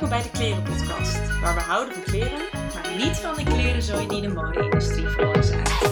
Welkom 0.00 0.18
bij 0.18 0.30
de 0.30 0.38
Klerenpodcast, 0.38 1.40
waar 1.40 1.54
we 1.54 1.60
houden 1.60 1.94
van 1.94 2.02
kleren, 2.02 2.38
maar 2.52 2.96
niet 2.96 3.16
van 3.16 3.34
de 3.34 3.42
klerenzooi 3.42 4.06
die 4.06 4.20
de 4.20 4.28
mode-industrie 4.28 5.06
veroorzaakt. 5.06 5.84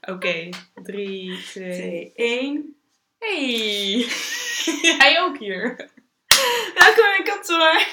Oké, 0.00 0.48
3, 0.82 1.42
2, 1.44 2.12
1. 2.14 2.76
Hey! 3.18 4.06
Jij 4.98 5.22
ook 5.22 5.38
hier. 5.38 5.90
Welkom 6.74 7.04
in 7.18 7.24
kantoor. 7.24 7.86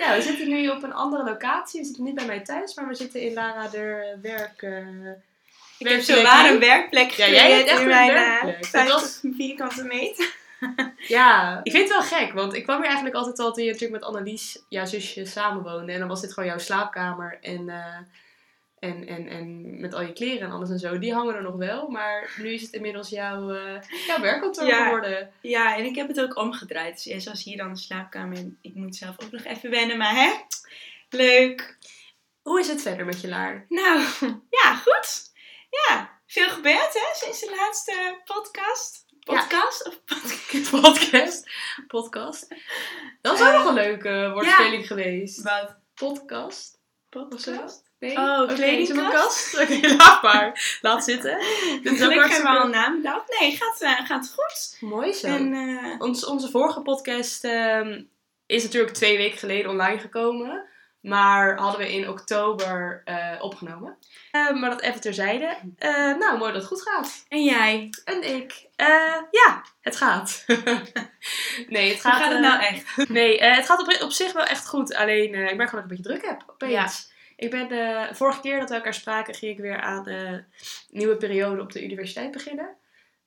Ja, 0.00 0.14
we 0.16 0.22
zitten 0.22 0.48
nu 0.48 0.68
op 0.68 0.82
een 0.82 0.92
andere 0.94 1.24
locatie. 1.24 1.80
We 1.80 1.86
zitten 1.86 2.04
niet 2.04 2.14
bij 2.14 2.26
mij 2.26 2.40
thuis, 2.40 2.74
maar 2.74 2.88
we 2.88 2.94
zitten 2.94 3.20
in 3.20 3.32
Lara 3.32 3.68
de 3.68 4.16
werk. 4.22 4.62
eh, 4.62 4.86
Ik 5.78 5.88
heb 5.88 6.00
zo 6.00 6.22
waar 6.22 6.50
een 6.50 6.58
werkplek 6.58 7.10
Ja, 7.10 7.28
jij 7.28 7.50
hebt 7.52 7.52
gecreëerd 7.52 7.68
echt 7.70 7.80
in 7.80 7.86
mijn 7.88 8.12
werkplek. 8.12 8.60
Dat 8.60 8.66
50 8.70 8.94
was- 9.00 9.20
vierkante 9.36 9.84
meter. 9.84 10.38
Ja, 11.08 11.60
ik 11.62 11.72
vind 11.72 11.88
het 11.88 12.08
wel 12.08 12.18
gek, 12.20 12.32
want 12.32 12.54
ik 12.54 12.62
kwam 12.62 12.76
hier 12.76 12.86
eigenlijk 12.86 13.14
altijd 13.16 13.38
al 13.38 13.52
toen 13.52 13.64
je 13.64 13.70
natuurlijk 13.72 14.00
met 14.04 14.10
Annelies, 14.10 14.58
jouw 14.68 14.84
zusje, 14.86 15.24
samen 15.26 15.62
woonde. 15.62 15.92
En 15.92 15.98
dan 15.98 16.08
was 16.08 16.20
dit 16.20 16.32
gewoon 16.32 16.48
jouw 16.48 16.58
slaapkamer 16.58 17.38
en, 17.42 17.68
eh, 17.68 17.96
en, 18.80 19.06
en, 19.06 19.28
en 19.28 19.80
met 19.80 19.94
al 19.94 20.02
je 20.02 20.12
kleren 20.12 20.40
en 20.48 20.52
alles 20.54 20.70
en 20.70 20.78
zo. 20.78 20.98
Die 20.98 21.14
hangen 21.14 21.34
er 21.34 21.42
nog 21.42 21.56
wel, 21.56 21.88
maar 21.88 22.34
nu 22.38 22.52
is 22.52 22.62
het 22.62 22.72
inmiddels 22.72 23.08
jouw, 23.08 23.50
eh 23.50 23.82
jouw 24.06 24.20
werkkantoor 24.20 24.66
Ja. 24.66 24.84
geworden. 24.84 25.32
Ja, 25.40 25.76
en 25.76 25.84
ik 25.84 25.94
heb 25.96 26.08
het 26.08 26.20
ook 26.20 26.36
omgedraaid. 26.36 26.94
Dus 26.94 27.04
eerst 27.06 27.28
was 27.28 27.44
hier 27.44 27.56
dan 27.56 27.72
de 27.72 27.78
slaapkamer. 27.78 28.36
En 28.36 28.58
ik 28.62 28.74
moet 28.74 28.96
zelf 28.96 29.16
ook 29.22 29.30
nog 29.30 29.44
even 29.44 29.70
wennen, 29.70 29.96
maar 29.98 30.14
hè? 30.14 30.30
Leuk. 31.08 31.78
Hoe 32.42 32.60
is 32.60 32.68
het 32.68 32.82
verder 32.82 33.06
met 33.06 33.20
je 33.20 33.28
laar? 33.28 33.64
Nou, 33.68 34.00
ja, 34.62 34.74
goed. 34.74 35.30
Ja, 35.88 36.20
veel 36.26 36.48
gebeurd 36.48 36.92
hè, 36.92 37.06
sinds 37.12 37.40
de 37.40 37.54
laatste 37.56 38.20
podcast. 38.24 39.04
Podcast? 39.24 39.86
Of 39.86 40.04
podcast? 40.04 40.70
Podcast. 40.80 41.50
Podcast. 41.86 42.54
Dat 43.20 43.34
is 43.34 43.40
ook 43.40 43.48
Eh, 43.48 43.54
nog 43.58 43.66
een 43.66 43.74
leuke 43.74 44.30
woordspeling 44.34 44.86
geweest. 44.86 45.42
Wat? 45.42 45.76
Podcast. 45.94 46.78
Podcast? 47.08 47.89
Nee? 48.00 48.16
Oh, 48.16 48.40
Oké, 48.42 48.54
kledingkast? 48.54 49.60
Oké, 49.60 49.88
laat 49.96 50.22
maar. 50.22 50.78
Laat 50.80 51.04
zitten. 51.04 51.38
Dit 51.82 51.84
is 51.84 51.90
ook 51.90 51.96
Gelukkig 51.96 51.98
hebben 51.98 52.08
we 52.08 52.18
hartstikke 52.18 52.48
al 52.48 52.64
een 52.64 52.70
naam 52.70 52.96
bedacht. 52.96 53.40
Nee, 53.40 53.56
gaat, 53.56 53.80
eh, 53.80 54.06
gaat 54.06 54.34
goed. 54.36 54.76
mooi 54.80 55.12
zo. 55.12 55.26
En 55.26 55.54
eh, 55.54 55.94
Ons, 56.00 56.26
onze 56.26 56.50
vorige 56.50 56.80
podcast 56.80 57.44
ehm, 57.44 58.02
is 58.46 58.62
natuurlijk 58.62 58.94
twee 58.94 59.16
weken 59.16 59.38
geleden 59.38 59.70
online 59.70 59.98
gekomen. 59.98 60.64
Maar 61.00 61.56
hadden 61.58 61.80
we 61.80 61.92
in 61.92 62.08
oktober 62.08 63.02
eh, 63.04 63.36
opgenomen. 63.40 63.98
Maar 64.32 64.70
dat 64.70 64.80
even 64.80 65.00
terzijde. 65.00 65.56
Nou, 66.18 66.38
mooi 66.38 66.52
dat 66.52 66.60
het 66.62 66.70
goed 66.70 66.82
gaat. 66.82 67.24
en 67.28 67.44
jij? 67.44 67.90
En 68.04 68.34
ik. 68.34 68.66
ja, 69.30 69.64
het 69.80 69.96
gaat. 69.96 70.44
nee, 71.68 71.88
het 71.92 72.02
Hoe 72.02 72.10
gaat. 72.10 72.22
gaat 72.22 72.32
het 72.32 72.40
nou 72.40 72.60
echt? 72.62 73.08
Nee, 73.08 73.42
het 73.42 73.66
gaat 73.66 73.80
op, 73.80 74.02
op 74.02 74.12
zich 74.12 74.32
wel 74.32 74.44
echt 74.44 74.66
goed. 74.68 74.94
Alleen, 74.94 75.34
ik 75.34 75.56
merk 75.56 75.68
gewoon 75.70 75.70
dat 75.70 75.72
ik 75.72 75.80
een 75.80 75.88
beetje 75.88 76.02
druk 76.02 76.24
heb. 76.26 76.42
Opeens. 76.46 77.09
Ik 77.40 77.50
ben 77.50 77.68
de 77.68 78.08
vorige 78.12 78.40
keer 78.40 78.58
dat 78.58 78.68
we 78.68 78.74
elkaar 78.74 78.94
spraken, 78.94 79.34
ging 79.34 79.52
ik 79.52 79.58
weer 79.58 79.80
aan 79.80 80.02
de 80.04 80.44
nieuwe 80.90 81.16
periode 81.16 81.60
op 81.60 81.72
de 81.72 81.84
universiteit 81.84 82.30
beginnen. 82.30 82.68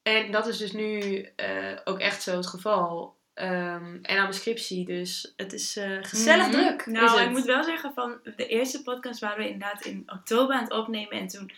En 0.04 0.32
dat 0.32 0.48
is 0.48 0.58
dus 0.58 0.72
nu 0.72 1.22
eh, 1.36 1.48
ook 1.84 2.00
echt 2.00 2.24
zo 2.24 2.36
het 2.36 2.48
geval. 2.48 3.16
Ehm, 3.34 3.96
en 4.02 4.18
aan 4.18 4.22
mijn 4.22 4.34
scriptie, 4.34 4.86
dus 4.86 5.34
het 5.38 5.54
is 5.54 5.78
eh, 5.78 5.98
gezellig 6.02 6.48
Mhm. 6.48 6.52
druk. 6.56 6.86
Nou, 6.86 7.22
ik 7.22 7.30
moet 7.30 7.46
wel 7.46 7.64
zeggen 7.64 7.94
van 7.94 8.20
de 8.36 8.48
eerste 8.48 8.84
podcast 8.84 9.20
waren 9.20 9.38
we 9.38 9.50
inderdaad 9.50 9.86
in 9.86 10.04
oktober 10.06 10.56
aan 10.56 10.64
het 10.64 10.74
opnemen. 10.74 11.12
En 11.20 11.28
toen 11.28 11.52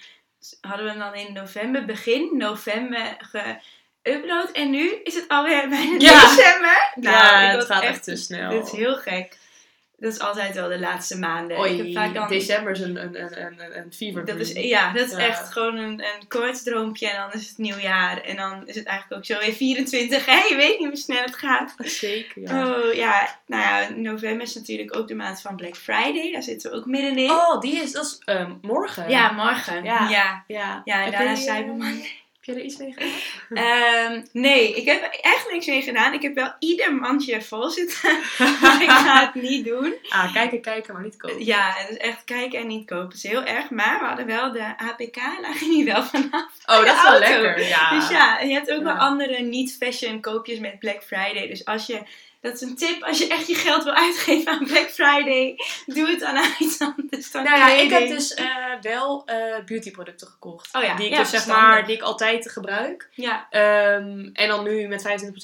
hadden 0.62 0.86
we 0.86 0.92
hem 0.92 1.00
dan 1.00 1.16
in 1.16 1.34
november, 1.34 1.86
begin 1.86 2.38
november 2.38 3.18
geüpload. 3.22 4.52
En 4.54 4.70
nu 4.70 4.90
is 5.04 5.16
het 5.16 5.28
alweer 5.28 5.70
bijna 5.70 5.96
Ja. 6.00 6.22
december. 6.36 6.92
ja, 7.02 7.52
ik 7.52 7.58
het 7.60 7.66
gaat 7.66 7.84
echt 7.84 8.04
te 8.04 8.16
snel. 8.16 8.50
Dit 8.50 8.66
is 8.66 8.72
heel 8.72 8.96
gek. 8.96 9.38
Dat 10.06 10.14
is 10.14 10.20
altijd 10.20 10.56
wel 10.56 10.68
de 10.70 10.80
laatste 10.80 11.18
maanden. 11.18 11.60
Oei, 11.60 11.72
ik 11.72 11.78
heb 11.78 11.94
vaak 11.94 12.14
dan, 12.14 12.28
december 12.28 12.72
is 12.72 12.80
een, 12.80 13.04
een, 13.04 13.22
een, 13.22 13.46
een, 13.46 13.78
een 13.78 13.94
fever 13.94 14.26
dat 14.26 14.38
is, 14.38 14.52
ja, 14.52 14.94
dat 14.94 15.06
is 15.06 15.12
Ja. 15.12 15.18
echt 15.18 15.52
gewoon 15.52 15.76
een, 15.76 16.04
een 16.04 16.28
koortsdroompje. 16.28 17.10
En 17.10 17.16
dan 17.18 17.42
is 17.42 17.48
het 17.48 17.58
nieuwjaar. 17.58 18.22
En 18.22 18.36
dan 18.36 18.68
is 18.68 18.76
het 18.76 18.86
eigenlijk 18.86 19.20
ook 19.20 19.26
zo 19.26 19.46
weer 19.46 19.54
24. 19.54 20.26
Hé, 20.32 20.48
je 20.50 20.56
weet 20.56 20.80
niet 20.80 20.88
hoe 20.88 20.98
snel 20.98 21.22
het 21.22 21.36
gaat. 21.36 21.76
Zeker, 21.78 22.42
ja. 22.42 22.68
Oh 22.68 22.94
ja, 22.94 23.38
nou 23.46 23.62
ja, 23.62 23.90
november 23.96 24.42
is 24.42 24.56
natuurlijk 24.56 24.96
ook 24.98 25.08
de 25.08 25.16
maand 25.16 25.42
van 25.42 25.56
Black 25.56 25.76
Friday. 25.76 26.32
Daar 26.32 26.44
zitten 26.44 26.72
we 26.72 26.78
ook 26.78 26.86
middenin. 26.86 27.32
Oh, 27.32 27.62
die 27.62 27.76
is, 27.76 27.92
dat 27.92 28.06
is 28.06 28.22
ehm, 28.26 28.52
morgen. 28.62 29.10
Ja, 29.10 29.32
morgen. 29.32 29.84
Ja. 29.84 30.10
Ja, 30.10 30.44
ja. 30.48 30.82
ja. 30.86 31.06
en 31.06 31.12
daarna 31.12 31.34
jij, 31.34 31.36
Cyber 31.36 31.76
Monday. 31.76 32.24
Heb 32.46 32.56
je 32.56 32.62
er 32.62 32.68
iets 32.68 32.78
mee 32.78 32.94
gedaan? 32.94 33.12
Ehm, 33.66 34.22
nee, 34.32 34.76
ik 34.76 34.86
heb 34.86 35.02
er 35.02 35.20
echt 35.22 35.52
niks 35.52 35.66
mee 35.66 35.82
gedaan. 35.82 36.14
Ik 36.14 36.22
heb 36.22 36.36
wel 36.36 36.54
ieder 36.60 36.94
mandje 36.94 37.42
vol 37.42 37.70
zitten. 37.70 38.20
maar 38.62 38.82
ik 38.82 38.90
ga 38.90 39.26
het 39.26 39.44
niet 39.44 39.66
doen. 39.66 39.96
Ah, 40.10 40.34
kijken, 40.34 40.62
kijken, 40.62 40.94
maar 40.94 41.04
niet 41.04 41.18
kopen. 41.18 41.46
Ja, 41.46 41.74
het 41.76 41.90
is 41.90 41.98
echt 41.98 42.24
kijken 42.24 42.60
en 42.60 42.68
niet 42.68 42.88
kopen. 42.88 43.06
Het 43.06 43.14
is 43.14 43.24
heel 43.24 43.44
erg. 43.44 43.70
Maar 43.70 44.00
we 44.00 44.06
hadden 44.06 44.26
wel 44.26 44.52
de 44.52 44.78
APK, 44.78 45.16
daar 45.16 45.56
ging 45.56 45.76
hij 45.76 45.94
wel 45.94 46.04
vanaf. 46.04 46.52
Oh, 46.66 46.86
dat 46.86 46.96
is 46.96 47.02
wel 47.02 47.20
lekker. 47.20 47.68
Ja. 47.68 47.90
Dus 47.90 48.10
ja, 48.10 48.40
je 48.40 48.54
hebt 48.54 48.72
ook 48.72 48.84
wel 48.84 48.94
andere 48.94 49.42
niet-fashion 49.42 50.22
koopjes 50.22 50.60
met 50.60 50.80
Black 50.80 51.04
Friday. 51.04 51.48
Dus 51.48 51.66
als 51.66 51.86
je, 51.86 52.02
dat 52.46 52.54
is 52.54 52.62
een 52.62 52.76
tip, 52.76 53.04
als 53.04 53.18
je 53.18 53.28
echt 53.28 53.48
je 53.48 53.56
geld 53.56 53.84
wil 53.84 53.94
uitgeven 53.94 54.52
aan 54.52 54.66
Black 54.66 54.90
Friday, 54.90 55.56
doe 55.86 56.08
het 56.08 56.24
aan 56.24 56.46
iets 56.60 56.80
anders 56.80 57.32
dan 57.32 57.44
Nou 57.44 57.58
ja, 57.58 57.72
ik 57.74 57.90
heb 57.90 58.08
dus 58.08 58.34
eh, 58.34 58.46
wel 58.82 59.26
eh, 59.26 59.64
beautyproducten 59.66 60.28
gekocht. 60.28 60.76
Oh 60.76 60.84
ja, 60.84 60.96
die 60.96 61.06
ik 61.06 61.12
ja, 61.12 61.20
dus 61.20 61.30
zeg 61.30 61.48
maar, 61.48 61.86
die 61.86 61.96
ik 61.96 62.02
altijd 62.02 62.52
gebruik. 62.52 63.10
Ja, 63.12 63.48
Ehm, 63.50 64.30
en 64.34 64.48
dan 64.48 64.64
nu 64.64 64.88
met 64.88 65.02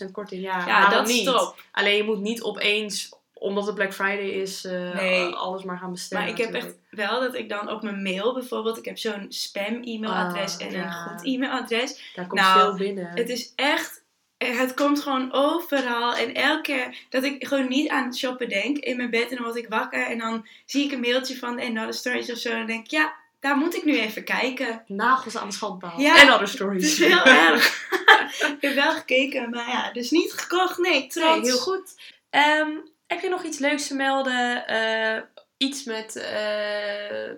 25% 0.07 0.11
korting, 0.11 0.41
ja, 0.43 0.67
ja 0.67 0.89
dat 0.89 1.09
is 1.09 1.15
niet? 1.15 1.25
top. 1.25 1.61
Alleen 1.71 1.95
je 1.95 2.03
moet 2.03 2.19
niet 2.19 2.41
opeens, 2.43 3.09
omdat 3.33 3.65
het 3.65 3.75
Black 3.75 3.93
Friday 3.93 4.29
is, 4.29 4.65
eh, 4.65 4.93
Nee. 4.93 5.33
alles 5.33 5.63
maar 5.63 5.77
gaan 5.77 5.91
bestellen. 5.91 6.23
Maar 6.23 6.33
ik 6.33 6.45
heb 6.45 6.53
echt 6.53 6.73
wel 6.89 7.19
dat 7.19 7.35
ik 7.35 7.49
dan 7.49 7.69
op 7.69 7.81
mijn 7.81 8.01
mail 8.01 8.33
bijvoorbeeld, 8.33 8.77
ik 8.77 8.85
heb 8.85 8.97
zo'n 8.97 9.25
spam-e-mailadres 9.29 10.57
Ah, 10.59 10.65
en 10.65 10.71
ja. 10.71 10.83
een 10.85 10.91
goed 10.91 11.25
e-mailadres. 11.25 12.11
Daar 12.15 12.27
komt 12.27 12.41
nou, 12.41 12.59
veel 12.59 12.75
binnen. 12.85 13.11
Het 13.15 13.29
is 13.29 13.51
echt, 13.55 14.00
het 14.45 14.73
komt 14.73 15.01
gewoon 15.01 15.33
overal. 15.33 16.15
En 16.15 16.33
elke 16.33 16.61
keer 16.61 16.97
dat 17.09 17.23
ik 17.23 17.47
gewoon 17.47 17.67
niet 17.67 17.89
aan 17.89 18.05
het 18.05 18.17
shoppen 18.17 18.49
denk 18.49 18.77
in 18.77 18.97
mijn 18.97 19.09
bed 19.09 19.29
en 19.29 19.35
dan 19.35 19.45
word 19.45 19.57
ik 19.57 19.69
wakker 19.69 20.05
en 20.05 20.17
dan 20.17 20.47
zie 20.65 20.85
ik 20.85 20.91
een 20.91 20.99
mailtje 20.99 21.37
van 21.37 21.55
de 21.55 21.65
Another 21.65 21.93
Stories 21.93 22.31
of 22.31 22.37
zo 22.37 22.49
en 22.49 22.57
dan 22.57 22.65
denk 22.65 22.85
ik, 22.85 22.91
ja, 22.91 23.13
daar 23.39 23.57
moet 23.57 23.75
ik 23.75 23.83
nu 23.83 23.99
even 23.99 24.23
kijken. 24.23 24.83
Nagels 24.87 25.37
aan 25.37 25.47
de 25.47 25.53
schandpaal. 25.53 25.99
Ja, 25.99 26.21
en 26.21 26.27
other 26.27 26.39
Het 26.39 26.49
stories. 26.49 26.83
is 26.83 27.07
heel 27.07 27.23
erg. 27.23 27.89
ik 28.55 28.57
heb 28.59 28.73
wel 28.73 28.91
gekeken, 28.91 29.49
maar 29.49 29.69
ja, 29.69 29.91
dus 29.91 30.11
niet 30.11 30.33
gekocht. 30.33 30.77
Nee, 30.77 31.07
trots. 31.07 31.41
Nee, 31.41 31.41
heel 31.41 31.57
goed. 31.57 31.95
Ehm, 32.29 32.69
heb 33.07 33.21
je 33.21 33.29
nog 33.29 33.43
iets 33.43 33.57
leuks 33.57 33.87
te 33.87 33.95
melden? 33.95 34.67
Eh, 34.67 35.21
iets 35.57 35.83
met 35.83 36.15
eh, 36.15 37.31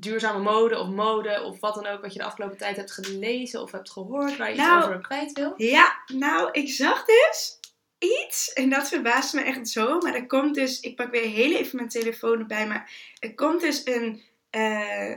duurzame 0.00 0.42
mode 0.42 0.78
of 0.78 0.88
mode 0.88 1.42
of 1.42 1.60
wat 1.60 1.74
dan 1.74 1.86
ook 1.86 2.02
wat 2.02 2.12
je 2.12 2.18
de 2.18 2.24
afgelopen 2.24 2.56
tijd 2.56 2.76
hebt 2.76 2.92
gelezen 2.92 3.62
of 3.62 3.72
hebt 3.72 3.90
gehoord 3.90 4.36
waar 4.36 4.50
je 4.50 4.56
Nou, 4.56 4.78
iets 4.78 4.86
over 4.86 5.00
kwijt 5.00 5.32
wil? 5.32 5.54
Ja, 5.56 6.02
nou, 6.06 6.48
ik 6.52 6.68
zag 6.68 7.04
dus 7.04 7.58
iets 7.98 8.52
en 8.52 8.70
dat 8.70 8.88
verbaast 8.88 9.34
me 9.34 9.40
echt 9.40 9.68
zo. 9.68 9.98
Maar 9.98 10.14
er 10.14 10.26
komt 10.26 10.54
dus, 10.54 10.80
ik 10.80 10.96
pak 10.96 11.10
weer 11.10 11.30
heel 11.30 11.52
even 11.52 11.76
mijn 11.76 11.88
telefoon 11.88 12.38
erbij, 12.38 12.66
maar 12.66 12.90
er 13.18 13.34
komt 13.34 13.60
dus 13.60 13.82
een, 13.84 14.22
eh, 14.50 15.14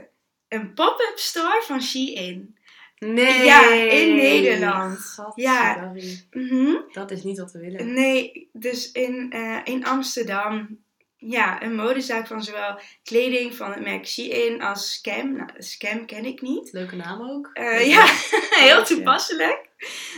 een 0.48 0.74
pop-up 0.74 1.12
store 1.14 1.62
van 1.66 1.82
Shein. 1.82 2.58
Nee. 2.98 3.44
Ja, 3.44 3.72
in 3.72 4.16
Nederland. 4.16 5.14
Ja. 5.34 5.72
Gadverdarrie. 5.72 6.26
Mhm. 6.30 6.74
Dat 6.92 7.10
is 7.10 7.22
niet 7.22 7.38
wat 7.38 7.52
we 7.52 7.58
willen. 7.58 7.92
Nee, 7.92 8.48
dus 8.52 8.92
in, 8.92 9.32
eh, 9.32 9.60
in 9.64 9.84
Amsterdam. 9.84 10.78
Ja, 11.20 11.62
een 11.62 11.74
modezaak 11.74 12.26
van 12.26 12.42
zowel 12.42 12.80
kleding 13.04 13.54
van 13.56 13.70
het 13.70 13.80
merk 13.80 14.06
Shein 14.06 14.62
als 14.62 14.92
Scam. 14.92 15.36
Nou, 15.36 15.50
Scam 15.58 16.06
ken 16.06 16.24
ik 16.24 16.40
niet. 16.40 16.72
Leuke 16.72 16.96
naam 16.96 17.30
ook. 17.30 17.50
Eh, 17.52 17.86
ja, 17.86 18.06
heel 18.66 18.84
toepasselijk. 18.84 19.68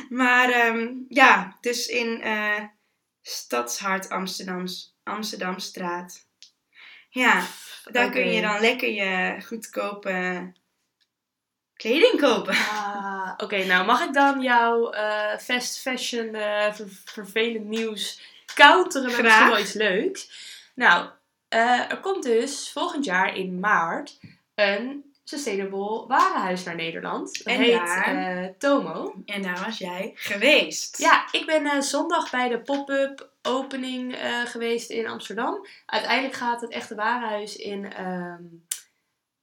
Maar 0.09 0.51
ehm, 0.51 0.89
ja, 1.09 1.57
dus 1.61 1.87
in 1.87 2.23
eh 2.23 2.59
Stadshart 3.23 4.09
Amsterdams, 4.09 4.97
Amsterdamstraat. 5.03 6.27
Ja, 7.11 7.47
daar 7.85 8.11
kun 8.11 8.29
je 8.31 8.41
dan 8.41 8.61
lekker 8.61 8.91
je 8.93 9.43
goedkope 9.47 10.53
kleding 11.77 12.21
kopen. 12.21 12.55
Ah, 12.55 13.33
Oké, 13.37 13.65
nou 13.65 13.85
mag 13.87 14.05
ik 14.05 14.13
dan 14.15 14.41
jouw 14.43 14.91
eh, 14.91 15.39
fast 15.39 15.81
fashion 15.81 16.31
ver- 16.73 17.01
vervelend 17.05 17.65
nieuws 17.65 18.21
counteren 18.55 19.07
met 19.11 19.15
Graag. 19.15 19.49
wel 19.49 19.59
iets 19.59 19.73
leuks? 19.73 20.51
Nou, 20.75 21.09
eh, 21.49 21.91
er 21.91 22.01
komt 22.01 22.23
dus 22.23 22.71
volgend 22.73 23.05
jaar 23.05 23.37
in 23.37 23.61
maart 23.61 24.21
een 24.55 25.05
sustainable 25.25 26.07
warenhuis 26.07 26.65
naar 26.65 26.75
Nederland. 26.75 27.45
Dat 27.45 27.55
En 27.55 27.61
heet 27.61 27.87
daar? 27.87 28.05
eh, 28.05 28.49
Tomo. 28.59 29.15
En 29.27 29.43
daar 29.43 29.65
was 29.65 29.79
jij 29.79 30.13
geweest. 30.15 30.99
Ja, 30.99 31.29
ik 31.31 31.47
ben 31.47 31.67
eh, 31.67 31.81
zondag 31.81 32.31
bij 32.31 32.49
de 32.49 32.61
pop-up 32.61 33.31
opening 33.43 34.17
geweest 34.45 34.91
in 34.91 35.07
Amsterdam. 35.07 35.67
Uiteindelijk 35.87 36.35
gaat 36.35 36.61
het 36.61 36.71
echte 36.71 36.95
warenhuis 36.95 37.57
in 37.57 37.93
ehm, 37.93 38.43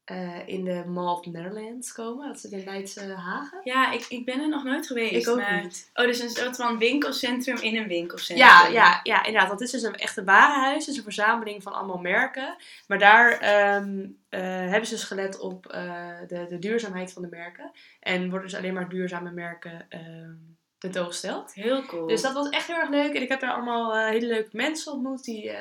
eh, 0.09 0.47
in 0.47 0.63
de 0.63 0.83
Mall 0.87 1.07
of 1.07 1.21
the 1.21 1.29
Netherlands 1.29 1.91
komen. 1.91 2.27
Dat 2.27 2.39
zit 2.39 2.51
in 2.51 2.63
Leidse 2.63 3.13
Hagen. 3.13 3.59
Ja, 3.63 3.91
ik, 3.91 4.05
ik 4.09 4.25
ben 4.25 4.41
er 4.41 4.49
nog 4.49 4.63
nooit 4.63 4.87
geweest. 4.87 5.13
Ik 5.13 5.27
ook 5.27 5.37
maar... 5.37 5.61
niet. 5.61 5.89
Oh, 5.93 6.05
dus 6.05 6.19
een 6.19 6.29
soort 6.29 6.55
van 6.55 6.77
winkelcentrum 6.77 7.57
in 7.57 7.77
een 7.77 7.87
winkelcentrum. 7.87 8.47
Ja, 8.47 8.67
ja, 8.67 8.99
ja, 9.03 9.25
inderdaad. 9.25 9.49
Dat 9.49 9.61
is 9.61 9.71
dus 9.71 9.81
een 9.81 9.95
echte 9.95 10.23
warenhuis. 10.23 10.79
Het 10.79 10.87
is 10.87 10.97
een 10.97 11.03
verzameling 11.03 11.63
van 11.63 11.73
allemaal 11.73 11.97
merken. 11.97 12.55
Maar 12.87 12.99
daar 12.99 13.31
ehm, 13.31 14.07
eh, 14.29 14.41
hebben 14.41 14.85
ze 14.85 14.93
dus 14.93 15.03
gelet 15.03 15.39
op 15.39 15.65
eh, 15.65 16.07
de, 16.27 16.45
de 16.49 16.59
duurzaamheid 16.59 17.13
van 17.13 17.21
de 17.21 17.27
merken. 17.31 17.71
En 17.99 18.29
worden 18.29 18.49
dus 18.49 18.57
alleen 18.57 18.73
maar 18.73 18.89
duurzame 18.89 19.31
merken 19.31 19.85
ehm 19.89 20.33
tentoongesteld. 20.77 21.53
Heel 21.53 21.85
cool. 21.85 22.07
Dus 22.07 22.21
dat 22.21 22.33
was 22.33 22.49
echt 22.49 22.67
heel 22.67 22.75
erg 22.75 22.89
leuk. 22.89 23.13
En 23.13 23.21
ik 23.21 23.29
heb 23.29 23.39
daar 23.39 23.53
allemaal 23.53 23.97
hele 23.97 24.27
leuke 24.27 24.49
mensen 24.51 24.91
ontmoet 24.91 25.23
die, 25.23 25.51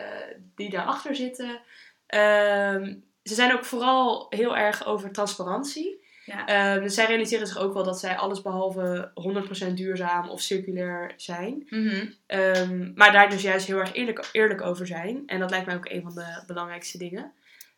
die 0.55 0.71
daarachter 0.71 1.17
zitten. 1.17 1.61
Ehm, 2.07 2.95
ze 3.29 3.35
zijn 3.35 3.53
ook 3.53 3.65
vooral 3.65 4.27
heel 4.31 4.57
erg 4.57 4.87
over 4.87 5.13
transparantie. 5.13 6.07
Ja. 6.25 6.47
Ehm, 6.47 6.83
dus 6.83 6.95
zij 6.95 7.07
realiseren 7.07 7.47
zich 7.47 7.59
ook 7.59 7.75
wel 7.75 7.85
dat 7.85 7.99
zij 7.99 8.17
alles 8.17 8.43
behalve 8.43 9.11
100% 9.15 9.77
duurzaam 9.77 10.29
of 10.29 10.41
circulair 10.41 11.13
zijn. 11.17 11.67
Mhm. 11.69 12.07
Ehm, 12.27 12.93
maar 12.95 13.13
daar 13.13 13.31
dus 13.31 13.43
juist 13.43 13.67
heel 13.67 13.79
erg 13.79 13.93
eerlijk, 13.93 14.29
eerlijk 14.33 14.63
over 14.63 14.87
zijn. 14.87 15.23
En 15.27 15.39
dat 15.39 15.51
lijkt 15.51 15.67
mij 15.67 15.77
ook 15.77 15.89
een 15.89 16.03
van 16.03 16.15
de 16.15 16.43
belangrijkste 16.47 16.99
dingen. 16.99 17.33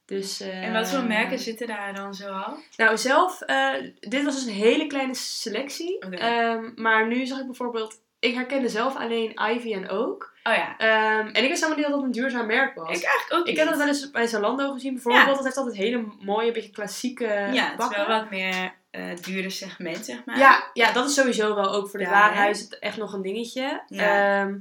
Dus, 0.05 0.41
En 0.41 0.73
wat 0.73 0.89
voor 0.89 0.99
eh, 0.99 1.07
merken 1.07 1.39
zitten 1.39 1.67
daar 1.67 1.95
dan 1.95 2.15
zo 2.15 2.33
al? 2.33 2.57
Nou, 2.77 2.97
zelf, 2.97 3.41
eh, 3.41 3.73
dit 4.01 4.25
was 4.25 4.35
dus 4.35 4.45
een 4.45 4.61
hele 4.61 4.87
kleine 4.87 5.15
selectie. 5.15 5.99
Ehm, 5.99 6.71
maar 6.75 7.09
nu 7.09 7.27
zag 7.27 7.39
ik 7.39 7.47
bijvoorbeeld, 7.47 8.01
ik 8.19 8.35
herkende 8.35 8.69
zelf 8.69 8.97
alleen 8.97 9.39
Ivy 9.55 9.73
en 9.75 9.91
Oak. 9.91 10.30
Oh 10.43 10.55
ja. 10.55 10.79
Ehm, 10.79 11.27
en 11.27 11.43
ik 11.43 11.49
wist 11.49 11.63
helemaal 11.63 11.77
niet 11.77 11.87
dat 11.87 11.95
dat 11.95 12.03
een 12.03 12.11
duurzaam 12.11 12.47
merk 12.47 12.75
was. 12.75 12.99
Ik 12.99 13.05
eigenlijk 13.05 13.33
ook 13.33 13.47
Ik 13.47 13.57
heb 13.57 13.69
dat 13.69 13.77
wel 13.77 13.87
eens 13.87 14.11
bij 14.11 14.27
Zalando 14.27 14.73
gezien 14.73 14.93
bijvoorbeeld. 14.93 15.27
Ja. 15.27 15.33
Dat 15.35 15.45
heeft 15.45 15.57
altijd 15.57 15.77
hele 15.77 16.07
mooie, 16.21 16.53
beetje 16.53 16.71
klassieke 16.71 17.25
Ja, 17.53 17.71
het 17.71 17.81
is 17.81 17.97
wel 17.97 18.07
wat 18.07 18.31
meer 18.31 18.79
eh 18.91 19.17
duurder 19.23 19.51
segment, 19.51 20.05
zeg 20.05 20.25
maar. 20.25 20.39
Ja, 20.39 20.71
ja, 20.73 20.93
dat 20.93 21.09
is 21.09 21.15
sowieso 21.15 21.55
wel 21.55 21.73
ook 21.73 21.89
voor 21.89 21.99
de 21.99 22.05
Daar, 22.05 22.15
warenhuis 22.15 22.69
echt 22.69 22.97
nog 22.97 23.13
een 23.13 23.23
dingetje. 23.23 23.83
Ja. 23.87 24.41
Ehm, 24.43 24.59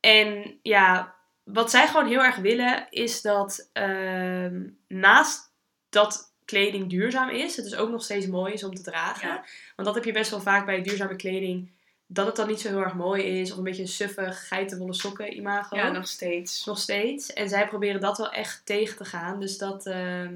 en 0.00 0.58
ja, 0.62 1.14
wat 1.44 1.70
zij 1.70 1.86
gewoon 1.86 2.06
heel 2.06 2.24
erg 2.24 2.36
willen 2.36 2.86
is 2.90 3.20
dat 3.20 3.68
ehm, 3.72 4.68
naast 4.88 5.52
dat 5.88 6.34
kleding 6.44 6.90
duurzaam 6.90 7.28
is, 7.28 7.56
het 7.56 7.64
dus 7.64 7.76
ook 7.76 7.90
nog 7.90 8.02
steeds 8.02 8.26
mooi 8.26 8.52
is 8.52 8.64
om 8.64 8.74
te 8.74 8.82
dragen. 8.82 9.28
Ja. 9.28 9.44
Want 9.76 9.88
dat 9.88 9.94
heb 9.94 10.04
je 10.04 10.12
best 10.12 10.30
wel 10.30 10.40
vaak 10.40 10.66
bij 10.66 10.82
duurzame 10.82 11.16
kleding, 11.16 11.70
dat 12.12 12.26
het 12.26 12.36
dan 12.36 12.46
niet 12.48 12.60
zo 12.60 12.68
heel 12.68 12.82
erg 12.82 12.94
mooi 12.94 13.22
is. 13.22 13.50
Of 13.52 13.58
een 13.58 13.64
beetje 13.64 13.82
een 13.82 13.88
suffig, 13.88 14.48
geitenwolle 14.48 14.94
sokken 14.94 15.36
imago. 15.36 15.76
Ja, 15.76 15.90
nog 15.90 16.08
steeds. 16.08 16.64
Nog 16.64 16.78
steeds. 16.78 17.32
En 17.32 17.48
zij 17.48 17.68
proberen 17.68 18.00
dat 18.00 18.18
wel 18.18 18.30
echt 18.32 18.66
tegen 18.66 18.96
te 18.96 19.04
gaan. 19.04 19.40
Dus 19.40 19.58
dat, 19.58 19.86
ehm, 19.86 20.34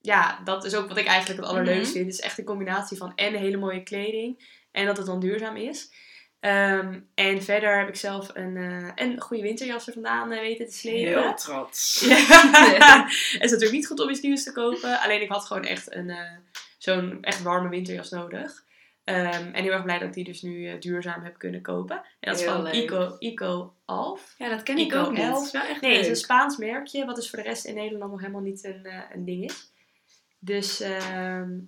ja, 0.00 0.40
dat 0.44 0.64
is 0.64 0.74
ook 0.74 0.88
wat 0.88 0.96
ik 0.96 1.06
eigenlijk 1.06 1.40
het 1.40 1.48
allerleukste 1.48 1.82
Mhm. 1.84 1.92
vind. 1.92 2.04
Het 2.06 2.14
is 2.14 2.20
echt 2.20 2.38
een 2.38 2.44
combinatie 2.44 2.96
van 2.96 3.12
en 3.16 3.34
hele 3.34 3.56
mooie 3.56 3.82
kleding 3.82 4.44
en 4.72 4.86
dat 4.86 4.96
het 4.96 5.06
dan 5.06 5.20
duurzaam 5.20 5.56
is. 5.56 5.90
Ehm, 6.40 7.00
en 7.14 7.42
verder 7.42 7.78
heb 7.78 7.88
ik 7.88 7.96
zelf 7.96 8.30
een, 8.34 8.56
eh, 8.56 9.04
een 9.06 9.20
goede 9.20 9.42
winterjas 9.42 9.86
er 9.86 9.92
vandaan 9.92 10.32
eh, 10.32 10.40
weten 10.40 10.66
te 10.66 10.72
slepen. 10.72 11.22
Heel 11.22 11.34
trots. 11.34 12.00
Ja. 12.08 13.04
het 13.08 13.42
is 13.42 13.50
natuurlijk 13.50 13.72
niet 13.72 13.86
goed 13.86 14.00
om 14.00 14.10
iets 14.10 14.20
nieuws 14.20 14.44
te 14.44 14.52
kopen. 14.52 15.00
Alleen 15.00 15.22
ik 15.22 15.28
had 15.28 15.44
gewoon 15.44 15.64
echt 15.64 15.94
een, 15.94 16.10
eh, 16.10 16.30
zo'n 16.78 17.18
echt 17.20 17.42
warme 17.42 17.68
winterjas 17.68 18.10
nodig. 18.10 18.64
Ehm, 19.12 19.52
en 19.52 19.62
heel 19.62 19.72
erg 19.72 19.82
blij 19.82 19.98
dat 19.98 20.08
ik 20.08 20.14
die 20.14 20.24
dus 20.24 20.42
nu 20.42 20.66
eh, 20.68 20.80
duurzaam 20.80 21.22
heb 21.22 21.38
kunnen 21.38 21.62
kopen. 21.62 21.96
En 21.96 22.30
dat 22.30 22.40
is 22.40 22.44
van 22.46 22.62
leuk. 22.62 22.72
Eco, 22.74 23.16
Eco 23.18 23.74
Alf. 23.84 24.34
Ja, 24.38 24.48
dat 24.48 24.62
ken 24.62 24.78
ik 24.78 24.86
Ico 24.86 25.00
ook 25.00 25.10
niet. 25.10 25.20
Elf. 25.20 25.34
Dat 25.34 25.44
is 25.44 25.52
wel 25.52 25.62
echt 25.62 25.80
Nee, 25.80 25.90
het 25.90 26.00
is 26.00 26.06
leuk. 26.06 26.16
een 26.16 26.22
Spaans 26.22 26.56
merkje, 26.56 27.04
wat 27.04 27.16
dus 27.16 27.30
voor 27.30 27.38
de 27.38 27.44
rest 27.44 27.64
in 27.64 27.74
Nederland 27.74 28.10
nog 28.10 28.20
helemaal 28.20 28.40
niet 28.42 28.64
een, 28.64 28.84
eh, 28.84 29.00
een 29.12 29.24
ding 29.24 29.44
is. 29.44 29.72
Dus 30.38 30.80
ehm, 30.80 31.58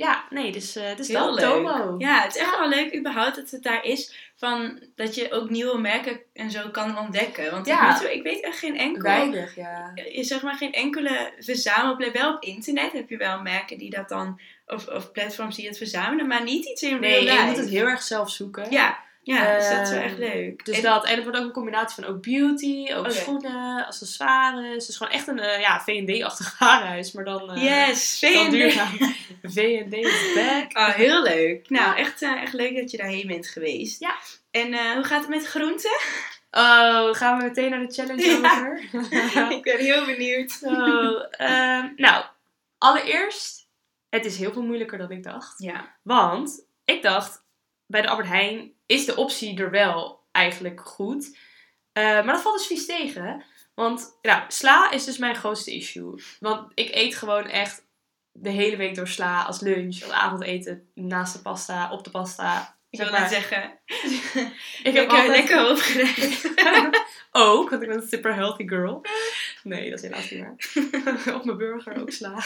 ja, 0.00 0.24
nee, 0.30 0.52
dus, 0.52 0.76
eh 0.76 0.96
dus 0.96 1.08
Heel 1.08 1.36
dat. 1.36 1.38
Tomo. 1.38 1.94
Ja, 1.98 2.22
het 2.22 2.34
is 2.34 2.40
echt 2.40 2.58
wel 2.58 2.68
leuk 2.68 2.96
überhaupt 2.96 3.36
dat 3.36 3.50
het 3.50 3.62
daar 3.62 3.84
is. 3.84 4.30
Van 4.36 4.80
dat 4.96 5.14
je 5.14 5.32
ook 5.32 5.50
nieuwe 5.50 5.78
merken 5.78 6.20
en 6.32 6.50
zo 6.50 6.68
kan 6.68 6.98
ontdekken. 6.98 7.50
Want 7.50 7.66
Ja. 7.66 7.98
toe, 7.98 8.14
ik 8.14 8.22
weet 8.22 8.40
echt 8.40 8.58
geen 8.58 8.78
enkel... 8.78 9.02
Weinig, 9.02 9.56
ja. 9.56 9.92
Je 10.12 10.24
zeg 10.24 10.42
maar 10.42 10.54
geen 10.54 10.72
enkele 10.72 11.32
verzamelplek. 11.38 12.12
Wel 12.12 12.34
op 12.34 12.42
internet 12.42 12.92
heb 12.92 13.08
je 13.08 13.16
wel 13.16 13.42
merken 13.42 13.78
die 13.78 13.90
dat 13.90 14.08
dan... 14.08 14.40
Of, 14.66 14.86
of 14.86 15.12
platforms 15.12 15.56
die 15.56 15.66
het 15.66 15.76
verzamelen. 15.76 16.26
Maar 16.26 16.42
niet 16.42 16.64
iets 16.66 16.82
in 16.82 17.00
Nee, 17.00 17.24
real 17.24 17.36
en 17.36 17.40
je 17.42 17.48
moet 17.50 17.56
het 17.56 17.68
heel 17.68 17.86
erg 17.86 18.02
zelf 18.02 18.30
zoeken. 18.30 18.70
Ja, 18.70 18.98
ja 19.22 19.56
dus 19.58 19.68
dat 19.68 19.80
is 19.80 19.88
wel 19.90 19.98
Ehm, 19.98 20.08
echt 20.08 20.18
leuk. 20.18 20.64
Dus 20.64 20.76
En- 20.76 20.82
dat, 20.82 21.04
en 21.04 21.14
het 21.14 21.22
wordt 21.22 21.38
ook 21.38 21.44
een 21.44 21.52
combinatie 21.52 22.02
van 22.04 22.14
ook 22.14 22.22
beauty, 22.22 22.86
ook 22.92 22.98
Oké. 22.98 23.10
schoenen, 23.10 23.86
accessoires. 23.86 24.86
Dus 24.86 24.96
gewoon 24.96 25.12
echt 25.12 25.26
een 25.28 25.38
eh, 25.38 25.60
ja, 25.60 25.80
V&D-achtig 25.80 26.54
haarhuis, 26.58 27.12
maar 27.12 27.24
dan, 27.24 27.50
eh 27.50 27.62
yes, 27.88 28.18
V&D. 28.18 28.72
V&D 29.54 29.92
is 29.92 30.32
back. 30.34 30.76
Oh, 30.78 30.88
heel 30.94 31.22
leuk. 31.22 31.70
Nou, 31.70 31.96
echt, 31.96 32.22
eh, 32.22 32.42
echt 32.42 32.52
leuk 32.52 32.76
dat 32.76 32.90
je 32.90 32.96
daarheen 32.96 33.26
bent 33.26 33.48
geweest. 33.48 34.00
Ja. 34.00 34.14
En 34.50 34.94
hoe 34.94 35.04
gaat 35.04 35.20
het 35.20 35.28
met 35.28 35.46
groenten? 35.46 35.96
Oh, 36.50 37.14
gaan 37.14 37.38
we 37.38 37.44
meteen 37.44 37.70
naar 37.70 37.86
de 37.86 37.92
challenge 37.92 38.22
Ja. 38.26 38.36
over? 38.36 38.82
ik 39.56 39.62
ben 39.62 39.78
heel 39.78 40.04
benieuwd. 40.04 40.50
Zo, 40.50 41.16
ehm, 41.30 41.88
nou, 41.96 42.24
allereerst, 42.78 43.66
het 44.08 44.24
is 44.24 44.36
heel 44.38 44.52
veel 44.52 44.62
moeilijker 44.62 44.98
dan 44.98 45.10
ik 45.10 45.22
dacht. 45.22 45.54
Ja. 45.62 45.94
Want 46.02 46.64
ik 46.84 47.02
dacht, 47.02 47.42
bij 47.86 48.02
de 48.02 48.08
Albert 48.08 48.28
Heijn 48.28 48.72
is 48.90 49.04
de 49.04 49.16
optie 49.16 49.58
er 49.58 49.70
wel 49.70 50.20
eigenlijk 50.32 50.80
goed. 50.80 51.36
Eh, 51.92 52.02
maar 52.02 52.32
dat 52.32 52.42
valt 52.42 52.58
dus 52.58 52.66
vies 52.66 52.86
tegen. 52.86 53.44
Want 53.74 54.18
nou, 54.22 54.42
sla 54.48 54.90
is 54.90 55.04
dus 55.04 55.18
mijn 55.18 55.34
grootste 55.34 55.74
issue. 55.74 56.22
Want 56.40 56.72
ik 56.74 56.94
eet 56.94 57.14
gewoon 57.14 57.46
echt 57.46 57.86
de 58.32 58.50
hele 58.50 58.76
week 58.76 58.94
door 58.94 59.08
sla 59.08 59.42
als 59.42 59.60
lunch, 59.60 60.02
als 60.02 60.12
avondeten, 60.12 60.90
naast 60.94 61.32
de 61.32 61.38
pasta, 61.38 61.92
op 61.92 62.04
de 62.04 62.10
pasta. 62.10 62.78
Ik 62.90 62.98
wil 62.98 63.10
net 63.10 63.20
maar, 63.20 63.28
zeggen, 63.28 63.62
ik 64.82 64.94
heb 64.94 64.94
lekker, 64.94 65.10
altijd... 65.10 65.28
lekker 65.28 65.58
hoofdgerecht. 65.58 66.48
ook, 67.30 67.70
want 67.70 67.82
ik 67.82 67.88
ben 67.88 67.96
een 67.96 68.08
super 68.08 68.34
healthy 68.34 68.68
girl. 68.68 69.00
Nee, 69.62 69.90
dat 69.90 69.98
is 69.98 70.04
helaas 70.08 70.30
niet 70.30 70.40
waar. 70.40 71.34
Op 71.36 71.44
mijn 71.44 71.58
burger 71.58 72.00
ook 72.00 72.10
sla. 72.10 72.42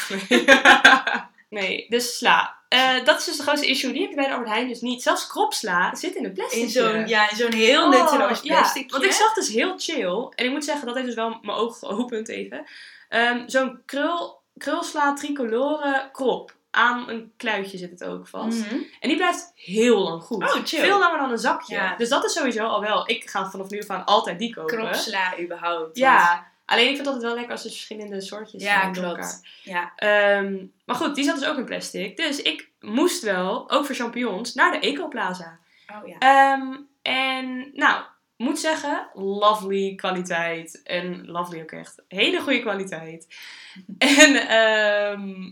Nee 1.49 1.87
dus 1.89 2.17
sla. 2.17 2.63
Eh, 2.75 3.05
dat 3.05 3.19
is 3.19 3.25
dus 3.25 3.37
de 3.37 3.43
grootste 3.43 3.67
issue. 3.67 3.93
Die 3.93 4.01
heb 4.01 4.11
je 4.11 4.17
bij 4.17 4.27
de 4.27 4.33
Albert 4.33 4.51
Heijn 4.51 4.69
dus 4.69 4.81
niet. 4.81 5.03
Zelfs 5.03 5.27
kropsla 5.27 5.95
zit 5.95 6.15
in 6.15 6.25
een 6.25 6.33
plastic. 6.33 6.63
In 6.63 6.69
zo'n 6.69 7.07
ja, 7.07 7.31
in 7.31 7.37
zo'n 7.37 7.53
heel 7.53 7.89
nutteloos 7.89 8.39
Oh, 8.39 8.45
ja, 8.45 8.59
plastic. 8.59 8.91
want 8.91 9.05
ik 9.05 9.13
zag 9.13 9.35
dus 9.35 9.49
heel 9.49 9.75
chill. 9.79 10.29
En 10.35 10.45
ik 10.45 10.51
moet 10.51 10.65
zeggen, 10.65 10.87
dat 10.87 10.95
heeft 10.95 11.07
dus 11.07 11.17
wel 11.17 11.39
mijn 11.43 11.59
oog 11.59 11.79
geopend 11.79 12.29
even. 12.29 12.65
Ehm, 13.09 13.49
zo'n 13.49 13.81
krul, 13.87 14.41
krulsla 14.59 15.15
tricolore 15.15 16.09
krop. 16.13 16.55
Aan 16.71 17.09
een 17.09 17.33
kluitje 17.37 17.79
zit 17.79 17.91
het 17.91 18.05
ook 18.05 18.29
vast. 18.29 18.63
En 19.01 19.09
die 19.09 19.17
blijft 19.17 19.53
heel 19.55 19.99
lang 19.99 20.23
goed. 20.23 20.39
Mhm. 20.39 20.49
Oh, 20.59 20.65
chill. 20.65 20.81
Veel 20.81 20.99
langer 20.99 21.19
dan 21.19 21.31
een 21.31 21.39
zakje. 21.39 21.75
Ja. 21.75 21.97
Dus 21.97 22.09
dat 22.09 22.25
is 22.25 22.33
sowieso 22.33 22.67
al 22.67 22.81
wel. 22.81 23.09
Ik 23.09 23.31
ga 23.31 23.51
vanaf 23.51 23.71
nu 23.71 23.81
af 23.81 23.91
aan 23.91 24.05
altijd 24.05 24.39
die 24.39 24.55
kopen. 24.55 24.77
Kropsla 24.77 25.39
überhaupt. 25.41 25.97
Ja, 25.99 26.53
alleen 26.67 26.89
ik 26.89 26.95
vind 26.95 26.99
het 26.99 27.07
altijd 27.07 27.25
wel 27.25 27.35
lekker 27.35 27.53
als 27.53 27.65
er 27.65 27.71
verschillende 27.71 28.21
soortjes 28.21 28.63
Ja, 28.63 28.81
zijn 28.81 28.93
klopt. 28.93 29.07
elkaar. 29.09 29.49
Ja. 29.63 29.93
Ehm, 29.97 30.67
maar 30.85 30.97
goed, 30.97 31.15
die 31.15 31.25
zat 31.25 31.39
dus 31.39 31.49
ook 31.49 31.57
in 31.57 31.65
plastic. 31.65 32.17
Dus 32.17 32.43
ik 32.43 32.69
moest 32.81 33.23
wel, 33.23 33.71
ook 33.71 33.87
voor 33.87 33.95
champignons, 33.95 34.55
naar 34.55 34.73
de 34.73 34.79
Ecoplaza. 34.79 35.59
Oh 35.93 36.09
ja. 36.09 36.19
Ehm, 36.19 36.77
en 37.03 37.71
nou, 37.75 38.05
moet 38.37 38.59
zeggen, 38.59 39.09
lovely 39.15 39.95
kwaliteit. 39.95 40.83
En 40.83 41.27
lovely 41.27 41.61
ook 41.63 41.71
echt. 41.73 42.03
Hele 42.09 42.41
goede 42.41 42.61
kwaliteit. 42.61 43.27
en 43.99 44.49
ehm, 44.49 45.51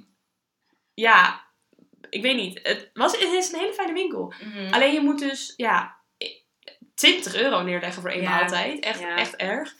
ja, 0.95 1.41
ik 2.11 2.23
weet 2.23 2.37
niet. 2.37 2.61
Het, 2.63 2.91
was, 2.95 3.13
het 3.13 3.33
is 3.33 3.53
een 3.53 3.59
hele 3.59 3.73
fijne 3.73 3.93
winkel. 3.93 4.33
Mhm. 4.45 4.73
Alleen 4.73 4.93
je 4.93 5.01
moet 5.01 5.19
dus, 5.19 5.55
ja, 5.57 5.97
20 6.95 7.35
euro 7.35 7.63
neerleggen 7.63 8.03
voor 8.03 8.11
één 8.11 8.23
Ja, 8.23 8.31
maaltijd. 8.31 8.81
Echt, 8.85 9.01
ja. 9.01 9.17
echt 9.17 9.37
erg. 9.37 9.75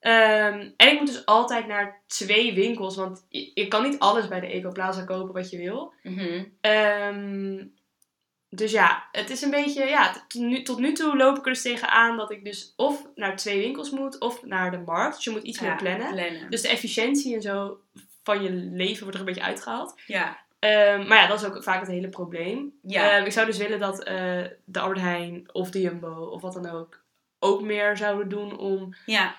Ehm, 0.00 0.68
en 0.76 0.88
ik 0.92 0.98
moet 0.98 1.06
dus 1.06 1.26
altijd 1.26 1.66
naar 1.66 2.00
twee 2.06 2.54
winkels, 2.54 2.96
want 2.96 3.26
je, 3.28 3.50
je 3.54 3.68
kan 3.68 3.82
niet 3.82 3.98
alles 3.98 4.28
bij 4.28 4.40
de 4.40 4.46
Ecoplaza 4.46 5.04
kopen 5.04 5.34
wat 5.34 5.50
je 5.50 5.56
wil. 5.58 5.92
Mhm. 6.02 6.44
Ehm, 6.60 7.64
dus 8.50 8.70
ja, 8.72 9.08
het 9.12 9.30
is 9.30 9.42
een 9.42 9.50
beetje, 9.50 9.84
ja, 9.84 10.12
tot 10.28 10.40
nu, 10.42 10.62
tot 10.62 10.78
nu 10.78 10.92
toe 10.92 11.16
loop 11.16 11.36
ik 11.38 11.46
er 11.46 11.52
dus 11.52 11.62
tegenaan 11.62 12.16
dat 12.16 12.30
ik 12.30 12.44
dus 12.44 12.72
of 12.76 13.06
naar 13.14 13.36
twee 13.36 13.58
winkels 13.58 13.90
moet 13.90 14.20
of 14.20 14.42
naar 14.44 14.70
de 14.70 14.78
markt. 14.78 15.14
Dus 15.14 15.24
je 15.24 15.30
moet 15.30 15.42
iets 15.42 15.58
Ja, 15.58 15.66
meer 15.66 15.76
plannen. 15.76 16.12
plannen. 16.14 16.50
Dus 16.50 16.62
de 16.62 16.68
efficiëntie 16.68 17.34
en 17.34 17.42
zo 17.42 17.78
van 18.22 18.42
je 18.42 18.50
leven 18.50 19.00
wordt 19.02 19.14
er 19.14 19.20
een 19.20 19.26
beetje 19.32 19.42
uitgehaald. 19.48 19.94
ja. 20.06 20.46
Ehm, 20.58 21.06
maar 21.08 21.18
ja, 21.18 21.26
dat 21.26 21.40
is 21.40 21.46
ook 21.46 21.62
vaak 21.62 21.80
het 21.80 21.88
hele 21.88 22.08
probleem. 22.08 22.72
Ja. 22.82 23.16
Ik 23.16 23.32
zou 23.32 23.46
dus 23.46 23.56
willen 23.58 23.78
dat 23.78 24.02
eh, 24.04 24.42
de 24.64 24.80
Albert 24.80 25.00
Heijn 25.00 25.48
of 25.52 25.70
de 25.70 25.80
Jumbo 25.80 26.24
of 26.24 26.42
wat 26.42 26.52
dan 26.52 26.70
ook 26.70 27.00
ook 27.38 27.62
meer 27.62 27.96
zouden 27.96 28.28
doen 28.28 28.58
om 28.58 28.94
ja. 29.06 29.34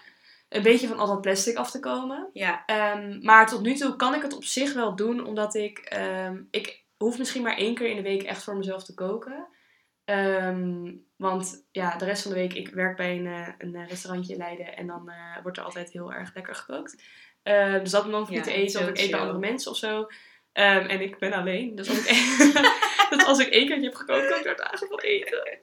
Een 0.50 0.64
beetje 0.64 0.88
van 0.88 1.00
al 1.00 1.08
dat 1.08 1.22
plastic 1.22 1.58
af 1.58 1.72
te 1.72 1.80
komen. 1.80 2.30
Ja. 2.34 2.66
Ehm, 2.66 3.20
maar 3.22 3.48
tot 3.48 3.62
nu 3.62 3.74
toe 3.74 3.96
kan 3.96 4.16
ik 4.16 4.22
het 4.22 4.36
op 4.36 4.44
zich 4.44 4.74
wel 4.74 4.96
doen, 4.96 5.26
omdat 5.26 5.56
ik, 5.56 5.78
ehm, 5.78 6.42
ik 6.52 6.84
hoef 6.98 7.18
misschien 7.18 7.42
maar 7.42 7.58
één 7.58 7.76
keer 7.76 7.90
in 7.90 7.96
de 7.96 8.02
week 8.02 8.24
echt 8.24 8.44
voor 8.44 8.58
mezelf 8.58 8.84
te 8.84 8.94
koken. 8.94 9.48
Ehm, 10.06 10.92
want 11.18 11.68
ja, 11.72 11.98
de 11.98 12.06
rest 12.06 12.22
van 12.22 12.32
de 12.32 12.38
week, 12.38 12.54
ik 12.54 12.70
werk 12.70 12.98
bij 12.98 13.18
een, 13.18 13.26
eh, 13.26 13.48
een 13.58 13.88
restaurantje 13.88 14.34
in 14.34 14.40
Leiden 14.40 14.78
en 14.78 14.88
dan 14.88 15.10
eh, 15.10 15.42
wordt 15.42 15.58
er 15.58 15.64
altijd 15.64 15.92
heel 15.92 16.14
erg 16.14 16.34
lekker 16.34 16.56
gekookt. 16.56 17.04
Dus 17.82 17.92
dat 17.92 18.04
dan 18.04 18.14
hoef 18.14 18.28
ik 18.28 18.30
Ja, 18.30 18.36
niet 18.36 18.44
te 18.44 18.54
eten. 18.54 18.82
Of 18.82 18.88
ik 18.88 18.98
eet 18.98 19.12
bij 19.12 19.20
andere 19.20 19.40
mensen 19.40 19.72
of 19.72 19.78
zo. 19.78 20.08
En 20.54 21.02
ik 21.02 21.18
ben 21.18 21.34
alleen. 21.34 21.76
Dus 21.76 21.90
als 21.90 21.98
ik, 21.98 22.08
dus 23.10 23.26
als 23.26 23.40
ik 23.40 23.48
één 23.48 23.68
keertje 23.68 23.86
heb 23.86 23.96
gekookt, 23.96 24.28
kan 24.28 24.38
ik 24.38 24.44
daar 24.44 24.56
dagen 24.56 24.88
van 24.88 25.00
eten. 25.00 25.60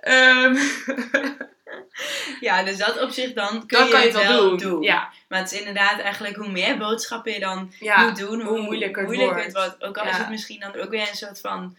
Ja, 2.40 2.62
dus 2.62 2.78
dat 2.78 3.02
op 3.02 3.10
zich 3.10 3.32
dan 3.32 3.66
kun 3.66 3.78
dan 3.78 3.86
je 3.86 3.92
kan 3.92 4.00
je 4.00 4.06
het 4.06 4.26
wel 4.26 4.48
doen. 4.48 4.58
doen. 4.58 4.82
Ja, 4.82 5.10
Maar 5.28 5.38
het 5.38 5.52
is 5.52 5.58
inderdaad 5.58 6.00
eigenlijk 6.00 6.36
hoe 6.36 6.50
meer 6.50 6.78
boodschappen 6.78 7.32
je 7.32 7.40
dan 7.40 7.72
ja. 7.78 8.04
moet 8.04 8.16
doen, 8.16 8.40
hoe, 8.40 8.48
hoe 8.48 8.60
moeilijker 8.60 9.02
het 9.02 9.06
moeilijker 9.06 9.36
wordt. 9.36 9.54
het 9.54 9.64
wordt. 9.64 9.84
Ook 9.84 9.98
al 9.98 10.10
is 10.10 10.16
het 10.16 10.28
misschien 10.28 10.60
dan 10.60 10.74
ook 10.74 10.90
weer 10.90 11.08
een 11.08 11.16
soort 11.16 11.40
van... 11.40 11.76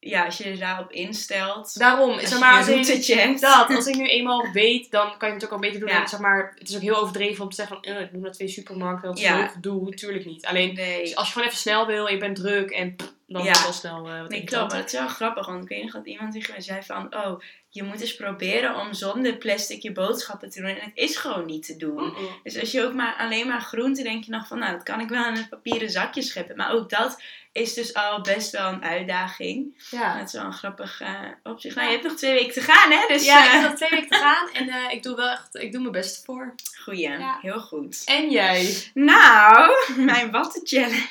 Ja, 0.00 0.24
als 0.24 0.38
je 0.38 0.48
je 0.50 0.56
daarop 0.58 0.92
instelt. 0.92 1.78
Daarom, 1.78 2.10
als 2.10 2.28
zeg 2.28 2.38
maar, 2.38 2.56
als 2.56 2.66
je 3.06 3.36
dat, 3.40 3.68
als 3.76 3.86
ik 3.86 3.94
nu 3.94 4.06
eenmaal 4.06 4.52
weet, 4.52 4.90
dan 4.90 5.16
kan 5.18 5.28
je 5.28 5.34
het 5.34 5.44
ook 5.44 5.50
al 5.52 5.58
beter 5.58 5.80
doen. 5.80 5.88
Ja. 5.88 6.00
En 6.00 6.08
zeg 6.08 6.20
maar, 6.20 6.52
het 6.58 6.68
is 6.68 6.74
ook 6.76 6.82
heel 6.82 6.96
overdreven 6.96 7.42
om 7.44 7.50
te 7.50 7.56
zeggen 7.56 7.76
van, 7.82 7.94
eh, 7.94 8.00
ik 8.00 8.12
moet 8.12 8.22
naar 8.22 8.32
twee 8.32 8.48
supermarkten, 8.48 9.08
dat 9.08 9.18
is 9.18 9.24
Ja. 9.24 9.40
zo 9.46 9.52
gedoe. 9.52 9.94
Tuurlijk 9.94 10.24
niet. 10.24 10.46
Alleen, 10.46 10.74
Nee. 10.74 11.16
als 11.16 11.26
je 11.26 11.32
gewoon 11.32 11.48
even 11.48 11.60
snel 11.60 11.86
wil 11.86 12.06
en 12.06 12.12
je 12.14 12.20
bent 12.20 12.36
druk 12.36 12.70
en 12.70 12.96
pff, 12.96 13.12
dan 13.26 13.44
Ja. 13.44 13.62
wel 13.62 13.72
snel 13.72 14.08
eh 14.08 14.20
wat 14.20 14.30
Nee, 14.30 14.44
klopt. 14.44 14.72
Maar 14.72 14.80
dat 14.80 14.92
is 14.92 14.98
wel 14.98 15.08
grappig. 15.08 15.46
Want 15.46 15.62
ik 15.62 15.68
weet 15.68 15.82
nog 15.82 15.92
dat 15.92 16.06
iemand 16.06 16.32
tegen 16.32 16.50
mij 16.52 16.60
zei 16.60 16.82
van... 16.82 17.14
Oh, 17.14 17.40
je 17.68 17.82
moet 17.82 18.00
eens 18.00 18.16
proberen 18.16 18.76
om 18.76 18.92
zonder 18.94 19.36
plastic 19.36 19.82
je 19.82 19.92
boodschappen 19.92 20.50
te 20.50 20.60
doen. 20.60 20.68
En 20.70 20.76
het 20.80 20.90
is 20.94 21.16
gewoon 21.16 21.46
niet 21.46 21.66
te 21.66 21.76
doen. 21.76 22.12
Dus 22.42 22.60
als 22.60 22.70
je 22.70 22.84
ook 22.84 22.94
maar 22.94 23.14
alleen 23.18 23.46
maar 23.46 23.60
groente 23.60 24.02
denk 24.02 24.24
je 24.24 24.30
nog 24.30 24.46
van... 24.46 24.58
Nou, 24.58 24.72
dat 24.72 24.82
kan 24.82 25.00
ik 25.00 25.08
wel 25.08 25.26
in 25.26 25.36
een 25.36 25.48
papieren 25.48 25.90
zakje 25.90 26.22
scheppen. 26.22 26.56
Maar 26.56 26.72
ook 26.72 26.90
dat 26.90 27.22
is 27.52 27.74
dus 27.74 27.94
al 27.94 28.20
best 28.20 28.50
wel 28.50 28.68
een 28.68 28.84
uitdaging. 28.84 29.82
Ja. 29.90 30.18
Dat 30.18 30.26
is 30.26 30.32
wel 30.32 30.44
een 30.44 30.52
grappig 30.52 31.00
eh, 31.00 31.28
opzicht. 31.42 31.74
Nou, 31.74 31.86
je 31.86 31.92
hebt 31.92 32.06
nog 32.06 32.16
twee 32.16 32.32
weken 32.32 32.52
te 32.52 32.60
gaan, 32.60 32.90
hè? 32.90 33.06
Dus 33.08 33.24
ja, 33.24 33.38
ik 33.38 33.46
eh, 33.46 33.52
heb 33.52 33.62
nog 33.62 33.74
twee 33.74 33.90
weken 33.90 34.08
te 34.08 34.16
gaan 34.16 34.50
en 34.52 34.68
eh, 34.68 34.92
ik 34.92 35.02
doe 35.02 35.16
wel 35.16 35.30
echt, 35.30 35.54
ik 35.54 35.72
doe 35.72 35.80
mijn 35.80 35.92
best 35.92 36.24
voor. 36.24 36.54
goeie. 36.82 37.08
Ja. 37.08 37.38
Heel 37.40 37.60
goed. 37.60 38.02
En 38.04 38.30
jij? 38.30 38.90
Nou, 38.94 39.70
mijn 39.96 40.30
watten 40.30 40.60
challenge. 40.64 41.08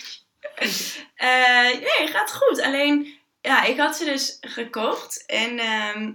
Eh, 1.15 1.79
nee, 1.79 2.07
gaat 2.07 2.33
goed. 2.33 2.61
Alleen, 2.61 3.13
ja, 3.41 3.63
ik 3.63 3.77
had 3.77 3.97
ze 3.97 4.05
dus 4.05 4.37
gekocht. 4.41 5.25
En 5.25 5.59
ehm, 5.59 6.11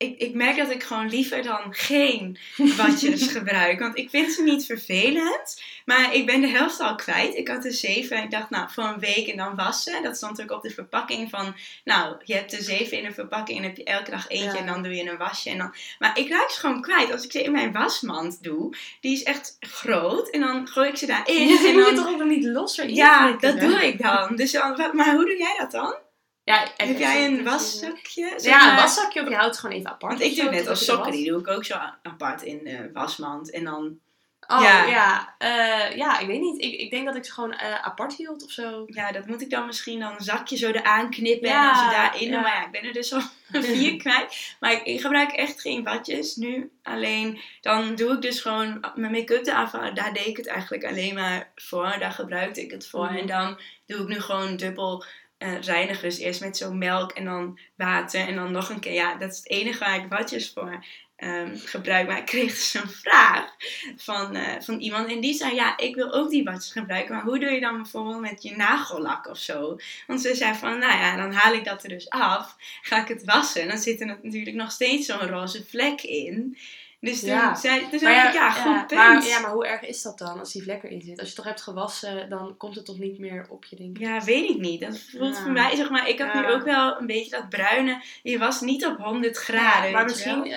ik, 0.00 0.18
ik 0.18 0.34
merk 0.34 0.56
dat 0.56 0.70
ik 0.70 0.82
gewoon 0.82 1.08
liever 1.08 1.42
dan 1.42 1.66
geen 1.70 2.38
watjes 2.76 3.26
gebruik. 3.36 3.78
Want 3.78 3.98
ik 3.98 4.10
vind 4.10 4.32
ze 4.32 4.42
niet 4.42 4.66
vervelend. 4.66 5.62
Maar 5.84 6.14
ik 6.14 6.26
ben 6.26 6.40
de 6.40 6.48
helft 6.48 6.80
al 6.80 6.94
kwijt. 6.94 7.34
Ik 7.34 7.48
had 7.48 7.64
er 7.64 7.72
zeven. 7.72 8.16
En 8.16 8.24
ik 8.24 8.30
dacht, 8.30 8.50
nou, 8.50 8.70
voor 8.70 8.84
een 8.84 8.98
week 8.98 9.26
en 9.26 9.36
dan 9.36 9.56
wassen. 9.56 10.02
Dat 10.02 10.16
stond 10.16 10.42
ook 10.42 10.50
op 10.50 10.62
de 10.62 10.70
verpakking 10.70 11.30
van... 11.30 11.54
Nou, 11.84 12.16
je 12.24 12.34
hebt 12.34 12.52
er 12.52 12.62
zeven 12.62 12.98
in 12.98 13.04
een 13.04 13.14
verpakking. 13.14 13.56
En 13.58 13.62
dan 13.64 13.72
heb 13.74 13.86
je 13.86 13.92
elke 13.92 14.10
dag 14.10 14.28
eentje. 14.28 14.50
Ja. 14.50 14.56
En 14.56 14.66
dan 14.66 14.82
doe 14.82 14.94
je 14.94 15.10
een 15.10 15.16
wasje. 15.16 15.50
En 15.50 15.58
dan... 15.58 15.74
Maar 15.98 16.18
ik 16.18 16.28
raak 16.28 16.50
ze 16.50 16.60
gewoon 16.60 16.82
kwijt. 16.82 17.12
Als 17.12 17.24
ik 17.24 17.32
ze 17.32 17.42
in 17.42 17.52
mijn 17.52 17.72
wasmand 17.72 18.42
doe. 18.42 18.76
Die 19.00 19.12
is 19.12 19.22
echt 19.22 19.56
groot. 19.60 20.30
En 20.30 20.40
dan 20.40 20.68
gooi 20.68 20.88
ik 20.88 20.96
ze 20.96 21.06
daarin. 21.06 21.48
Je 21.48 21.58
en 21.58 21.74
moet 21.74 21.82
dan... 21.82 21.90
je 21.90 22.00
toch 22.00 22.08
ook 22.08 22.18
nog 22.18 22.28
niet 22.28 22.44
los 22.44 22.78
erin 22.78 22.94
Ja, 22.94 23.32
dat 23.32 23.60
doe 23.60 23.86
ik 23.86 24.02
dan. 24.02 24.36
Dus 24.36 24.52
dan, 24.52 24.90
maar 24.92 25.14
hoe 25.14 25.24
doe 25.24 25.38
jij 25.38 25.56
dat 25.58 25.70
dan? 25.70 25.94
Ja, 26.44 26.66
Heb 26.76 26.98
jij 26.98 27.24
een 27.24 27.38
en- 27.38 27.44
waszakje? 27.44 28.32
zeg 28.36 28.42
Ja, 28.52 28.60
een 28.60 28.66
maar? 28.74 28.76
waszakje 28.82 29.22
of 29.22 29.28
je 29.28 29.34
houdt 29.34 29.50
het 29.50 29.58
gewoon 29.60 29.76
even 29.76 29.90
apart. 29.90 30.18
Want 30.18 30.24
ik 30.24 30.36
doe 30.40 30.50
net 30.50 30.66
als 30.68 30.84
sokken. 30.84 31.12
Die 31.12 31.30
doe 31.30 31.40
ik 31.40 31.48
ook 31.48 31.64
zo 31.64 31.74
apart 32.02 32.42
in 32.42 32.64
de 32.64 32.90
wasmand. 32.92 33.50
En 33.50 33.64
dan, 33.64 33.98
Oh, 34.46 34.62
Ja. 34.62 34.84
ja. 34.84 35.34
Eh, 35.38 35.96
ja 35.96 36.18
ik 36.18 36.26
weet 36.26 36.40
niet. 36.40 36.62
Ik, 36.62 36.80
ik 36.80 36.90
denk 36.90 37.06
dat 37.06 37.16
ik 37.16 37.24
ze 37.24 37.32
gewoon 37.32 37.52
eh, 37.52 37.84
apart 37.84 38.14
hield 38.14 38.44
of 38.44 38.50
zo. 38.50 38.82
ja, 38.86 39.12
dat 39.12 39.26
moet 39.26 39.40
ik 39.42 39.50
dan 39.50 39.66
misschien 39.66 40.00
dan 40.00 40.12
een 40.12 40.20
zakje 40.24 40.56
zo 40.56 40.70
eraan 40.70 41.10
knippen. 41.10 41.48
Ja, 41.48 41.68
en 41.68 41.74
dan 41.74 41.84
ze 41.84 41.90
daarin 41.96 42.30
ja. 42.30 42.40
Maar 42.40 42.54
ja, 42.54 42.64
ik 42.64 42.70
ben 42.70 42.84
er 42.84 42.92
dus 42.92 43.12
al 43.12 43.20
vier 43.62 43.96
kwijt. 43.96 44.54
Maar 44.60 44.72
ik, 44.72 44.82
ik 44.82 45.00
gebruik 45.00 45.30
echt 45.32 45.60
geen 45.60 45.84
watjes 45.84 46.36
nu. 46.36 46.70
Alleen, 46.82 47.40
dan 47.60 47.94
doe 47.94 48.12
ik 48.12 48.20
dus 48.22 48.40
gewoon 48.40 48.84
mijn 48.94 49.12
make-up 49.12 49.46
eraf. 49.46 49.70
Daar 49.70 50.12
deed 50.12 50.26
ik 50.26 50.36
het 50.36 50.46
eigenlijk 50.46 50.84
alleen 50.84 51.14
maar 51.14 51.52
voor. 51.54 51.96
Daar 51.98 52.12
gebruikte 52.12 52.62
ik 52.62 52.70
het 52.70 52.88
voor. 52.88 53.04
Mhm. 53.06 53.16
En 53.16 53.26
dan 53.26 53.60
doe 53.86 54.00
ik 54.00 54.08
nu 54.08 54.20
gewoon 54.20 54.56
dubbel 54.56 55.04
eh 55.40 55.60
reinigen. 55.60 56.02
Dus 56.02 56.18
eerst 56.18 56.40
met 56.40 56.56
zo'n 56.56 56.78
melk 56.78 57.12
en 57.12 57.24
dan 57.24 57.58
water. 57.76 58.20
En 58.28 58.34
dan 58.34 58.52
nog 58.52 58.68
een 58.70 58.80
keer. 58.80 58.92
Ja, 58.92 59.14
dat 59.14 59.30
is 59.30 59.36
het 59.36 59.50
enige 59.50 59.78
waar 59.78 60.04
ik 60.04 60.08
watjes 60.08 60.52
voor 60.52 60.84
ehm, 61.16 61.56
gebruik. 61.56 62.06
Maar 62.06 62.18
ik 62.18 62.24
kreeg 62.24 62.50
dus 62.50 62.74
een 62.74 62.88
vraag 62.88 63.54
van, 63.96 64.34
eh, 64.34 64.60
van 64.60 64.78
iemand. 64.78 65.08
En 65.08 65.20
die 65.20 65.34
zei, 65.34 65.54
ja, 65.54 65.76
ik 65.76 65.94
wil 65.94 66.12
ook 66.12 66.30
die 66.30 66.44
watjes 66.44 66.72
gebruiken. 66.72 67.14
Maar 67.14 67.24
hoe 67.24 67.38
doe 67.38 67.50
je 67.50 67.60
dan 67.60 67.76
bijvoorbeeld 67.76 68.20
met 68.20 68.42
je 68.42 68.56
nagellak 68.56 69.26
of 69.28 69.38
zo? 69.38 69.76
Want 70.06 70.20
ze 70.20 70.34
zei 70.34 70.54
van, 70.54 70.78
nou 70.78 70.92
ja, 70.92 71.16
dan 71.16 71.32
haal 71.32 71.54
ik 71.54 71.64
dat 71.64 71.82
er 71.82 71.88
dus 71.88 72.08
af. 72.08 72.56
Ga 72.82 73.02
ik 73.02 73.08
het 73.08 73.24
wassen. 73.24 73.68
Dan 73.68 73.78
zit 73.78 74.00
er 74.00 74.06
natuurlijk 74.06 74.56
nog 74.56 74.70
steeds 74.70 75.06
zo'n 75.06 75.28
roze 75.28 75.64
vlek 75.66 76.02
in. 76.02 76.56
Dus 77.00 77.20
toen 77.20 77.28
Ja. 77.28 77.54
zei 77.54 77.80
Maar 77.90 77.98
zei 77.98 78.28
ik, 78.28 78.32
ja, 78.34 78.50
goed 78.50 78.86
punt. 78.86 78.90
Maar, 78.90 79.24
ja, 79.26 79.40
maar 79.40 79.50
hoe 79.50 79.66
erg 79.66 79.82
is 79.82 80.02
dat 80.02 80.18
dan 80.18 80.38
als 80.38 80.52
die 80.52 80.62
vlek 80.62 80.82
erin 80.82 81.00
zit? 81.00 81.20
Als 81.20 81.28
je 81.28 81.34
toch 81.34 81.44
hebt 81.44 81.62
gewassen, 81.62 82.28
dan 82.28 82.54
komt 82.56 82.74
het 82.74 82.84
toch 82.84 82.98
niet 82.98 83.18
meer 83.18 83.46
op 83.48 83.64
je, 83.64 83.76
denk 83.76 83.96
ik. 83.98 84.02
Ja, 84.02 84.24
weet 84.24 84.50
ik 84.50 84.58
niet. 84.58 84.80
Dat 84.80 84.98
voelt 84.98 85.36
Ja. 85.36 85.42
voor 85.42 85.52
mij, 85.52 85.76
zeg 85.76 85.90
maar, 85.90 86.08
ik 86.08 86.18
had 86.18 86.32
Ja. 86.32 86.40
nu 86.40 86.52
ook 86.52 86.64
wel 86.64 87.00
een 87.00 87.06
beetje 87.06 87.30
dat 87.30 87.48
bruine. 87.48 88.02
Je 88.22 88.38
was 88.38 88.60
niet 88.60 88.86
op 88.86 88.98
100 88.98 89.36
graden. 89.36 89.92
maar 89.92 90.04
misschien 90.04 90.54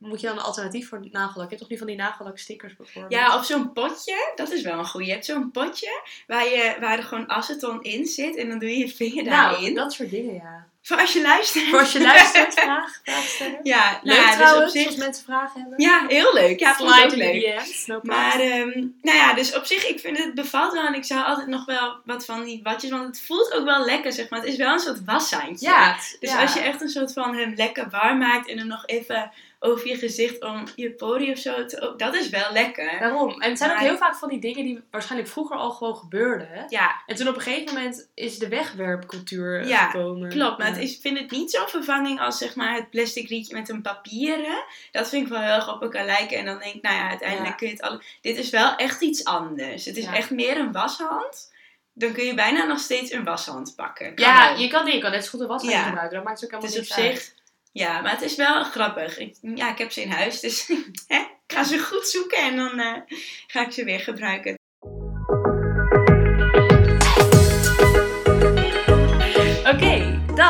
moet 0.00 0.20
je 0.20 0.26
dan 0.26 0.36
een 0.36 0.42
alternatief 0.42 0.88
voor 0.88 1.00
nagellak. 1.10 1.50
Je 1.50 1.56
hebt 1.56 1.60
toch 1.60 1.68
nu 1.68 1.78
van 1.78 1.86
die 1.86 1.96
nagellak 1.96 2.38
stickers 2.38 2.76
bijvoorbeeld? 2.76 3.12
Ja, 3.12 3.36
of 3.36 3.44
zo'n 3.44 3.72
potje. 3.72 4.32
Dat 4.34 4.52
is 4.52 4.62
wel 4.62 4.78
een 4.78 4.86
goeie. 4.86 5.06
Je 5.06 5.12
hebt 5.12 5.24
zo'n 5.24 5.50
potje 5.50 6.02
waar, 6.26 6.44
je, 6.44 6.76
waar 6.80 6.98
er 6.98 7.04
gewoon 7.04 7.30
aceton 7.30 7.82
in 7.82 8.06
zit. 8.06 8.36
En 8.36 8.48
dan 8.48 8.58
doe 8.58 8.68
je 8.68 8.78
je 8.78 8.88
vinger 8.88 9.24
nou, 9.24 9.52
daarin. 9.52 9.74
dat 9.74 9.92
soort 9.92 10.10
dingen, 10.10 10.34
ja. 10.34 10.68
Voor 10.82 11.00
als 11.00 11.12
je 11.12 11.22
luistert. 11.22 11.64
Voor 11.64 11.78
als 11.78 11.92
je 11.92 12.00
luistert, 12.00 12.54
vraag, 12.60 13.00
vraag 13.04 13.24
stellen. 13.24 13.60
Ja, 13.62 14.00
Leuk 14.02 14.16
nou, 14.16 14.28
ja, 14.28 14.36
trouwens, 14.36 14.72
dus 14.72 14.82
op 14.82 14.86
als 14.86 14.94
zich... 14.94 15.04
mensen 15.04 15.24
vragen 15.24 15.60
hebben. 15.60 15.80
Ja, 15.80 16.04
heel 16.08 16.34
leuk. 16.34 16.60
Ja, 16.60 16.74
vond 16.74 16.96
ik 16.96 17.04
ook 17.04 17.14
leuk. 17.14 17.32
de 17.32 17.62
DM's, 17.64 17.86
no 17.86 18.00
Maar, 18.02 18.40
ehm, 18.40 18.86
nou 19.02 19.16
ja, 19.16 19.34
dus 19.34 19.56
op 19.56 19.64
zich, 19.64 19.88
ik 19.88 20.00
vind 20.00 20.18
het 20.18 20.34
bevalt 20.34 20.72
wel. 20.72 20.86
En 20.86 20.94
ik 20.94 21.04
zou 21.04 21.24
altijd 21.24 21.46
nog 21.46 21.64
wel 21.64 21.96
wat 22.04 22.24
van 22.24 22.44
die 22.44 22.60
watjes, 22.62 22.90
want 22.90 23.06
het 23.06 23.20
voelt 23.20 23.52
ook 23.54 23.64
wel 23.64 23.84
lekker, 23.84 24.12
zeg 24.12 24.28
maar. 24.28 24.40
Het 24.40 24.48
is 24.48 24.56
wel 24.56 24.72
een 24.72 24.78
soort 24.78 25.04
washandje. 25.04 25.66
ja, 25.66 25.96
Dus 26.20 26.30
ja. 26.30 26.40
als 26.40 26.52
je 26.52 26.60
echt 26.60 26.80
een 26.80 26.88
soort 26.88 27.12
van 27.12 27.34
hem 27.34 27.54
lekker 27.56 27.90
warm 27.90 28.18
maakt 28.18 28.48
en 28.48 28.58
hem 28.58 28.66
nog 28.66 28.86
even 28.86 29.30
over 29.62 29.88
je 29.88 29.96
gezicht 29.96 30.42
om 30.44 30.64
je 30.76 30.90
pori 30.90 31.30
of 31.32 31.38
zo 31.38 31.64
te... 31.64 31.94
dat 31.96 32.14
is 32.14 32.28
wel 32.28 32.52
lekker. 32.52 32.98
Daarom. 33.00 33.40
En 33.40 33.48
het 33.48 33.58
zijn 33.58 33.70
ook 33.70 33.78
heel 33.78 33.96
vaak 33.96 34.16
van 34.16 34.28
die 34.28 34.40
dingen 34.40 34.64
die 34.64 34.80
waarschijnlijk 34.90 35.30
vroeger 35.30 35.56
al 35.56 35.70
gewoon 35.70 35.96
gebeurden. 35.96 36.66
Ja, 36.68 37.02
En 37.06 37.16
toen 37.16 37.28
op 37.28 37.34
een 37.34 37.40
gegeven 37.40 37.74
moment 37.74 38.08
is 38.14 38.38
de 38.38 38.48
wegwerpcultuur 38.48 39.66
Ja, 39.66 39.88
gekomen. 39.90 40.28
klopt. 40.28 40.58
Maar 40.58 40.66
Ja. 40.66 40.72
het 40.72 40.82
is, 40.82 40.94
ik 40.94 41.00
vind 41.00 41.18
het 41.18 41.30
niet 41.30 41.50
zo'n 41.50 41.68
vervanging 41.68 42.20
als 42.20 42.38
zeg 42.38 42.54
maar 42.54 42.74
het 42.74 42.90
plastic 42.90 43.28
rietje 43.28 43.54
met 43.56 43.68
een 43.68 43.82
papieren. 43.82 44.64
Dat 44.92 45.08
vind 45.08 45.22
ik 45.26 45.32
wel 45.32 45.40
heel 45.40 45.50
erg 45.54 45.72
op 45.74 45.82
elkaar 45.82 46.04
lijken. 46.04 46.38
En 46.38 46.44
dan 46.44 46.58
denk 46.58 46.74
ik, 46.74 46.82
nou 46.82 46.94
ja, 46.96 47.08
uiteindelijk 47.08 47.48
Ja. 47.50 47.56
kun 47.56 47.66
je 47.66 47.72
het 47.72 47.82
alle... 47.82 48.02
Dit 48.20 48.36
is 48.36 48.50
wel 48.50 48.76
echt 48.76 49.00
iets 49.02 49.24
anders. 49.24 49.84
Het 49.84 49.96
is 49.96 50.04
echt 50.06 50.30
meer 50.30 50.56
een 50.58 50.72
washand. 50.72 51.52
Dan 51.92 52.12
kun 52.12 52.24
je 52.24 52.34
bijna 52.34 52.64
nog 52.64 52.78
steeds 52.78 53.12
een 53.12 53.24
washand 53.24 53.72
pakken. 53.76 54.14
Kan 54.14 54.24
Ja, 54.26 54.50
ook. 54.52 54.56
je 54.58 54.68
kan, 54.68 54.86
je 54.86 54.98
kan 54.98 55.10
net 55.10 55.24
zo 55.24 55.30
goed 55.30 55.40
een 55.40 55.46
washandje 55.46 55.78
Ja. 55.78 55.84
gebruiken. 55.84 56.16
Dat 56.16 56.24
maakt 56.26 56.44
ook 56.44 56.50
helemaal 56.50 56.72
Dus 56.72 56.90
op 56.90 56.96
uit. 56.96 57.34
Ja, 57.72 58.00
maar 58.00 58.10
het 58.10 58.22
is 58.22 58.36
wel 58.36 58.64
grappig. 58.64 59.18
Ja, 59.40 59.70
ik 59.70 59.78
heb 59.78 59.92
ze 59.92 60.02
in 60.02 60.10
huis, 60.10 60.40
dus 60.40 60.66
hè, 61.06 61.18
ik 61.46 61.56
ga 61.56 61.64
ze 61.64 61.78
goed 61.78 62.08
zoeken 62.08 62.38
en 62.38 62.56
dan 62.56 62.78
eh, 62.78 63.16
ga 63.46 63.66
ik 63.66 63.72
ze 63.72 63.84
weer 63.84 64.00
gebruiken. 64.00 64.59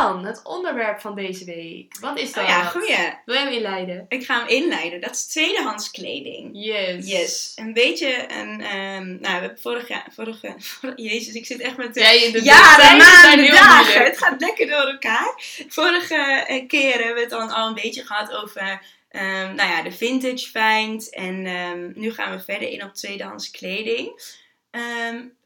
Dan 0.00 0.24
het 0.24 0.40
onderwerp 0.44 1.00
van 1.00 1.14
deze 1.14 1.44
week. 1.44 1.96
Wat 2.00 2.18
is 2.18 2.32
dat? 2.32 2.44
Oh 2.44 2.48
ja, 2.48 2.62
goeie. 2.64 2.96
Wil 3.24 3.34
jij 3.34 3.44
hem 3.44 3.52
inleiden? 3.52 4.06
Ik 4.08 4.24
ga 4.24 4.38
hem 4.38 4.48
inleiden. 4.48 5.00
Dat 5.00 5.10
is 5.10 5.26
tweedehands 5.26 5.90
kleding. 5.90 6.50
Yes. 6.52 7.06
Yes. 7.06 7.52
Een 7.56 7.72
beetje 7.72 8.32
een, 8.32 8.60
ehm, 8.60 9.06
nou, 9.06 9.20
we 9.20 9.28
hebben 9.28 9.58
vorig 9.60 9.88
jaar, 9.88 10.06
vorige, 10.14 10.54
vor- 10.58 11.00
jezus, 11.10 11.34
ik 11.34 11.46
zit 11.46 11.60
echt 11.60 11.76
met 11.76 11.94
de 11.94 12.00
Jij 12.00 12.22
in 12.22 12.32
de 12.32 12.42
jaren, 12.42 12.96
maanden, 12.96 13.50
dagen. 13.50 14.04
Het 14.04 14.18
gaat 14.18 14.40
lekker 14.40 14.66
door 14.66 14.86
elkaar. 14.86 15.34
Vorige 15.68 16.44
eh, 16.46 16.66
keer 16.68 16.92
hebben 16.92 17.14
we 17.14 17.20
het 17.20 17.30
dan 17.30 17.50
al 17.50 17.68
een 17.68 17.74
beetje 17.74 18.06
gehad 18.06 18.32
over, 18.32 18.82
ehm, 19.08 19.54
nou 19.54 19.70
ja, 19.70 19.82
de 19.82 19.92
vintage 19.92 20.50
find. 20.50 21.10
En 21.10 21.46
ehm, 21.46 21.90
nu 21.94 22.12
gaan 22.12 22.36
we 22.36 22.42
verder 22.42 22.68
in 22.68 22.84
op 22.84 22.94
tweedehands 22.94 23.50
kleding. 23.50 24.38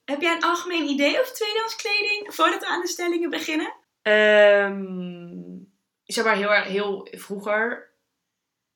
Heb 0.05 0.21
jij 0.21 0.33
een 0.35 0.43
algemeen 0.43 0.89
idee 0.89 1.21
over 1.21 1.35
tweedehands 1.35 1.77
kleding 1.77 2.27
voordat 2.35 2.61
we 2.61 2.67
aan 2.67 2.81
de 2.81 2.89
stellingen 2.89 3.31
beginnen? 3.31 3.73
Ehm, 4.05 5.35
zeg 6.05 6.25
maar 6.25 6.37
heel 6.37 6.51
heel 6.51 7.09
vroeger 7.11 7.93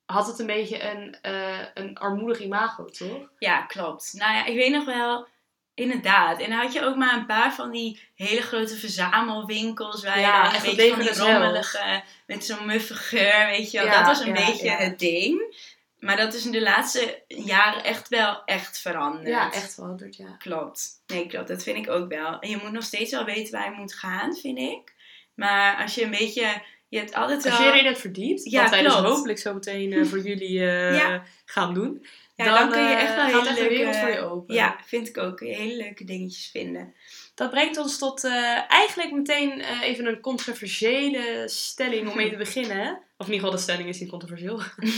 had 0.04 0.26
het 0.26 0.38
een 0.38 0.46
beetje 0.46 0.90
een, 0.90 1.16
eh, 1.22 1.66
een 1.74 1.98
armoedig 1.98 2.40
imago, 2.40 2.84
toch? 2.84 3.30
Ja, 3.38 3.62
klopt. 3.62 4.12
Nou 4.12 4.34
ja, 4.34 4.44
ik 4.44 4.54
weet 4.54 4.72
nog 4.72 4.84
wel, 4.84 5.26
inderdaad. 5.74 6.40
En 6.40 6.50
dan 6.50 6.58
had 6.58 6.72
je 6.72 6.84
ook 6.84 6.96
maar 6.96 7.16
een 7.16 7.26
paar 7.26 7.54
van 7.54 7.70
die 7.70 8.00
hele 8.14 8.42
grote 8.42 8.76
verzamelwinkels. 8.76 10.04
Waar 10.04 10.20
Ja, 10.20 10.36
je 10.36 10.42
dan 10.42 10.52
echt 10.52 10.66
een 10.66 10.76
beetje 10.76 10.94
van 10.94 11.24
die 11.24 11.32
rommelige, 11.32 12.02
met 12.26 12.44
zo'n 12.44 12.66
muffe 12.66 12.94
geur, 12.94 13.46
weet 13.46 13.70
je 13.70 13.78
wel. 13.78 13.86
Ja, 13.86 13.98
dat 13.98 14.06
was 14.06 14.20
een 14.20 14.34
ja, 14.34 14.46
beetje 14.46 14.70
het 14.70 14.98
ding. 14.98 15.56
Maar 15.98 16.16
dat 16.16 16.34
is 16.34 16.44
in 16.44 16.52
de 16.52 16.62
laatste 16.62 17.22
jaren 17.28 17.84
echt 17.84 18.08
wel 18.08 18.44
echt 18.44 18.78
veranderd. 18.78 19.28
Ja, 19.28 19.52
echt 19.52 19.74
veranderd, 19.74 20.16
ja. 20.16 20.36
Klopt. 20.38 21.02
Nee, 21.06 21.26
klopt. 21.26 21.48
Dat 21.48 21.62
vind 21.62 21.76
ik 21.76 21.90
ook 21.90 22.08
wel. 22.08 22.38
En 22.38 22.50
je 22.50 22.56
moet 22.56 22.72
nog 22.72 22.84
steeds 22.84 23.10
wel 23.10 23.24
weten 23.24 23.52
waar 23.52 23.70
je 23.70 23.76
moet 23.76 23.94
gaan, 23.94 24.34
vind 24.34 24.58
ik. 24.58 24.96
Maar 25.38 25.76
als 25.76 25.94
je 25.94 26.04
een 26.04 26.10
beetje... 26.10 26.62
Je 26.88 26.98
hebt 26.98 27.14
altijd 27.14 27.42
wel... 27.42 27.52
Als 27.52 27.62
je 27.62 27.70
erin 27.70 27.84
hebt 27.84 28.00
verdiept, 28.00 28.50
Ja, 28.50 28.62
wat 28.62 28.70
wij 28.70 28.82
dus 28.82 28.92
hopelijk 28.92 29.38
zo 29.38 29.54
meteen 29.54 29.92
eh, 29.92 30.04
voor 30.04 30.18
jullie 30.18 30.60
eh, 30.60 30.96
Ja. 31.00 31.22
gaan 31.44 31.74
doen, 31.74 32.06
Ja, 32.34 32.44
dan, 32.44 32.54
dan, 32.54 32.70
kun 32.70 32.82
je 32.82 32.94
eh, 32.94 33.02
echt 33.02 33.14
wel 33.14 33.24
hele 33.24 33.54
leuke... 33.54 33.68
wereld 33.68 33.96
voor 33.96 34.08
je 34.08 34.18
open. 34.18 34.54
Ja, 34.54 34.76
vind 34.86 35.08
ik 35.08 35.18
ook. 35.18 35.36
Kun 35.36 35.46
je 35.46 35.54
hele 35.54 35.76
leuke 35.76 36.04
dingetjes 36.04 36.48
vinden. 36.50 36.94
Dat 37.34 37.50
brengt 37.50 37.76
ons 37.76 37.98
tot 37.98 38.24
eigenlijk 38.68 39.12
meteen 39.12 39.60
even 39.82 40.06
een 40.06 40.20
controversiële 40.20 41.44
stelling 41.46 42.08
om 42.08 42.16
mee 42.16 42.30
te 42.30 42.36
beginnen. 42.36 42.86
Of 43.18 43.26
in 43.26 43.32
ieder 43.32 43.46
geval 43.46 43.50
de 43.50 43.62
stelling 43.62 43.88
is 43.88 44.00
niet 44.00 44.10
controversieel, 44.10 44.56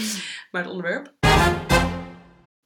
maar 0.50 0.62
het 0.62 0.70
onderwerp. 0.70 1.12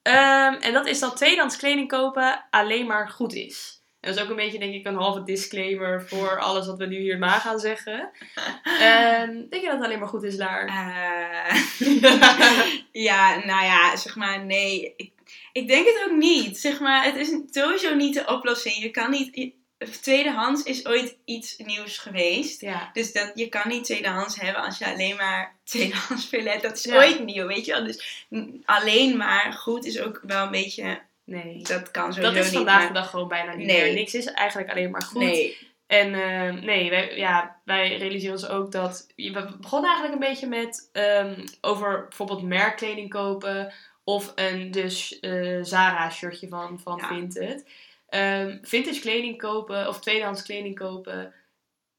Ehm, 0.02 0.54
en 0.54 0.72
dat 0.72 0.86
is 0.86 0.98
dat 0.98 1.16
tweedehands 1.16 1.56
kleding 1.56 1.88
kopen 1.88 2.44
alleen 2.50 2.86
maar 2.86 3.08
goed 3.08 3.34
is. 3.34 3.83
En 4.04 4.10
dat 4.10 4.16
is 4.18 4.22
ook 4.22 4.30
een 4.30 4.36
beetje, 4.44 4.58
denk 4.58 4.74
ik, 4.74 4.86
een 4.86 4.94
halve 4.94 5.22
disclaimer 5.22 6.08
voor 6.08 6.38
alles 6.40 6.66
wat 6.66 6.78
we 6.78 6.86
nu 6.86 6.96
hierna 6.98 7.38
gaan 7.38 7.58
zeggen. 7.58 8.10
Ehm, 8.80 9.30
denk 9.32 9.62
je 9.62 9.62
dat 9.64 9.72
het 9.76 9.84
alleen 9.84 9.98
maar 9.98 10.08
goed 10.08 10.22
is, 10.22 10.36
Laar? 10.36 10.66
Eh, 10.66 11.56
ja, 13.08 13.44
nou 13.44 13.64
ja, 13.64 13.96
zeg 13.96 14.16
maar, 14.16 14.44
nee. 14.44 14.92
Ik, 14.96 15.12
ik 15.52 15.68
denk 15.68 15.86
het 15.86 16.04
ook 16.10 16.16
niet. 16.16 16.58
Zeg 16.58 16.80
maar, 16.80 17.04
het 17.04 17.16
is 17.16 17.36
sowieso 17.50 17.94
niet 17.94 18.14
de 18.14 18.26
oplossing. 18.26 18.76
Je 18.76 18.90
kan 18.90 19.10
niet... 19.10 19.34
je- 19.36 19.52
tweedehands 20.00 20.62
is 20.62 20.86
ooit 20.86 21.16
iets 21.24 21.56
nieuws 21.58 21.98
geweest. 21.98 22.60
ja. 22.60 22.90
Dus 22.92 23.12
dat, 23.12 23.32
je 23.34 23.48
kan 23.48 23.68
niet 23.68 23.84
tweedehands 23.84 24.40
hebben 24.40 24.62
als 24.62 24.78
je 24.78 24.86
alleen 24.92 25.16
maar 25.16 25.56
tweedehands 25.64 26.30
hebben. 26.30 26.62
Dat 26.62 26.76
is 26.76 26.84
Ja. 26.84 26.96
ooit 26.96 27.24
nieuw, 27.24 27.46
weet 27.46 27.64
je 27.64 27.72
wel. 27.72 27.84
Dus 27.84 28.26
alleen 28.64 29.16
maar 29.16 29.52
goed 29.52 29.84
is 29.84 30.00
ook 30.00 30.20
wel 30.22 30.44
een 30.44 30.50
beetje... 30.50 31.00
Nee. 31.24 31.62
Dat 31.62 31.90
kan 31.90 32.12
sowieso 32.12 32.34
Dat 32.34 32.44
is 32.44 32.50
niet. 32.50 32.56
vandaag 32.56 32.78
maar- 32.78 32.86
de 32.86 32.92
dag 32.92 33.10
gewoon 33.10 33.28
bijna 33.28 33.54
niet 33.54 33.66
Nee. 33.66 33.82
meer. 33.82 33.92
Niks 33.94 34.14
is 34.14 34.26
eigenlijk 34.26 34.70
alleen 34.70 34.90
maar 34.90 35.02
goed. 35.02 35.22
Nee. 35.22 35.72
En 35.86 36.14
eh, 36.14 36.62
nee, 36.62 36.90
wij, 36.90 37.16
ja, 37.16 37.60
wij 37.64 37.96
realiseren 37.96 38.34
ons 38.34 38.48
ook 38.48 38.72
dat. 38.72 39.06
We 39.16 39.56
begonnen 39.60 39.90
eigenlijk 39.90 40.22
een 40.22 40.28
beetje 40.28 40.46
met 40.46 40.88
ehm, 40.92 41.46
over 41.60 42.02
bijvoorbeeld 42.08 42.42
merkkleding 42.42 43.10
kopen. 43.10 43.72
Of 44.04 44.32
een 44.34 44.70
dus 44.70 45.20
eh, 45.20 45.58
Zara 45.62 46.10
shirtje 46.10 46.48
van, 46.48 46.80
van 46.80 46.96
Ja. 46.96 47.06
Vinted. 47.08 47.70
Ehm, 48.08 48.58
vintage 48.62 49.00
kleding 49.00 49.38
kopen 49.38 49.88
of 49.88 50.00
tweedehands 50.00 50.42
kleding 50.42 50.78
kopen 50.78 51.34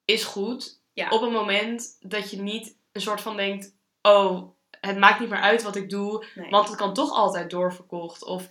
is 0.06 0.24
goed. 0.24 0.82
Ja. 0.94 1.10
Op 1.10 1.22
een 1.22 1.32
moment 1.32 1.98
dat 2.00 2.32
je 2.32 2.42
niet 2.42 2.78
een 2.92 3.02
soort 3.02 3.22
van 3.22 3.36
denkt: 3.38 3.76
oh, 4.02 4.50
het 4.82 4.98
maakt 4.98 5.20
niet 5.20 5.30
meer 5.30 5.42
uit 5.42 5.64
wat 5.64 5.76
ik 5.76 5.90
doe, 5.90 6.26
nee. 6.36 6.50
want 6.50 6.68
het 6.68 6.78
kan 6.78 6.94
toch 6.94 7.12
altijd 7.12 7.50
doorverkocht. 7.50 8.24
Of 8.24 8.48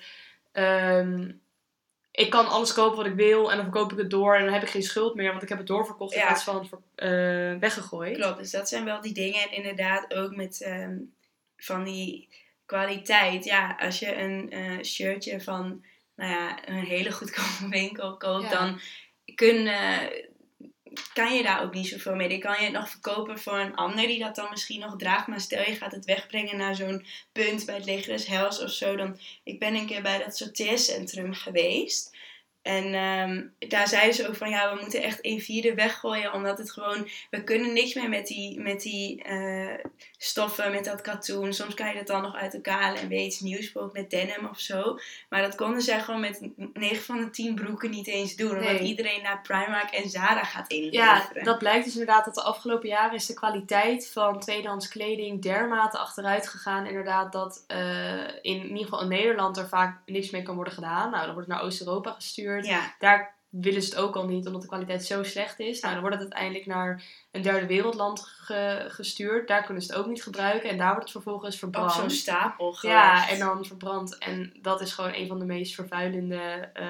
ehm, 0.55 1.31
ik 2.11 2.31
kan 2.31 2.49
alles 2.49 2.73
kopen 2.73 2.97
wat 2.97 3.07
ik 3.07 3.15
wil 3.15 3.51
en 3.51 3.57
dan 3.57 3.65
verkoop 3.65 3.93
ik 3.93 3.99
het 3.99 4.11
door 4.11 4.35
en 4.37 4.45
dan 4.45 4.53
heb 4.53 4.63
ik 4.63 4.69
geen 4.69 4.83
schuld 4.83 5.15
meer, 5.15 5.31
want 5.31 5.43
ik 5.43 5.49
heb 5.49 5.59
het 5.59 5.67
doorverkocht 5.67 6.13
in 6.15 6.19
Ja. 6.21 6.27
plaats 6.27 6.45
van 6.45 6.69
eh, 6.95 7.55
weggegooid. 7.59 8.17
Klopt, 8.17 8.39
dus 8.39 8.51
dat 8.51 8.69
zijn 8.69 8.85
wel 8.85 9.01
die 9.01 9.13
dingen. 9.15 9.41
En 9.43 9.53
inderdaad 9.53 10.15
ook 10.15 10.37
met 10.37 10.61
ehm, 10.63 10.97
van 11.57 11.85
die 11.85 12.29
kwaliteit. 12.67 13.45
Ja, 13.45 13.77
als 13.81 13.99
je 13.99 14.17
een 14.17 14.51
eh, 14.51 14.83
shirtje 14.83 15.41
van 15.41 15.85
nou 16.17 16.31
ja, 16.31 16.69
een 16.69 16.85
hele 16.85 17.13
goedkope 17.13 17.69
winkel 17.81 18.17
koopt, 18.17 18.43
Ja. 18.51 18.51
dan 18.51 18.81
kun, 19.35 19.67
eh, 19.67 19.99
kan 21.13 21.35
je 21.35 21.43
daar 21.43 21.63
ook 21.63 21.75
niet 21.75 21.89
zoveel 21.89 22.15
mee. 22.15 22.29
Dan 22.29 22.39
kan 22.39 22.57
je 22.59 22.65
het 22.65 22.73
nog 22.73 22.89
verkopen 22.89 23.39
voor 23.39 23.59
een 23.59 23.75
ander 23.75 24.07
die 24.07 24.19
dat 24.19 24.35
dan 24.35 24.51
misschien 24.51 24.81
nog 24.81 24.97
draagt. 24.97 25.27
Maar 25.27 25.41
stel 25.41 25.71
je 25.71 25.77
gaat 25.77 25.93
het 25.93 26.05
wegbrengen 26.05 26.57
naar 26.57 26.75
zo'n 26.75 27.07
punt 27.33 27.67
bij 27.67 27.75
het 27.75 27.85
leger 27.85 28.29
Hels 28.29 28.63
of 28.63 28.71
zo. 28.71 28.97
Dan, 28.97 29.19
ik 29.45 29.59
ben 29.59 29.75
een 29.75 29.87
keer 29.87 30.03
bij 30.03 30.19
dat 30.19 30.37
sorteercentrum 30.37 31.35
geweest. 31.35 32.17
En 32.63 32.95
ehm, 32.95 33.69
daar 33.69 33.89
zeiden 33.89 34.15
ze 34.15 34.29
ook 34.29 34.37
van 34.37 34.51
ja, 34.51 34.75
we 34.75 34.81
moeten 34.81 35.03
echt 35.03 35.19
een 35.23 35.41
vierde 35.41 35.75
weggooien. 35.75 36.33
Omdat 36.33 36.59
het 36.59 36.73
gewoon, 36.73 37.09
we 37.31 37.45
kunnen 37.45 37.73
niks 37.73 37.95
meer 37.95 38.09
met 38.09 38.27
die, 38.27 38.61
met 38.61 38.83
die 38.83 39.23
eh, 39.23 39.85
stoffen, 40.25 40.71
met 40.71 40.85
dat 40.85 41.01
katoen. 41.01 41.53
Soms 41.53 41.75
kan 41.75 41.89
je 41.89 41.97
het 41.97 42.07
dan 42.07 42.23
nog 42.23 42.35
uit 42.35 42.55
elkaar 42.55 42.81
halen 42.83 43.01
en 43.01 43.09
weer 43.09 43.25
iets 43.25 43.41
nieuws, 43.41 43.61
bijvoorbeeld 43.73 43.93
met 43.93 44.11
denim 44.11 44.47
of 44.47 44.59
zo. 44.61 44.99
Maar 45.29 45.43
dat 45.43 45.55
konden 45.55 45.83
zij 45.83 46.01
gewoon 46.01 46.21
met 46.21 46.49
9 46.73 47.03
van 47.05 47.19
de 47.19 47.31
10 47.31 47.55
broeken 47.55 47.91
niet 47.91 48.07
eens 48.07 48.37
doen. 48.37 48.51
Omdat 48.51 48.65
Nee. 48.65 48.79
iedereen 48.81 49.23
naar 49.23 49.41
Primark 49.43 49.91
en 49.91 50.09
Zara 50.11 50.45
gaat 50.45 50.73
Ja, 50.73 50.77
inleveren. 50.77 51.45
dat 51.45 51.59
blijkt 51.59 51.85
dus 51.85 51.93
inderdaad 51.93 52.25
dat 52.25 52.35
de 52.35 52.43
afgelopen 52.43 52.89
jaren 52.89 53.15
is 53.15 53.27
de 53.27 53.35
kwaliteit 53.35 54.11
van 54.11 54.41
tweedehands 54.41 54.89
kleding 54.89 55.43
dermate 55.43 55.99
achteruit 55.99 56.49
gegaan. 56.49 56.87
Inderdaad 56.87 57.33
dat 57.33 57.65
eh, 57.67 58.23
in, 58.23 58.29
in 58.43 58.63
ieder 58.69 58.85
geval 58.85 59.01
in 59.03 59.09
Nederland 59.09 59.57
er 59.57 59.69
vaak 59.69 59.99
niks 60.07 60.31
mee 60.31 60.43
kan 60.43 60.55
worden 60.55 60.73
gedaan. 60.75 61.11
Nou, 61.11 61.25
dan 61.25 61.35
wordt 61.35 61.49
het 61.49 61.57
naar 61.57 61.67
Oost-Europa 61.67 62.13
gestuurd. 62.13 62.67
Ja, 62.67 62.95
Daar 62.99 63.35
willen 63.61 63.83
ze 63.83 63.89
het 63.91 63.99
ook 63.99 64.17
al 64.17 64.27
niet, 64.27 64.47
omdat 64.47 64.63
de 64.63 64.69
kwaliteit 64.69 65.05
zo 65.05 65.23
slecht 65.23 65.59
is. 65.61 65.81
Nou, 65.81 65.93
dan 65.95 66.03
wordt 66.03 66.19
het 66.19 66.25
uiteindelijk 66.33 66.67
naar 66.67 67.05
een 67.31 67.43
derde 67.43 67.67
wereldland 67.67 68.21
ge- 68.21 68.85
gestuurd. 68.89 69.49
Daar 69.49 69.65
kunnen 69.65 69.83
ze 69.83 69.93
het 69.93 70.01
ook 70.01 70.07
niet 70.07 70.23
gebruiken. 70.23 70.71
En 70.71 70.77
daar 70.77 70.89
wordt 70.89 71.03
het 71.03 71.13
vervolgens 71.13 71.55
op 71.55 71.61
verbrand. 71.61 71.93
zo'n 71.93 72.11
stapel 72.11 72.73
gelegd. 72.73 72.99
Ja, 72.99 73.29
en 73.29 73.39
dan 73.39 73.65
verbrand. 73.65 74.19
En 74.19 74.53
dat 74.63 74.81
is 74.81 74.93
gewoon 74.93 75.15
een 75.15 75.27
van 75.27 75.39
de 75.39 75.45
meest 75.45 75.75
vervuilende 75.75 76.71
eh 76.75 76.83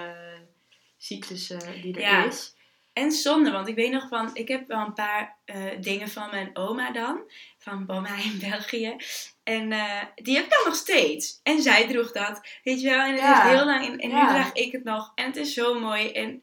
cyclussen 0.96 1.81
die 1.83 1.94
er 1.94 2.00
Ja. 2.00 2.24
is. 2.24 2.55
En 2.92 3.12
zonde, 3.12 3.50
want 3.50 3.68
ik 3.68 3.74
weet 3.74 3.92
nog 3.92 4.09
van, 4.09 4.31
ik 4.33 4.48
heb 4.48 4.68
wel 4.68 4.87
een 4.87 4.92
paar 4.92 5.37
eh, 5.44 5.62
dingen 5.81 6.09
van 6.09 6.31
mijn 6.31 6.50
oma 6.57 6.92
dan, 6.92 7.20
van 7.59 7.85
mama 7.87 8.16
in 8.16 8.38
België. 8.50 8.96
En 9.44 9.72
eh, 9.72 10.00
die 10.14 10.35
heb 10.37 10.44
ik 10.44 10.50
dan 10.50 10.62
nog 10.64 10.74
steeds. 10.74 11.40
En 11.42 11.62
zij 11.62 11.87
droeg 11.88 12.12
dat, 12.12 12.40
weet 12.64 12.80
je 12.80 12.88
wel. 12.88 12.98
En 13.00 13.11
het 13.12 13.20
Ja. 13.20 13.44
is 13.44 13.50
heel 13.57 13.64
lang, 13.66 13.87
en, 13.87 13.98
en 13.98 14.09
Ja. 14.09 14.22
nu 14.22 14.28
draag 14.28 14.52
ik 14.52 14.72
het 14.72 14.85
nog. 14.85 15.12
En 15.14 15.24
het 15.26 15.37
is 15.37 15.54
zo 15.54 15.80
mooi. 15.80 16.12
En 16.12 16.40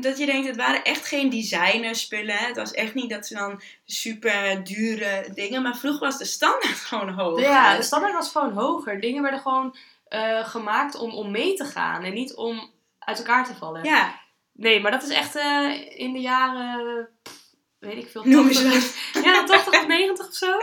dat 0.00 0.18
je 0.18 0.26
denkt, 0.26 0.46
het 0.46 0.56
waren 0.56 0.84
echt 0.84 1.06
geen 1.06 1.30
designerspullen. 1.30 2.36
Het 2.38 2.56
was 2.56 2.72
echt 2.72 2.94
niet 2.94 3.10
dat 3.10 3.26
ze 3.26 3.34
dan 3.34 3.62
super 3.84 4.64
dure 4.64 5.28
dingen, 5.34 5.62
maar 5.62 5.76
vroeger 5.76 6.00
was 6.00 6.18
de 6.18 6.24
standaard 6.24 6.78
gewoon 6.88 7.08
hoog. 7.08 7.40
Ja, 7.40 7.76
de 7.76 7.82
standaard 7.82 8.12
was 8.14 8.30
gewoon 8.30 8.52
hoger. 8.52 9.00
Dingen 9.00 9.22
werden 9.22 9.40
gewoon 9.40 9.76
eh, 10.08 10.48
gemaakt 10.48 10.94
om, 10.94 11.10
om 11.10 11.30
mee 11.30 11.54
te 11.54 11.64
gaan 11.64 12.04
en 12.04 12.14
niet 12.14 12.34
om 12.34 12.70
uit 12.98 13.18
elkaar 13.18 13.46
te 13.46 13.54
vallen. 13.54 13.84
ja, 13.84 14.24
Nee, 14.52 14.80
maar 14.80 14.90
dat 14.90 15.02
is 15.02 15.08
echt 15.08 15.36
eh, 15.36 15.98
in 15.98 16.12
de 16.12 16.20
jaren, 16.20 17.08
pff, 17.22 17.34
weet 17.78 17.96
ik 17.96 18.08
veel, 18.10 18.24
noem 18.24 18.46
eens 18.48 18.62
80, 18.62 19.12
wat. 19.12 19.24
ja, 19.24 19.44
80 19.44 19.80
of 19.80 19.86
90 19.86 20.26
of 20.28 20.34
zo. 20.34 20.58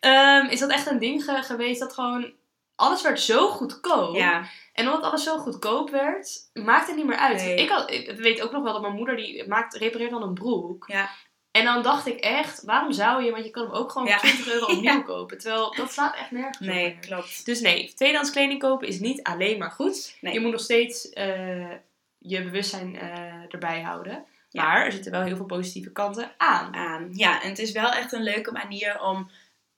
Ehm, 0.00 0.46
is 0.46 0.60
dat 0.60 0.70
echt 0.70 0.86
een 0.90 0.98
ding 0.98 1.24
ge- 1.24 1.42
geweest 1.42 1.80
dat 1.80 1.92
gewoon 1.94 2.32
alles 2.74 3.02
werd 3.02 3.20
zo 3.20 3.48
goedkoop. 3.48 4.16
Ja, 4.16 4.44
En 4.72 4.86
omdat 4.86 5.02
alles 5.02 5.22
zo 5.24 5.38
goedkoop 5.38 5.90
werd, 5.90 6.38
maakt 6.52 6.86
het 6.86 6.96
niet 6.96 7.06
meer 7.06 7.16
uit. 7.16 7.36
Nee. 7.42 7.54
Ik, 7.56 7.68
had, 7.68 7.90
ik 7.90 8.10
weet 8.16 8.40
ook 8.42 8.52
nog 8.52 8.62
wel 8.62 8.72
dat 8.72 8.82
mijn 8.82 8.94
moeder 8.94 9.16
die 9.16 9.48
maakt, 9.48 9.74
repareert 9.74 10.10
dan 10.10 10.22
een 10.22 10.34
broek. 10.34 10.84
ja. 10.88 11.08
En 11.50 11.64
dan 11.64 11.82
dacht 11.82 12.06
ik 12.06 12.18
echt, 12.20 12.62
waarom 12.64 12.92
zou 12.92 13.22
je, 13.24 13.30
want 13.30 13.44
je 13.44 13.50
kan 13.50 13.62
hem 13.62 13.72
ook 13.72 13.92
gewoon 13.92 14.06
Ja. 14.08 14.18
voor 14.18 14.28
20 14.28 14.52
euro 14.52 14.66
opnieuw 14.76 15.02
kopen. 15.02 15.38
Terwijl 15.38 15.74
dat 15.74 15.92
slaat 15.92 16.16
echt 16.16 16.30
nergens 16.30 16.58
op 16.60 16.66
Nee, 16.66 16.84
meer. 16.84 16.98
klopt. 16.98 17.44
Dus 17.44 17.60
nee, 17.60 17.92
tweedehands 17.94 18.30
kleding 18.30 18.60
kopen 18.60 18.88
is 18.88 19.00
niet 19.00 19.22
alleen 19.22 19.58
maar 19.58 19.70
goed. 19.70 20.16
Nee. 20.20 20.32
Je 20.32 20.40
moet 20.40 20.50
nog 20.50 20.60
steeds 20.60 21.08
eh, 21.10 21.70
je 22.18 22.42
bewustzijn 22.42 22.98
eh, 22.98 23.34
erbij 23.48 23.82
houden. 23.82 24.24
Maar 24.50 24.84
er 24.84 24.92
zitten 24.92 25.12
wel 25.12 25.22
heel 25.22 25.36
veel 25.36 25.44
positieve 25.46 25.92
kanten 25.92 26.30
aan. 26.36 26.74
aan. 26.74 27.08
Ja, 27.12 27.42
en 27.42 27.48
het 27.48 27.58
is 27.58 27.72
wel 27.72 27.90
echt 27.92 28.12
een 28.12 28.22
leuke 28.22 28.52
manier 28.52 29.00
om 29.02 29.30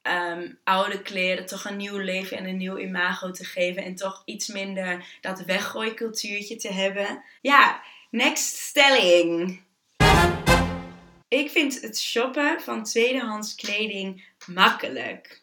ehm, 0.02 0.52
oude 0.64 1.02
kleren 1.02 1.46
toch 1.46 1.64
een 1.64 1.76
nieuw 1.76 1.98
leven 1.98 2.36
en 2.36 2.44
een 2.44 2.56
nieuw 2.56 2.78
imago 2.78 3.30
te 3.30 3.44
geven. 3.44 3.84
En 3.84 3.94
toch 3.94 4.22
iets 4.24 4.46
minder 4.46 5.18
dat 5.20 5.44
weggooicultuurtje 5.44 6.56
te 6.56 6.72
hebben. 6.72 7.24
Ja, 7.40 7.82
next 8.10 8.56
stelling. 8.56 9.60
Ik 11.28 11.50
vind 11.50 11.80
het 11.80 12.00
shoppen 12.00 12.60
van 12.60 12.84
tweedehands 12.84 13.54
kleding 13.54 14.24
makkelijk. 14.46 15.42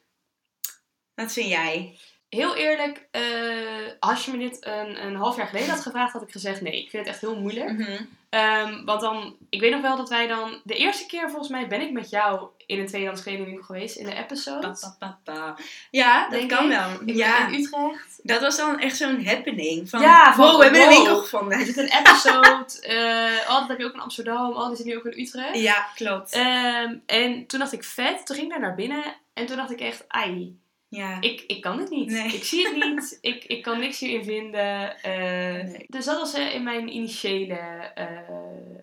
Wat 1.16 1.34
vind 1.34 1.50
jij? 1.50 1.98
Heel 2.30 2.56
eerlijk, 2.56 3.08
eh, 3.12 3.92
als 4.00 4.26
je 4.26 4.32
me 4.32 4.38
dit 4.38 4.66
een, 4.66 5.06
een 5.06 5.16
half 5.16 5.36
jaar 5.38 5.48
geleden 5.48 5.70
had 5.70 5.82
gevraagd, 5.82 6.14
had 6.14 6.22
ik 6.22 6.32
gezegd 6.32 6.62
nee. 6.62 6.84
Ik 6.84 6.90
vind 6.90 7.06
het 7.06 7.14
echt 7.14 7.22
heel 7.22 7.40
moeilijk. 7.40 7.72
Mhm. 7.72 8.04
Ehm, 8.30 8.86
want 8.86 9.02
dan, 9.02 9.36
ik 9.50 9.60
weet 9.60 9.72
nog 9.72 9.82
wel 9.82 9.98
dat 9.98 10.10
wij 10.10 10.28
dan, 10.28 10.62
de 10.64 10.76
eerste 10.76 11.06
keer 11.06 11.30
volgens 11.30 11.50
mij 11.50 11.68
ben 11.68 11.82
ik 11.82 11.92
met 11.92 12.10
jou 12.10 12.48
in 12.66 12.80
een 12.80 12.88
tweedehands 12.88 13.24
kledingwinkel 13.24 13.64
geweest, 13.64 13.96
in 13.96 14.06
de 14.06 14.16
episode. 14.16 14.68
Pa, 14.68 14.78
pa, 14.80 14.96
pa, 15.00 15.20
pa. 15.24 15.56
Ja, 15.92 16.22
dat 16.22 16.32
Denk 16.32 16.50
kan 16.50 16.64
ik. 16.64 16.78
wel. 16.78 16.90
Ik 17.06 17.16
ja, 17.16 17.48
in 17.48 17.54
Utrecht. 17.54 18.20
dat 18.24 18.42
was 18.42 18.58
dan 18.58 18.80
echt 18.80 18.98
zo'n 18.98 19.26
happening. 19.26 19.90
Van, 19.90 20.02
Ja, 20.02 20.34
van, 20.34 20.46
wow, 20.46 20.58
we 20.58 20.64
hebben 20.64 20.82
een 20.82 20.88
winkel 20.88 21.16
gevonden. 21.16 21.60
Er 21.60 21.66
zit 21.66 21.78
een 21.78 21.92
episode, 22.00 22.82
eh, 22.82 23.50
oh, 23.50 23.60
dat 23.60 23.68
heb 23.68 23.80
je 23.80 23.86
ook 23.86 23.94
in 23.94 24.00
Amsterdam, 24.00 24.52
oh, 24.52 24.68
die 24.68 24.76
zit 24.76 24.86
nu 24.86 24.98
ook 24.98 25.06
in 25.06 25.22
Utrecht. 25.22 25.60
Ja, 25.60 25.88
klopt. 25.96 26.34
Ehm, 26.34 26.96
en 27.06 27.46
toen 27.48 27.60
dacht 27.60 27.74
ik 27.74 27.84
vet, 27.84 28.26
toen 28.26 28.36
ging 28.36 28.48
ik 28.48 28.54
daar 28.54 28.68
naar 28.68 28.76
binnen 28.76 29.04
en 29.34 29.46
toen 29.46 29.58
dacht 29.58 29.72
ik 29.72 29.80
echt, 29.80 30.04
ai, 30.08 30.60
ja. 30.90 31.22
ik, 31.22 31.42
ik 31.42 31.62
kan 31.62 31.80
het 31.80 31.90
niet. 31.90 32.10
Nee. 32.10 32.34
Ik 32.34 32.44
zie 32.44 32.68
het 32.68 32.76
niet, 32.76 33.18
ik, 33.22 33.44
ik 33.44 33.62
kan 33.62 33.80
niks 33.80 34.00
hierin 34.00 34.24
vinden. 34.24 35.02
eh, 35.02 35.64
Nee. 35.64 35.86
Dus 35.88 36.06
dat 36.06 36.20
was 36.20 36.34
in 36.34 36.64
mijn 36.64 36.88
initiële 36.96 37.56
eh, 37.96 38.18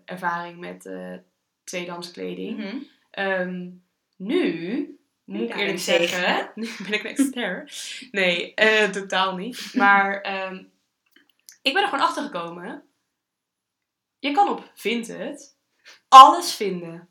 ervaring 0.04 0.58
met 0.58 0.86
eh 0.86 1.14
tweedehands 1.64 2.10
kleding. 2.10 2.58
Mhm. 2.58 2.76
Ehm, 3.10 3.68
nu, 4.16 4.98
moet 5.24 5.40
ik 5.50 5.56
eerlijk 5.56 5.78
zeggen, 5.78 6.50
nu 6.54 6.68
ben 6.78 6.92
ik 6.92 7.04
een 7.04 7.10
expert. 7.10 8.02
Nee, 8.10 8.54
totaal 8.90 9.36
niet. 9.36 9.70
Maar 9.74 10.20
ehm, 10.20 10.64
ik 11.62 11.72
ben 11.72 11.82
er 11.82 11.88
gewoon 11.88 12.04
achter 12.06 12.22
gekomen. 12.22 12.82
Je 14.18 14.32
kan 14.32 14.48
op 14.48 14.70
Vinted 14.74 15.56
alles 16.08 16.54
vinden. 16.54 17.08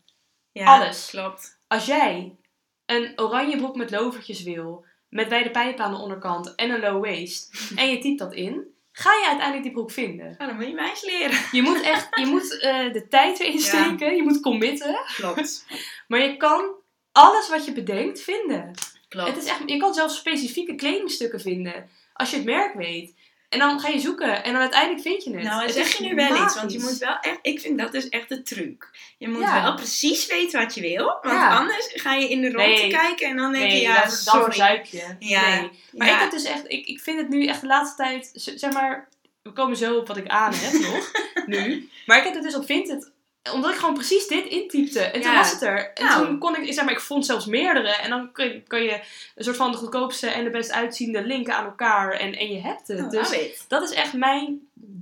Ja, 0.52 0.66
Alles. 0.76 1.10
Klopt. 1.10 1.60
Als 1.68 1.86
jij 1.86 2.36
een 2.86 3.14
oranje 3.16 3.58
broek 3.58 3.76
met 3.76 3.92
lovertjes 3.92 4.44
wil, 4.44 4.86
met 5.10 5.28
wijde 5.28 5.52
pijpen 5.52 5.86
aan 5.86 5.94
de 5.94 6.02
onderkant 6.02 6.56
en 6.56 6.70
een 6.70 6.80
low 6.80 7.04
waist 7.04 7.50
en 7.80 7.90
je 7.90 8.00
typt 8.00 8.20
dat 8.20 8.34
in, 8.34 8.74
ga 8.92 9.14
je 9.14 9.26
uiteindelijk 9.26 9.64
die 9.64 9.72
broek 9.72 9.92
vinden. 9.92 10.36
Nou, 10.38 10.50
dan 10.50 10.56
moet 10.56 10.68
je 10.68 10.74
mij 10.74 10.90
eens 10.90 11.06
leren. 11.06 11.38
Je 11.52 11.62
moet 11.62 11.82
echt 11.82 12.08
je 12.20 12.26
moet, 12.26 12.60
eh, 12.60 12.94
de 12.94 13.08
tijd 13.08 13.40
erin 13.40 13.60
steken, 13.60 14.16
je 14.16 14.24
moet 14.24 14.40
committen, 14.40 15.00
Klopt. 15.16 15.66
maar 16.08 16.22
je 16.22 16.38
kan 16.38 16.74
alles 17.12 17.50
wat 17.50 17.66
je 17.66 17.72
bedenkt 17.72 18.22
vinden. 18.22 18.72
Klopt. 19.08 19.28
Het 19.28 19.38
is 19.38 19.50
echt, 19.50 19.62
je 19.66 19.78
kan 19.78 19.94
zelfs 19.94 20.18
specifieke 20.18 20.76
kledingstukken 20.76 21.42
vinden 21.42 21.90
als 22.14 22.30
je 22.30 22.36
het 22.36 22.46
merk 22.46 22.74
weet. 22.74 23.14
En 23.56 23.62
dan 23.62 23.80
ga 23.80 23.88
je 23.88 24.00
zoeken 24.00 24.44
en 24.44 24.52
dan 24.52 24.62
uiteindelijk 24.62 25.02
vind 25.02 25.24
je 25.24 25.34
het. 25.36 25.44
Nou, 25.44 25.62
Het 25.64 25.74
zeg 25.74 25.86
is 25.88 25.98
je 25.98 26.04
nu 26.04 26.16
wel 26.16 26.44
iets, 26.44 26.56
want 26.56 26.72
je 26.72 26.80
moet 26.80 26.98
wel 26.98 27.18
echt, 27.22 27.40
ik 27.42 27.60
vind 27.60 27.80
dat 27.80 27.92
dus 27.92 28.10
echt 28.10 28.30
de 28.30 28.42
truc. 28.42 28.90
Je 29.18 29.28
moet 29.30 29.42
Ja. 29.42 29.62
wel 29.64 29.76
precies 29.76 30.28
weten 30.28 30.60
wat 30.62 30.76
je 30.76 30.82
wil, 30.82 31.06
want 31.06 31.24
Ja. 31.40 31.58
anders 31.58 31.90
ga 31.94 32.14
je 32.14 32.30
in 32.30 32.42
de 32.42 32.48
ronde 32.52 32.68
Nee. 32.68 32.90
kijken 32.90 33.28
en 33.28 33.36
dan 33.38 33.52
denk 33.52 33.64
Nee, 33.66 33.76
je, 33.76 33.82
ja, 33.82 33.94
dan, 33.96 34.04
dan 34.04 34.12
sorry. 34.12 34.44
verzuip 34.44 34.86
je. 34.86 35.16
Ja. 35.20 35.50
Nee. 35.60 35.70
Maar 35.92 36.08
ik 36.08 36.20
heb 36.20 36.32
dus 36.32 36.44
echt, 36.44 36.64
ik, 36.68 36.86
ik 36.86 37.00
vind 37.00 37.20
het 37.20 37.30
nu 37.30 37.46
echt 37.46 37.62
de 37.62 37.68
laatste 37.68 37.96
tijd, 38.04 38.32
zeg 38.34 38.72
maar, 38.72 39.10
we 39.44 39.52
komen 39.52 39.78
zo 39.78 39.98
op 39.98 40.08
wat 40.08 40.18
ik 40.18 40.28
aan 40.28 40.54
heb 40.56 40.82
nog, 40.92 41.12
nu. 41.46 41.90
Maar 42.06 42.18
ik 42.18 42.24
heb 42.24 42.34
het 42.34 42.44
dus 42.44 42.56
op 42.56 42.66
Vinted, 42.66 43.12
omdat 43.54 43.72
ik 43.72 43.78
gewoon 43.78 43.94
precies 43.94 44.28
dit 44.28 44.46
intypte. 44.46 45.00
En 45.00 45.22
toen 45.22 45.34
was 45.34 45.52
het 45.52 45.62
er. 45.62 45.92
En 45.94 46.06
Nou. 46.06 46.26
toen 46.26 46.38
kon 46.38 46.56
ik, 46.64 46.74
zeg 46.74 46.84
maar, 46.86 46.94
ik 46.94 47.00
vond 47.00 47.26
zelfs 47.26 47.46
meerdere. 47.46 47.90
En 47.96 48.10
dan 48.10 48.32
kun 48.32 48.46
je, 48.46 48.62
kun 48.68 48.84
je 48.84 49.00
een 49.36 49.44
soort 49.44 49.56
van 49.56 49.72
de 49.72 49.78
goedkoopste 49.78 50.28
en 50.28 50.44
de 50.44 50.50
best 50.50 50.72
uitziende 50.72 51.26
linken 51.26 51.56
aan 51.56 51.66
elkaar. 51.66 52.12
En, 52.14 52.36
en 52.36 52.52
je 52.52 52.60
hebt 52.62 52.88
het. 52.88 53.00
Oh, 53.00 53.10
dus 53.10 53.30
nou 53.30 53.44
dat 53.68 53.84
is 53.84 53.92
echt 53.96 54.14
mijn, 54.14 54.60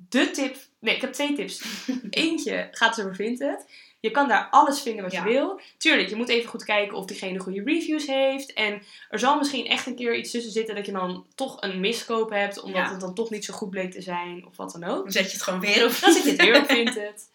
de 0.09 0.31
tip. 0.31 0.55
Nee, 0.79 0.95
ik 0.95 1.01
heb 1.01 1.13
twee 1.13 1.33
tips. 1.33 1.61
Eentje 2.09 2.67
gaat 2.71 2.99
over 2.99 3.15
Vinted. 3.15 3.65
Je 3.99 4.11
kan 4.11 4.27
daar 4.27 4.47
alles 4.51 4.81
vinden 4.81 5.03
wat 5.03 5.11
Ja. 5.11 5.23
je 5.25 5.29
wil. 5.31 5.59
Tuurlijk, 5.77 6.09
je 6.09 6.15
moet 6.15 6.29
even 6.29 6.49
goed 6.49 6.63
kijken 6.63 6.97
of 6.97 7.05
diegene 7.05 7.39
goede 7.39 7.61
reviews 7.65 8.07
heeft. 8.07 8.53
En 8.53 8.81
er 9.09 9.19
zal 9.19 9.37
misschien 9.37 9.65
echt 9.67 9.85
een 9.85 9.95
keer 9.95 10.15
iets 10.15 10.31
tussen 10.31 10.51
zitten 10.51 10.75
dat 10.75 10.85
je 10.85 10.91
dan 10.91 11.25
toch 11.35 11.61
een 11.61 11.79
miskoop 11.79 12.29
hebt. 12.29 12.61
Omdat 12.61 12.81
Ja. 12.81 12.91
het 12.91 12.99
dan 12.99 13.13
toch 13.13 13.29
niet 13.29 13.45
zo 13.45 13.53
goed 13.53 13.69
bleek 13.69 13.91
te 13.91 14.01
zijn. 14.01 14.45
Of 14.47 14.57
wat 14.57 14.71
dan 14.71 14.83
ook. 14.83 15.03
Dan 15.03 15.11
zet 15.11 15.25
je 15.25 15.31
het 15.33 15.41
gewoon 15.41 15.59
weer 15.59 15.85
op. 15.85 15.97
Dan 16.01 16.13
zit 16.13 16.23
je 16.23 16.29
het 16.31 16.41
weer 16.41 16.57
op 16.57 16.65
Vinted. 16.75 17.29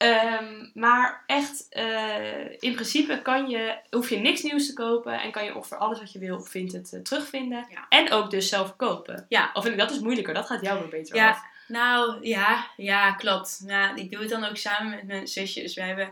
Ehm, 0.00 0.66
maar 0.74 1.24
echt, 1.26 1.66
eh, 1.70 2.50
in 2.58 2.74
principe 2.74 3.22
kan 3.22 3.48
je, 3.48 3.74
hoef 3.90 4.08
je 4.10 4.18
niks 4.18 4.42
nieuws 4.42 4.66
te 4.66 4.72
kopen. 4.72 5.20
En 5.20 5.30
kan 5.30 5.44
je 5.44 5.54
ongeveer 5.54 5.76
alles 5.78 5.98
wat 5.98 6.12
je 6.12 6.18
wil 6.18 6.36
op 6.36 6.48
Vinted 6.48 6.92
eh, 6.92 7.00
terugvinden. 7.00 7.66
Ja. 7.70 7.86
En 7.88 8.12
ook 8.12 8.30
dus 8.30 8.48
zelf 8.48 8.66
verkopen. 8.66 9.26
Ja. 9.28 9.50
Of 9.54 9.62
vind 9.62 9.74
ik 9.74 9.80
dat 9.80 9.90
is 9.90 9.98
moeilijker. 9.98 10.34
Dat 10.34 10.46
gaat 10.46 10.60
jou 10.60 10.78
weer 10.80 10.88
beter 10.88 11.16
Ja. 11.16 11.28
af. 11.30 11.40
Nou, 11.68 12.16
ja, 12.26 12.66
ja, 12.76 13.12
klopt. 13.12 13.62
Ja, 13.66 13.94
ik 13.94 14.10
doe 14.10 14.20
het 14.20 14.30
dan 14.30 14.44
ook 14.44 14.56
samen 14.56 14.90
met 14.90 15.06
mijn 15.06 15.26
zusje. 15.28 15.60
Dus 15.60 15.74
wij 15.74 15.86
hebben, 15.86 16.06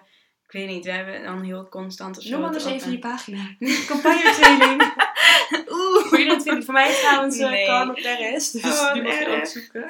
ik 0.47 0.53
weet 0.53 0.69
niet, 0.69 0.85
wij 0.85 0.95
hebben 0.97 1.23
dan 1.23 1.43
heel 1.43 1.69
constant 1.69 2.17
of 2.19 2.23
zo. 2.23 2.31
Noem 2.31 2.45
anders 2.45 2.65
het 2.65 2.73
even 2.75 2.91
je 2.93 2.99
pagina. 2.99 3.43
Campagnetraining. 3.89 4.83
Oeh. 5.71 6.08
Voor 6.19 6.27
iedereen 6.27 6.43
vindt 6.43 6.65
voor 6.65 6.75
mij 6.75 6.95
trouwens 6.95 7.39
uh, 7.39 7.49
Nee. 7.51 7.67
Carmen 7.67 7.95
Perez. 7.95 8.51
Dus 8.51 8.65
Oh, 8.65 8.93
die 8.93 9.03
mag 9.03 9.19
je 9.19 9.27
ook 9.27 9.47
zoeken. 9.47 9.85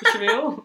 Als 0.00 0.12
je 0.12 0.18
wil. 0.18 0.62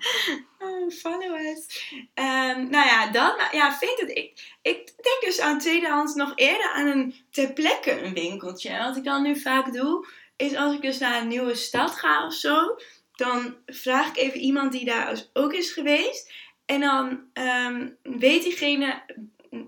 Oh, 0.59 0.89
follow 0.91 1.35
us. 1.39 1.91
Ehm, 2.13 2.69
nou 2.69 2.87
ja, 2.87 3.11
dan, 3.11 3.33
ja, 3.51 3.77
vind 3.77 3.99
het. 3.99 4.09
Ik, 4.09 4.55
ik 4.61 4.91
denk 5.01 5.21
dus 5.21 5.39
aan 5.39 5.59
tweedehands 5.59 6.13
nog 6.15 6.31
eerder 6.35 6.71
aan 6.71 6.87
een 6.87 7.15
ter 7.31 7.53
plekke 7.53 8.01
een 8.01 8.13
winkeltje. 8.13 8.69
En 8.69 8.83
wat 8.85 8.97
ik 8.97 9.03
dan 9.03 9.21
nu 9.23 9.39
vaak 9.39 9.73
doe, 9.73 10.07
is 10.35 10.55
als 10.55 10.73
ik 10.73 10.81
dus 10.81 10.97
naar 10.97 11.21
een 11.21 11.27
nieuwe 11.27 11.55
stad 11.55 11.91
ga 11.91 12.25
of 12.25 12.33
zo, 12.33 12.75
dan 13.15 13.55
vraag 13.65 14.07
ik 14.09 14.17
even 14.17 14.39
iemand 14.39 14.71
die 14.71 14.85
daar 14.85 15.23
ook 15.33 15.53
is 15.53 15.71
geweest. 15.71 16.31
En 16.65 16.79
dan 16.79 17.19
ehm, 17.33 17.89
weet 18.03 18.43
diegene, 18.43 19.01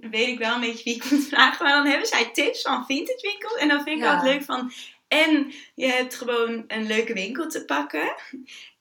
weet 0.02 0.28
ik 0.28 0.38
wel 0.38 0.54
een 0.56 0.62
beetje 0.62 0.84
wie 0.84 0.96
ik 0.96 1.12
moet 1.12 1.28
vragen, 1.28 1.66
maar 1.66 1.76
dan 1.76 1.86
hebben 1.86 2.08
zij 2.08 2.30
tips 2.34 2.62
van 2.62 2.86
vintage 2.86 3.20
winkels. 3.22 3.56
En 3.56 3.68
dan 3.68 3.84
vind 3.84 3.98
ik 3.98 4.04
Ja. 4.04 4.14
altijd 4.16 4.34
leuk 4.34 4.44
van, 4.44 4.72
en 5.08 5.54
je 5.76 5.86
hebt 5.86 6.16
gewoon 6.16 6.64
een 6.68 6.88
leuke 6.88 7.14
winkel 7.14 7.50
te 7.50 7.66
pakken. 7.66 8.16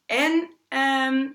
En 0.07 0.51
ehm, 0.69 1.29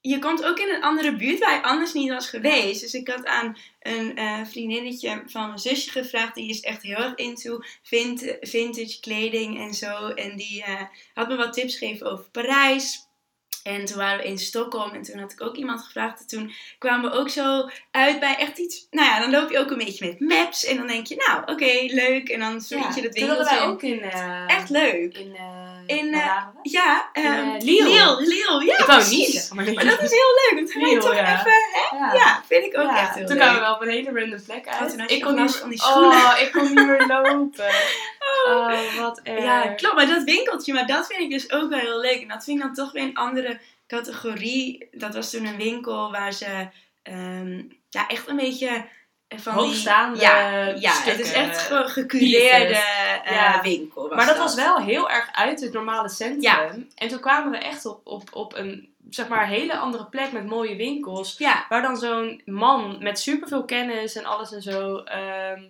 je 0.00 0.18
komt 0.18 0.44
ook 0.44 0.58
in 0.58 0.68
een 0.74 0.82
andere 0.82 1.16
buurt 1.16 1.38
waar 1.38 1.54
je 1.54 1.62
anders 1.62 1.92
niet 1.92 2.10
was 2.10 2.28
geweest. 2.28 2.80
Dus 2.80 2.94
ik 2.94 3.08
had 3.08 3.26
aan 3.26 3.56
een 3.80 4.16
eh, 4.16 4.44
vriendinnetje 4.44 5.22
van 5.26 5.46
mijn 5.46 5.58
zusje 5.58 5.90
gevraagd. 5.90 6.34
Die 6.34 6.48
is 6.50 6.60
echt 6.60 6.82
heel 6.82 6.96
erg 6.96 7.14
into 7.14 7.60
vint- 7.82 8.36
vintage 8.40 9.00
kleding 9.00 9.58
en 9.58 9.74
zo. 9.74 10.08
En 10.08 10.36
die 10.36 10.62
eh, 10.62 10.82
had 11.14 11.28
me 11.28 11.36
wat 11.36 11.52
tips 11.52 11.78
gegeven 11.78 12.10
over 12.10 12.30
Parijs. 12.30 13.03
En 13.64 13.84
toen 13.84 13.96
waren 13.96 14.18
we 14.18 14.24
in 14.24 14.38
Stockholm 14.38 14.90
en 14.92 15.02
toen 15.02 15.18
had 15.20 15.32
ik 15.32 15.42
ook 15.42 15.56
iemand 15.56 15.82
gevraagd. 15.82 16.20
En 16.20 16.26
toen 16.26 16.52
kwamen 16.78 17.10
we 17.10 17.16
ook 17.16 17.28
zo 17.28 17.68
uit 17.90 18.20
bij 18.20 18.36
echt 18.38 18.58
iets. 18.58 18.86
Nou 18.90 19.08
ja, 19.08 19.20
dan 19.20 19.30
loop 19.30 19.50
je 19.50 19.58
ook 19.58 19.70
een 19.70 19.78
beetje 19.78 20.06
met 20.06 20.20
maps. 20.20 20.64
En 20.64 20.76
dan 20.76 20.86
denk 20.86 21.06
je, 21.06 21.24
nou 21.26 21.40
oké, 21.40 21.94
leuk. 21.94 22.28
En 22.28 22.40
dan 22.40 22.62
vind 22.62 22.94
je 22.94 23.02
dat 23.02 23.14
Toen 23.16 23.28
hadden 23.28 23.46
winkeltje. 23.46 23.56
wij 23.56 23.66
ook 23.66 23.82
in... 23.82 24.00
eh, 24.02 24.56
Echt 24.56 24.70
leuk. 24.70 25.16
In, 25.18 25.34
eh 25.36 25.96
In, 25.96 26.14
eh? 26.14 26.36
Ja, 26.62 27.08
In, 27.12 27.22
eh, 27.24 27.54
Lille. 27.58 27.84
Lille, 27.88 28.16
Lille, 28.20 28.64
ja, 28.64 28.78
ik 28.78 28.84
wou 28.86 29.08
niet 29.08 29.28
zeggen, 29.30 29.56
maar, 29.56 29.64
Maar 29.72 29.84
dat 29.84 30.02
is 30.02 30.10
heel 30.10 30.32
leuk. 30.50 30.72
Dan 30.72 30.82
ga 30.82 30.88
je 30.88 30.98
toch 30.98 31.14
ja. 31.14 31.38
even, 31.38 31.52
hè? 31.72 31.96
ja. 31.96 32.12
Ja, 32.14 32.42
vind 32.48 32.64
ik 32.64 32.78
ook 32.78 32.84
Ja, 32.90 33.00
echt 33.00 33.14
heel 33.14 33.26
Toen 33.26 33.36
leuk. 33.36 33.42
kwamen 33.44 33.60
we 33.60 33.66
wel 33.66 33.74
op 33.74 33.82
een 33.82 33.88
hele 33.88 34.20
random 34.20 34.42
plek 34.44 34.68
uit. 34.68 34.88
toen 34.90 34.98
je 35.06 35.14
ik 35.14 35.22
kon 35.22 35.34
nog 35.34 35.40
niet 35.40 35.48
last 35.50 35.58
van 35.60 35.68
die 35.68 35.80
schoenen. 35.80 36.10
Oh, 36.10 36.40
ik 36.40 36.52
kon 36.52 36.62
niet 36.64 36.86
meer 36.86 37.06
lopen. 37.22 37.70
Oh, 38.44 38.98
wat 39.00 39.20
erg. 39.22 39.42
Ja, 39.44 39.66
klopt. 39.66 39.94
Maar 39.94 40.06
dat 40.06 40.22
winkeltje, 40.24 40.72
maar 40.72 40.86
dat 40.86 41.06
vind 41.06 41.20
ik 41.20 41.30
dus 41.30 41.52
ook 41.52 41.68
wel 41.70 41.78
heel 41.78 42.00
leuk. 42.00 42.20
En 42.22 42.28
dat 42.28 42.44
vind 42.44 42.58
ik 42.58 42.64
dan 42.64 42.74
toch 42.74 42.92
weer 42.92 43.02
een 43.02 43.16
andere 43.16 43.58
categorie. 43.86 44.88
Dat 44.92 45.14
was 45.14 45.30
toen 45.30 45.44
een 45.46 45.56
winkel 45.56 46.10
waar 46.10 46.32
ze 46.32 46.68
ehm, 47.02 47.62
ja, 47.90 48.08
echt 48.08 48.28
een 48.28 48.36
beetje 48.36 48.84
van 49.36 49.52
die... 49.56 49.62
Hoogstaande 49.62 50.20
Ja, 50.20 50.64
ja 50.66 50.92
het 51.02 51.18
is 51.20 51.32
echt 51.32 51.58
ge- 51.58 51.84
gecureerde 51.88 52.66
pieces. 52.66 52.82
eh, 53.24 53.62
winkel. 53.62 54.08
Maar 54.14 54.26
dat 54.26 54.38
was 54.38 54.54
wel 54.54 54.78
heel 54.80 55.10
erg 55.10 55.28
uit 55.32 55.60
het 55.60 55.72
normale 55.72 56.08
centrum. 56.08 56.40
Ja. 56.42 56.70
En 56.94 57.08
toen 57.08 57.20
kwamen 57.20 57.50
we 57.50 57.58
echt 57.58 57.86
op, 57.86 58.00
op, 58.04 58.28
op 58.32 58.54
een 58.56 58.92
zeg 59.10 59.28
maar, 59.28 59.46
hele 59.46 59.76
andere 59.76 60.04
plek 60.04 60.32
met 60.32 60.46
mooie 60.46 60.76
winkels. 60.76 61.34
Ja, 61.38 61.66
Waar 61.68 61.82
dan 61.82 61.96
zo'n 61.96 62.42
man 62.44 62.96
met 63.00 63.18
superveel 63.20 63.64
kennis 63.64 64.14
en 64.16 64.24
alles 64.24 64.52
en 64.52 64.62
zo. 64.62 64.96
ehm, 64.98 65.62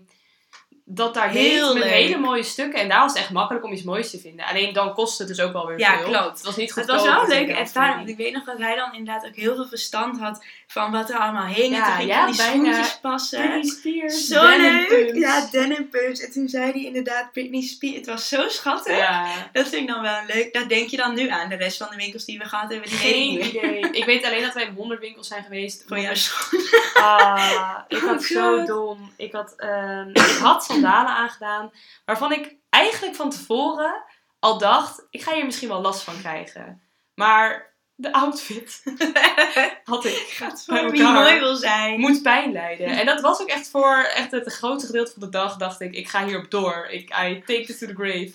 dat 0.87 1.14
daar 1.14 1.29
Heel 1.31 1.64
deed 1.66 1.75
met 1.75 1.83
leuk. 1.85 1.92
hele 1.92 2.18
mooie 2.18 2.42
stukken. 2.42 2.81
En 2.81 2.88
daar 2.88 3.01
was 3.01 3.12
het 3.12 3.20
echt 3.20 3.31
makkelijk 3.31 3.64
om 3.64 3.73
iets 3.73 3.83
moois 3.83 4.11
te 4.11 4.18
vinden. 4.18 4.47
Alleen 4.47 4.73
dan 4.73 4.94
kostte 4.94 5.23
het 5.25 5.37
dus 5.37 5.44
ook 5.47 5.53
wel 5.53 5.66
weer 5.66 5.79
Ja, 5.79 5.97
veel. 5.99 6.07
klopt. 6.09 6.37
Het 6.37 6.42
was 6.42 6.57
niet 6.57 6.73
goed. 6.73 6.83
het 6.83 6.90
was 6.90 7.03
wel 7.03 7.23
een 7.23 7.29
leuke 7.29 7.53
ervaring. 7.53 8.09
Ik 8.09 8.16
weet 8.16 8.33
nog 8.33 8.44
dat 8.44 8.59
hij 8.59 8.77
dan 8.77 8.94
inderdaad 8.94 9.27
ook 9.27 9.35
heel 9.37 9.55
veel 9.55 9.66
verstand 9.66 10.18
had 10.20 10.44
van 10.66 10.92
wat 10.92 11.11
er 11.11 11.16
allemaal 11.18 11.47
hing. 11.47 11.75
Ja, 11.77 11.79
en 11.81 11.85
toen 11.85 11.94
ging 11.94 12.09
ja, 12.09 12.27
die 12.27 12.37
bijna 12.37 12.53
schoentjes 12.73 12.99
passen. 13.01 13.38
Britney 13.40 13.62
Spears. 13.70 14.27
Zo 14.27 14.57
leuk! 14.57 14.88
Pumps. 14.88 15.18
Ja, 15.18 15.49
denim 15.51 15.88
pumps. 15.88 16.20
En 16.20 16.33
toen 16.33 16.49
zei 16.49 16.70
hij 16.73 16.85
inderdaad 16.85 17.33
Britney 17.33 17.61
Spears. 17.62 17.97
Het 17.97 18.07
was 18.07 18.29
zo 18.29 18.49
schattig. 18.49 18.97
Ja. 18.97 19.27
Dat 19.53 19.68
vind 19.68 19.83
ik 19.83 19.88
dan 19.88 20.03
wel 20.03 20.18
leuk. 20.27 20.53
Daar 20.53 20.68
denk 20.68 20.88
je 20.88 20.97
dan 20.97 21.14
nu 21.14 21.29
aan. 21.29 21.49
De 21.49 21.57
rest 21.57 21.77
van 21.77 21.87
de 21.90 21.97
winkels 21.97 22.25
die 22.25 22.38
we 22.38 22.44
gehad 22.44 22.70
hebben, 22.70 22.88
die 22.88 22.99
weet 22.99 23.07
ik 23.09 23.14
Geen 23.14 23.31
niet 23.38 23.53
meer. 23.62 23.79
idee. 23.79 23.90
Ik 23.90 24.05
weet 24.05 24.25
alleen 24.25 24.42
dat 24.42 24.55
wij 24.55 24.64
in 24.64 24.75
honderd 24.75 25.01
winkels 25.01 25.29
zijn 25.29 25.42
geweest. 25.42 25.85
Voor 25.87 25.99
jouw 25.99 26.14
schoenen. 26.14 26.68
Ah, 26.94 27.79
ik 27.88 27.97
Oh, 28.03 28.09
had 28.09 28.23
zo 28.25 28.64
dom. 28.64 29.12
Ik 29.16 29.33
had, 29.33 29.55
ehm, 29.57 30.09
ik 30.09 30.38
had 30.40 30.66
sandalen 30.74 31.12
aangedaan. 31.12 31.72
Waarvan 32.04 32.32
ik 32.32 32.56
eigenlijk 32.70 33.14
van 33.14 33.30
tevoren 33.30 34.04
al 34.38 34.58
dacht, 34.58 35.06
ik 35.10 35.22
ga 35.22 35.34
hier 35.34 35.44
misschien 35.44 35.68
wel 35.68 35.80
last 35.80 36.02
van 36.02 36.18
krijgen. 36.18 36.82
Maar 37.14 37.74
de 37.94 38.12
outfit 38.12 38.82
had 39.84 40.04
ik. 40.04 40.26
Gaat 40.28 40.64
voor 40.66 40.90
wie 40.90 41.02
mooi 41.02 41.38
wil 41.38 41.56
zijn. 41.56 42.00
Moet 42.00 42.22
pijn 42.22 42.52
lijden. 42.52 42.87
En 42.87 43.06
dat 43.06 43.20
was 43.20 43.40
ook 43.40 43.48
echt 43.48 43.68
voor 43.68 43.96
echt 43.96 44.30
het 44.30 44.52
grootste 44.52 44.87
gedeelte 44.87 45.12
van 45.12 45.22
de 45.22 45.28
dag. 45.28 45.56
Dacht 45.56 45.80
ik, 45.80 45.94
ik 45.94 46.08
ga 46.08 46.26
hierop 46.26 46.50
door. 46.50 46.87
Ik, 46.90 47.10
I 47.10 47.42
take 47.46 47.60
it 47.60 47.78
to 47.78 47.87
the 47.87 47.94
grave. 47.94 48.32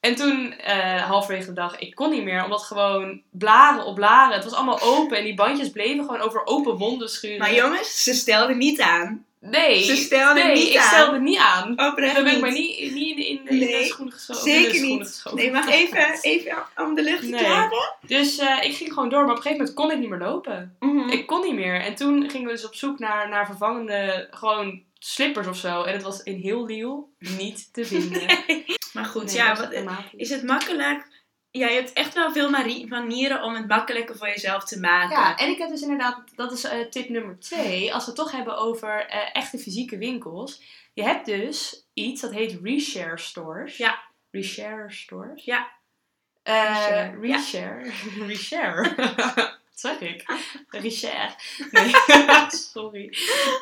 En 0.00 0.14
toen, 0.14 0.52
eh, 0.52 1.02
halverwege 1.02 1.46
de 1.46 1.52
dag, 1.52 1.78
ik 1.78 1.94
kon 1.94 2.10
niet 2.10 2.24
meer. 2.24 2.44
Omdat 2.44 2.62
gewoon 2.62 3.22
blaren 3.30 3.84
op 3.84 3.94
blaren. 3.94 4.34
Het 4.34 4.44
was 4.44 4.52
allemaal 4.52 4.80
open. 4.80 5.18
En 5.18 5.24
die 5.24 5.34
bandjes 5.34 5.70
bleven 5.70 6.04
gewoon 6.04 6.20
over 6.20 6.46
open 6.46 6.76
wonden 6.76 7.08
schuren. 7.08 7.38
Maar 7.38 7.54
jongens, 7.54 8.02
ze 8.02 8.14
stelden 8.14 8.58
niet 8.58 8.80
aan. 8.80 9.25
Nee. 9.50 9.82
Ze 9.82 9.96
stelden 9.96 10.46
nee, 10.46 10.54
niet 10.54 10.68
ik 10.68 10.76
aan. 10.76 10.82
stelde 10.88 11.20
niet 11.20 11.38
aan. 11.38 11.70
Oprecht 11.90 12.14
Dan 12.14 12.24
ben 12.24 12.34
ik 12.34 12.40
maar 12.40 12.52
niet, 12.52 12.92
niet 12.94 13.16
in, 13.16 13.16
de- 13.16 13.26
in, 13.28 13.40
de- 13.44 13.50
in 13.50 13.58
Nee, 13.58 13.78
de 13.78 13.84
schoenen 13.84 14.14
geschoven. 14.14 14.44
de 14.44 14.50
Zeker 14.50 14.80
niet. 14.80 15.06
geschoven. 15.06 15.38
Nee, 15.38 15.50
maar 15.50 15.68
even, 15.68 16.18
even 16.22 16.56
om 16.76 16.94
de 16.94 17.02
lucht 17.02 17.20
te 17.22 17.26
Nee. 17.28 17.44
klaren. 17.44 17.94
Dus 18.06 18.38
eh, 18.38 18.56
ik 18.62 18.74
ging 18.76 18.92
gewoon 18.92 19.08
door. 19.08 19.20
Maar 19.20 19.30
op 19.30 19.36
een 19.36 19.42
gegeven 19.42 19.58
moment 19.64 19.76
kon 19.76 19.90
ik 19.90 19.98
niet 19.98 20.08
meer 20.08 20.28
lopen. 20.28 20.76
Mhm. 20.80 21.08
Ik 21.08 21.26
kon 21.26 21.40
niet 21.40 21.54
meer. 21.54 21.80
En 21.80 21.94
toen 21.94 22.30
gingen 22.30 22.46
we 22.46 22.52
dus 22.52 22.66
op 22.66 22.74
zoek 22.74 22.98
naar, 22.98 23.28
naar 23.28 23.46
vervangende 23.46 24.28
gewoon 24.30 24.82
slippers 24.98 25.46
of 25.46 25.56
zo. 25.56 25.82
En 25.82 25.92
het 25.92 26.02
was 26.02 26.22
in 26.22 26.34
heel 26.40 26.66
Liel 26.66 27.08
niet 27.18 27.68
te 27.72 27.84
vinden. 27.84 28.22
Maar 28.92 29.04
goed, 29.04 29.24
Nee, 29.24 29.34
ja, 29.34 29.56
wat, 29.56 29.68
is 30.16 30.30
het 30.30 30.42
makkelijk? 30.42 31.06
Ja, 31.56 31.68
je 31.68 31.74
hebt 31.74 31.92
echt 31.92 32.14
wel 32.14 32.32
veel 32.32 32.50
manieren 32.88 33.42
om 33.42 33.54
het 33.54 33.68
makkelijker 33.68 34.16
voor 34.16 34.28
jezelf 34.28 34.64
te 34.64 34.80
maken. 34.80 35.16
Ja, 35.16 35.36
en 35.36 35.48
ik 35.48 35.58
heb 35.58 35.68
dus 35.68 35.82
inderdaad, 35.82 36.22
dat 36.34 36.52
is 36.52 36.64
eh, 36.64 36.80
tip 36.80 37.08
nummer 37.08 37.38
twee. 37.38 37.94
Als 37.94 38.04
we 38.04 38.10
het 38.10 38.20
toch 38.20 38.32
hebben 38.32 38.56
over 38.56 39.06
eh, 39.06 39.18
echte 39.32 39.58
fysieke 39.58 39.98
winkels. 39.98 40.62
Je 40.94 41.02
hebt 41.02 41.26
dus 41.26 41.86
iets 41.94 42.20
dat 42.20 42.32
heet 42.32 42.58
reshare 42.62 43.18
stores. 43.18 43.76
Ja. 43.76 43.98
Reshare 44.30 44.90
stores. 44.92 45.44
Ja. 45.44 45.68
Eh, 46.42 47.08
Reshare, 47.20 47.84
ja. 47.84 48.26
reshare. 48.26 48.94
Wat 49.76 49.84
zeg 49.90 50.00
ik? 50.00 50.24
Reshare. 50.68 51.34
Nee, 51.70 51.92
sorry. 52.72 53.16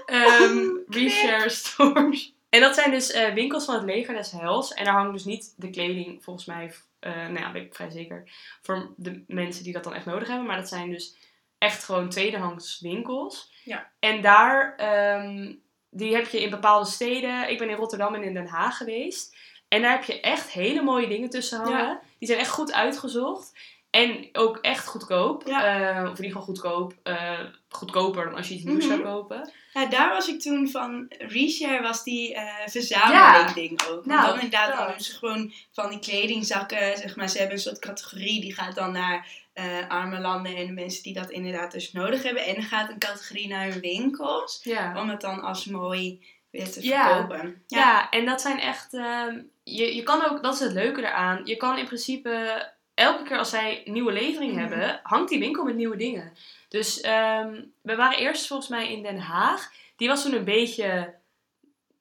Ehm, 0.07 0.68
reshare 0.88 1.48
stores. 1.48 2.35
En 2.54 2.61
dat 2.61 2.74
zijn 2.74 2.90
dus 2.90 3.11
eh, 3.11 3.33
winkels 3.33 3.64
van 3.64 3.74
het 3.74 3.85
leger 3.85 4.14
des 4.14 4.30
Heils. 4.30 4.72
En 4.74 4.85
daar 4.85 4.94
hangt 4.94 5.12
dus 5.12 5.24
niet 5.24 5.54
de 5.57 5.70
kleding, 5.70 6.22
volgens 6.22 6.46
mij, 6.46 6.74
eh, 7.05 7.17
nou 7.17 7.38
ja, 7.38 7.53
weet 7.53 7.64
ik 7.64 7.75
vrij 7.75 7.90
zeker, 7.90 8.31
voor 8.62 8.93
de 8.97 9.25
mensen 9.27 9.64
die 9.64 9.73
dat 9.73 9.85
dan 9.85 9.95
echt 9.95 10.07
nodig 10.07 10.29
hebben. 10.29 10.47
Maar 10.47 10.57
dat 10.57 10.69
zijn 10.69 10.90
dus 10.90 11.17
echt 11.59 11.85
gewoon 11.85 12.09
tweedehands 12.09 12.81
winkels. 12.81 13.53
Ja. 13.64 13.90
En 13.99 14.23
daar, 14.23 14.77
ehm, 14.77 15.55
die 15.90 16.14
heb 16.14 16.27
je 16.29 16.43
in 16.43 16.51
bepaalde 16.51 16.88
steden. 16.90 17.51
Ik 17.51 17.59
ben 17.59 17.69
in 17.71 17.77
Rotterdam 17.77 18.14
en 18.14 18.23
in 18.23 18.35
Den 18.35 18.47
Haag 18.47 18.77
geweest. 18.77 19.37
En 19.69 19.83
daar 19.83 19.90
heb 19.93 20.05
je 20.05 20.21
echt 20.21 20.51
hele 20.51 20.83
mooie 20.83 21.09
dingen 21.09 21.31
tussen 21.31 21.59
hangen. 21.59 21.79
Ja. 21.79 22.01
Die 22.19 22.29
zijn 22.29 22.40
echt 22.40 22.51
goed 22.51 22.73
uitgezocht. 22.73 23.53
En 23.90 24.29
ook 24.33 24.57
echt 24.57 24.87
goedkoop. 24.87 25.43
Ja. 25.47 25.64
Eh, 25.64 26.03
of 26.11 26.19
in 26.19 26.25
ieder 26.25 26.40
geval 26.40 26.43
goedkoop. 26.43 26.95
eh, 27.03 27.40
goedkoper 27.69 28.25
dan 28.25 28.35
als 28.35 28.49
je 28.49 28.55
iets 28.55 28.64
nieuws 28.64 28.87
Mhm. 28.87 28.93
zou 28.95 29.03
kopen. 29.03 29.51
Ja, 29.75 29.87
daar 29.87 30.09
was 30.09 30.29
ik 30.29 30.41
toen 30.41 30.69
van. 30.69 31.07
Reshare 31.19 31.83
was 31.83 32.05
die 32.05 32.35
eh 32.35 32.67
verzameling 32.67 33.53
ding 33.53 33.83
ook. 33.91 34.07
Nou, 34.07 34.27
dan 34.27 34.35
inderdaad 34.35 34.77
dan 34.77 34.87
doen 34.91 35.01
ze 35.01 35.15
gewoon 35.17 35.53
van 35.73 35.91
die 35.91 35.99
kledingzakken. 35.99 36.97
Zeg 36.97 37.17
maar, 37.17 37.29
ze 37.29 37.39
hebben 37.39 37.57
een 37.57 37.63
soort 37.63 37.79
categorie 37.79 38.41
die 38.41 38.55
gaat 38.55 38.75
dan 38.75 38.93
naar 38.93 39.29
eh, 39.53 39.89
arme 39.89 40.19
landen 40.21 40.57
en 40.57 40.67
de 40.67 40.73
mensen 40.73 41.03
die 41.03 41.15
dat 41.15 41.31
inderdaad 41.31 41.73
dus 41.73 41.93
nodig 41.93 42.23
hebben. 42.23 42.45
En 42.45 42.57
er 42.57 42.63
gaat 42.63 42.91
een 42.91 42.99
categorie 42.99 43.49
naar 43.49 43.69
hun 43.69 43.81
winkels. 43.81 44.61
Ja. 44.63 45.01
Om 45.01 45.09
het 45.09 45.21
dan 45.21 45.43
als 45.43 45.65
mooi 45.65 46.21
weer 46.51 46.71
te 46.71 46.83
Ja. 46.87 47.09
verkopen. 47.15 47.63
Ja. 47.67 48.11
en 48.11 48.25
dat 48.25 48.41
zijn 48.41 48.61
echt. 48.61 48.95
ehm, 48.95 49.41
je, 49.65 49.95
je 49.95 50.03
kan 50.03 50.25
ook, 50.31 50.43
dat 50.43 50.55
is 50.55 50.61
het 50.61 50.73
leuke 50.73 51.01
eraan. 51.01 51.41
Je 51.45 51.57
kan 51.57 51.79
in 51.79 51.87
principe 51.87 52.63
elke 52.94 53.22
keer 53.22 53.38
als 53.38 53.50
zij 53.50 53.83
nieuwe 53.85 54.12
levering 54.12 54.52
Mhm. 54.52 54.61
hebben, 54.61 55.00
hangt 55.02 55.28
die 55.28 55.38
winkel 55.38 55.64
met 55.64 55.76
nieuwe 55.76 55.96
dingen. 55.96 56.33
Dus 56.68 57.00
ehm, 57.00 57.61
we 57.83 57.96
waren 57.96 58.18
eerst 58.18 58.46
volgens 58.46 58.68
mij 58.68 58.92
in 58.92 59.02
Den 59.02 59.18
Haag. 59.18 59.72
Die 59.96 60.09
was 60.09 60.22
toen 60.22 60.35
een 60.35 60.44
beetje. 60.44 61.14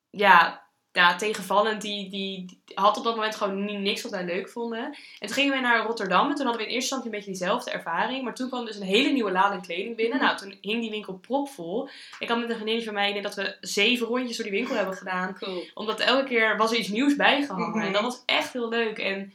Ja. 0.10 0.62
Ja, 0.91 1.15
tegenvallend. 1.15 1.82
Die, 1.82 2.10
die, 2.10 2.45
die 2.45 2.62
had 2.75 2.97
op 2.97 3.03
dat 3.03 3.15
moment 3.15 3.36
gewoon 3.36 3.65
niet, 3.65 3.79
niks 3.79 4.01
wat 4.01 4.12
wij 4.12 4.23
leuk 4.25 4.49
vonden. 4.49 4.84
En 5.19 5.27
toen 5.27 5.29
gingen 5.36 5.53
we 5.53 5.60
naar 5.60 5.86
Rotterdam. 5.86 6.29
En 6.29 6.36
toen 6.36 6.45
hadden 6.45 6.62
we 6.63 6.67
in 6.67 6.73
eerste 6.73 6.95
instantie 6.95 7.06
een 7.06 7.12
beetje 7.12 7.29
diezelfde 7.39 7.71
ervaring. 7.71 8.23
Maar 8.23 8.34
toen 8.36 8.47
kwam 8.49 8.65
dus 8.65 8.75
een 8.75 8.86
hele 8.86 9.10
nieuwe 9.10 9.32
lading 9.32 9.62
kleding 9.62 9.95
binnen. 9.95 10.17
Mhm. 10.17 10.25
Nou, 10.25 10.38
toen 10.38 10.58
hing 10.62 10.82
die 10.82 10.89
winkel 10.89 11.13
propvol. 11.13 11.89
Ik 12.19 12.29
had 12.29 12.39
met 12.39 12.49
een 12.49 12.56
vriendin 12.56 12.84
van 12.84 12.93
mij, 12.93 13.08
ik 13.08 13.13
denk 13.13 13.25
dat 13.25 13.36
we 13.36 13.58
zeven 13.62 14.08
rondjes 14.08 14.38
door 14.38 14.45
die 14.45 14.56
winkel 14.56 14.75
hebben 14.75 14.93
gedaan 14.95 15.38
Cool. 15.39 15.63
omdat 15.73 15.99
elke 15.99 16.23
keer 16.27 16.58
was 16.58 16.71
er 16.71 16.77
iets 16.77 16.88
nieuws 16.88 17.15
bijgehangen. 17.15 17.69
Mhm. 17.69 17.79
En 17.88 17.91
dat 17.93 18.01
was 18.01 18.21
echt 18.25 18.53
heel 18.53 18.69
leuk. 18.69 18.97
En 18.99 19.34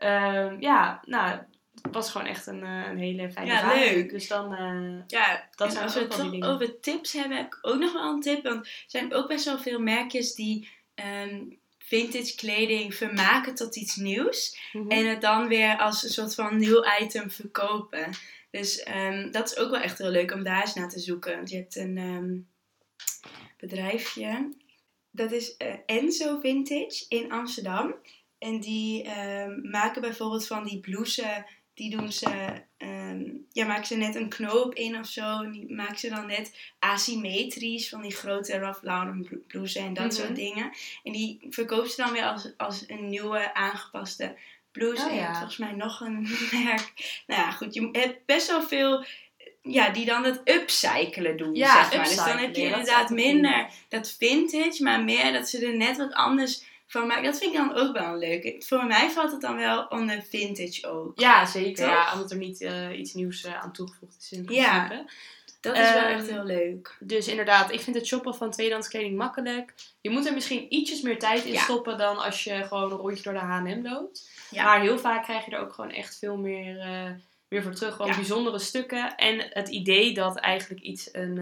ehm, 0.00 0.60
ja, 0.60 1.02
nou, 1.04 1.38
het 1.82 1.94
was 1.94 2.10
gewoon 2.10 2.26
echt 2.26 2.46
een, 2.46 2.62
eh, 2.62 2.86
een 2.90 2.98
hele 2.98 3.30
fijne 3.30 3.52
Ja, 3.52 3.74
leuk. 3.74 4.10
Dus 4.10 4.28
dan, 4.28 4.54
eh, 4.54 5.02
Ja, 5.06 5.48
Dat 5.54 5.72
zijn 5.72 5.84
als 5.84 5.98
ook 5.98 6.12
we 6.12 6.22
het 6.22 6.32
toch 6.32 6.50
over 6.50 6.80
tips 6.80 7.12
hebben, 7.12 7.36
heb 7.36 7.46
ik 7.46 7.58
ook 7.62 7.78
nog 7.78 7.92
wel 7.92 8.12
een 8.12 8.20
tip. 8.20 8.42
Want 8.42 8.66
er 8.66 8.84
zijn 8.86 9.14
ook 9.14 9.28
best 9.28 9.44
wel 9.44 9.58
veel 9.58 9.80
merkjes 9.80 10.34
die 10.34 10.68
ehm, 10.94 11.42
vintage 11.78 12.34
kleding 12.34 12.94
vermaken 12.94 13.54
tot 13.54 13.76
iets 13.76 13.96
nieuws. 13.96 14.58
mhm. 14.72 14.90
En 14.90 15.06
het 15.06 15.20
dan 15.20 15.48
weer 15.48 15.78
als 15.78 16.02
een 16.02 16.10
soort 16.10 16.34
van 16.34 16.58
nieuw 16.58 16.84
item 17.00 17.30
verkopen. 17.30 18.10
Dus 18.50 18.82
ehm, 18.82 19.30
dat 19.30 19.50
is 19.50 19.56
ook 19.56 19.70
wel 19.70 19.80
echt 19.80 19.98
heel 19.98 20.10
leuk 20.10 20.32
om 20.32 20.42
daar 20.42 20.60
eens 20.60 20.74
naar 20.74 20.88
te 20.88 20.98
zoeken. 20.98 21.36
Want 21.36 21.50
je 21.50 21.56
hebt 21.56 21.76
een 21.76 22.48
bedrijfje. 23.56 24.52
Dat 25.10 25.32
is 25.32 25.56
eh, 25.56 25.74
Enzo 25.86 26.38
Vintage 26.40 27.04
in 27.08 27.32
Amsterdam. 27.32 27.94
En 28.40 28.60
die 28.60 29.02
ehm, 29.04 29.70
maken 29.70 30.00
bijvoorbeeld 30.00 30.46
van 30.46 30.64
die 30.64 30.80
blouses. 30.80 31.26
Die 31.74 31.90
doen 31.96 32.12
ze, 32.12 32.62
ehm, 32.76 33.22
ja, 33.52 33.66
maken 33.66 33.86
ze 33.86 33.96
net 33.96 34.14
een 34.14 34.28
knoop 34.28 34.74
in 34.74 34.98
of 34.98 35.06
zo. 35.06 35.42
En 35.42 35.50
die 35.52 35.72
maken 35.74 35.98
ze 35.98 36.08
dan 36.08 36.26
net 36.26 36.72
asymmetrisch 36.78 37.88
van 37.88 38.02
die 38.02 38.10
grote 38.10 38.58
Ralph 38.58 38.82
Lauren 38.82 39.22
bl- 39.28 39.36
blouses 39.46 39.82
en 39.82 39.94
dat 39.94 40.04
Mhm. 40.04 40.14
soort 40.14 40.36
dingen. 40.36 40.70
En 41.02 41.12
die 41.12 41.38
verkoopt 41.50 41.90
ze 41.90 42.02
dan 42.02 42.12
weer 42.12 42.24
als, 42.24 42.52
als 42.56 42.84
een 42.86 43.08
nieuwe 43.08 43.54
aangepaste 43.54 44.36
blouse. 44.72 45.04
Oh, 45.04 45.10
en 45.10 45.16
ja. 45.16 45.32
volgens 45.34 45.56
mij 45.56 45.72
nog 45.72 46.00
een 46.00 46.28
merk. 46.64 47.22
Nou 47.26 47.40
ja, 47.40 47.50
goed. 47.50 47.74
Je 47.74 47.88
hebt 47.92 48.26
best 48.26 48.46
wel 48.46 48.62
veel 48.62 49.04
ja, 49.62 49.90
die 49.90 50.04
dan 50.06 50.24
het 50.24 50.40
upcyclen 50.44 51.36
doen, 51.36 51.54
Ja, 51.54 51.82
zeg 51.84 51.96
maar. 51.96 52.04
Dus 52.04 52.16
dan 52.16 52.36
heb 52.38 52.54
je 52.56 52.62
inderdaad 52.62 53.10
minder 53.10 53.70
dat 53.88 54.16
vintage, 54.18 54.82
maar 54.82 55.04
meer 55.04 55.32
dat 55.32 55.48
ze 55.48 55.66
er 55.66 55.76
net 55.76 55.96
wat 55.96 56.12
anders 56.12 56.68
van 56.90 57.06
maken. 57.06 57.24
Dat 57.24 57.38
vind 57.38 57.52
ik 57.52 57.58
dan 57.58 57.74
ook 57.74 57.92
wel 57.98 58.06
een 58.12 58.18
leuke. 58.18 58.62
Voor 58.66 58.84
mij 58.84 59.10
valt 59.10 59.30
het 59.32 59.40
dan 59.40 59.56
wel 59.56 59.84
onder 59.88 60.22
vintage 60.22 60.86
ook. 60.88 61.20
ja, 61.20 61.46
zeker. 61.46 61.84
Toch? 61.84 61.94
Ja, 61.94 62.12
omdat 62.12 62.30
er 62.30 62.36
niet 62.36 62.60
eh, 62.60 62.98
iets 62.98 63.14
nieuws 63.14 63.44
eh, 63.44 63.62
aan 63.62 63.72
toegevoegd 63.72 64.16
is 64.20 64.32
in 64.32 64.44
Ja. 64.48 64.86
principe. 64.86 65.12
Dat 65.60 65.76
is 65.76 65.92
wel 65.92 66.02
Ehm, 66.02 66.12
echt 66.18 66.30
heel 66.30 66.44
leuk. 66.44 66.96
Dus 67.00 67.28
inderdaad, 67.28 67.72
ik 67.72 67.80
vind 67.80 67.96
het 67.96 68.06
shoppen 68.06 68.34
van 68.34 68.50
tweedehands 68.50 68.88
kleding 68.88 69.16
makkelijk. 69.16 69.74
Je 70.00 70.10
moet 70.10 70.26
er 70.26 70.34
misschien 70.34 70.66
ietsjes 70.74 71.00
meer 71.00 71.18
tijd 71.18 71.44
in 71.44 71.52
Ja. 71.52 71.60
stoppen 71.62 71.98
dan 71.98 72.18
als 72.18 72.44
je 72.44 72.64
gewoon 72.64 72.90
een 72.90 72.96
rondje 72.98 73.22
door 73.22 73.32
de 73.32 73.38
H&M 73.38 73.80
loopt. 73.82 74.30
Ja. 74.50 74.64
Maar 74.64 74.80
heel 74.80 74.98
vaak 74.98 75.22
krijg 75.22 75.44
je 75.44 75.50
er 75.50 75.60
ook 75.60 75.72
gewoon 75.72 75.90
echt 75.90 76.18
veel 76.18 76.36
meer, 76.36 76.78
eh, 76.78 77.10
meer 77.48 77.62
voor 77.62 77.72
terug. 77.74 77.92
Gewoon 77.94 78.10
Ja. 78.10 78.16
bijzondere 78.16 78.58
stukken. 78.58 79.16
En 79.16 79.46
het 79.50 79.68
idee 79.68 80.14
dat 80.14 80.36
eigenlijk 80.36 80.80
iets, 80.80 81.08
een, 81.12 81.38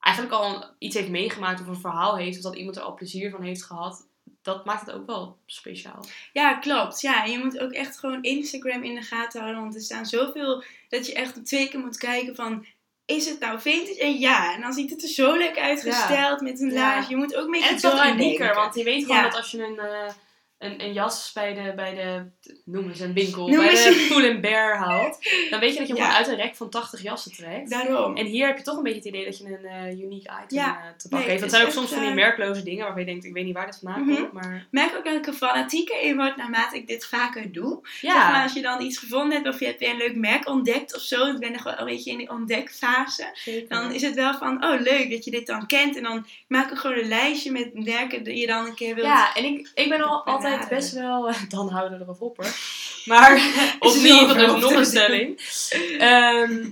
eigenlijk 0.00 0.34
al 0.34 0.54
een- 0.54 0.64
iets 0.78 0.94
heeft 0.96 1.08
meegemaakt 1.10 1.60
of 1.60 1.66
een 1.66 1.76
verhaal 1.80 2.16
heeft. 2.16 2.36
Of 2.36 2.42
dat 2.42 2.56
iemand 2.56 2.76
er 2.76 2.82
al 2.82 2.94
plezier 2.94 3.30
van 3.30 3.42
heeft 3.42 3.64
gehad. 3.64 4.06
Dat 4.42 4.64
maakt 4.64 4.86
het 4.86 4.94
ook 4.94 5.06
wel 5.06 5.36
speciaal. 5.46 6.04
Ja, 6.32 6.54
klopt. 6.54 7.00
Ja, 7.00 7.24
en 7.24 7.30
je 7.30 7.38
moet 7.38 7.58
ook 7.58 7.72
echt 7.72 7.98
gewoon 7.98 8.22
Instagram 8.22 8.82
in 8.82 8.94
de 8.94 9.02
gaten 9.02 9.40
houden. 9.40 9.62
Want 9.62 9.74
er 9.74 9.80
staan 9.80 10.06
zoveel 10.06 10.64
dat 10.88 11.06
je 11.06 11.14
echt 11.14 11.46
twee 11.46 11.68
keer 11.68 11.80
moet 11.80 11.98
kijken 11.98 12.34
van... 12.34 12.66
Is 13.04 13.28
het 13.28 13.40
nou 13.40 13.60
vintage? 13.60 14.00
En 14.00 14.18
ja, 14.18 14.54
en 14.54 14.60
dan 14.60 14.72
ziet 14.72 14.90
het 14.90 15.02
er 15.02 15.08
zo 15.08 15.36
leuk 15.36 15.58
uitgesteld 15.58 16.40
met 16.40 16.60
een 16.60 16.70
Ja. 16.70 16.74
laag. 16.74 17.08
Je 17.08 17.16
moet 17.16 17.34
ook 17.34 17.50
beetje 17.50 17.68
En 17.68 17.74
het 17.74 17.84
is 17.84 17.90
wat 17.92 18.06
unieker, 18.06 18.54
want 18.54 18.74
je 18.74 18.84
weet 18.84 19.04
gewoon 19.04 19.22
dat 19.22 19.34
als 19.34 19.50
je 19.50 19.64
een, 19.64 19.78
eh, 19.78 20.12
een, 20.64 20.82
een 20.84 20.92
jas 20.92 21.30
bij 21.34 21.54
de, 21.54 21.72
bij 21.76 21.94
de, 21.94 22.24
noem 22.64 22.88
eens 22.88 23.00
een 23.00 23.12
winkel, 23.12 23.48
Noem 23.48 23.56
bij 23.58 23.68
de 23.74 24.08
een- 24.14 24.30
and 24.32 24.40
Bear 24.40 24.76
haalt, 24.76 25.18
dan 25.50 25.60
weet 25.60 25.72
je 25.72 25.78
dat 25.78 25.88
je 25.88 25.94
Ja. 25.94 26.02
gewoon 26.04 26.16
uit 26.16 26.28
een 26.28 26.36
rek 26.36 26.56
van 26.56 26.70
80 26.70 27.02
jassen 27.02 27.32
trekt. 27.32 27.70
Daarom. 27.70 28.16
En 28.16 28.26
hier 28.26 28.46
heb 28.46 28.56
je 28.58 28.62
toch 28.62 28.76
een 28.76 28.82
beetje 28.82 28.98
het 28.98 29.08
idee 29.08 29.24
dat 29.24 29.38
je 29.38 29.44
een 29.44 29.64
eh 29.64 30.00
uniek 30.04 30.22
item 30.44 30.58
Ja. 30.58 30.66
eh, 30.68 30.88
te 30.96 31.08
pakken 31.08 31.18
Nee, 31.18 31.28
heeft. 31.28 31.40
Dat 31.40 31.50
zijn 31.50 31.64
ook 31.66 31.70
soms 31.72 31.90
van 31.90 31.98
die 32.00 32.08
eh, 32.08 32.14
merkloze 32.14 32.62
dingen 32.62 32.82
waarvan 32.82 33.00
je 33.00 33.06
denkt, 33.06 33.24
ik 33.24 33.32
weet 33.32 33.44
niet 33.44 33.54
waar 33.54 33.66
dit 33.66 33.78
vandaan 33.82 34.02
Mhm. 34.06 34.14
komt, 34.14 34.32
maar 34.32 34.66
merk 34.70 34.96
ook 34.96 35.04
dat 35.04 35.14
ik 35.14 35.26
er 35.26 35.32
fanatieker 35.32 36.00
in 36.00 36.16
word 36.16 36.36
naarmate 36.36 36.76
ik 36.76 36.86
dit 36.86 37.06
vaker 37.06 37.52
doe. 37.52 37.78
Zeg 37.82 38.00
ja. 38.12 38.30
maar, 38.30 38.42
als 38.42 38.52
je 38.52 38.62
dan 38.62 38.82
iets 38.82 38.98
gevonden 38.98 39.32
hebt 39.32 39.48
of 39.48 39.58
je 39.60 39.66
hebt 39.66 39.78
weer 39.78 39.90
een 39.90 39.96
leuk 39.96 40.16
merk 40.16 40.48
ontdekt 40.48 40.94
of 40.96 41.02
zo. 41.02 41.26
Ik 41.26 41.38
ben 41.38 41.52
nog 41.52 41.62
wel 41.62 41.78
een 41.78 41.84
beetje 41.84 42.10
in 42.10 42.18
die 42.18 42.30
ontdekfase. 42.30 43.30
zeker. 43.34 43.68
Dan 43.68 43.92
is 43.92 44.02
het 44.02 44.14
wel 44.14 44.34
van, 44.34 44.64
oh 44.64 44.80
leuk 44.80 45.10
dat 45.10 45.24
je 45.24 45.30
dit 45.30 45.46
dan 45.46 45.66
kent. 45.66 45.96
En 45.96 46.02
dan 46.02 46.26
maak 46.48 46.70
ik 46.70 46.78
gewoon 46.78 46.98
een 46.98 47.08
lijstje 47.08 47.52
met 47.52 47.84
merken 47.84 48.24
die 48.24 48.36
je 48.36 48.46
dan 48.46 48.66
een 48.66 48.74
keer 48.74 48.94
wilt. 48.94 49.06
Ja, 49.06 49.34
en 49.34 49.44
ik, 49.44 49.70
ik 49.74 49.88
ben 49.88 50.00
al 50.02 50.24
De 50.24 50.30
parade. 50.58 50.74
best 50.74 50.92
wel. 50.92 51.32
Dan 51.48 51.68
houden 51.68 51.98
we 51.98 52.04
erop 52.04 52.20
op 52.22 52.36
hoor. 52.36 52.52
Maar 53.04 53.42
opnieuw, 53.78 54.26
dat 54.26 54.36
is 54.36 54.60
nog 54.62 54.72
een 54.72 54.84
stelling. 54.86 55.40
Ehm, 55.98 56.64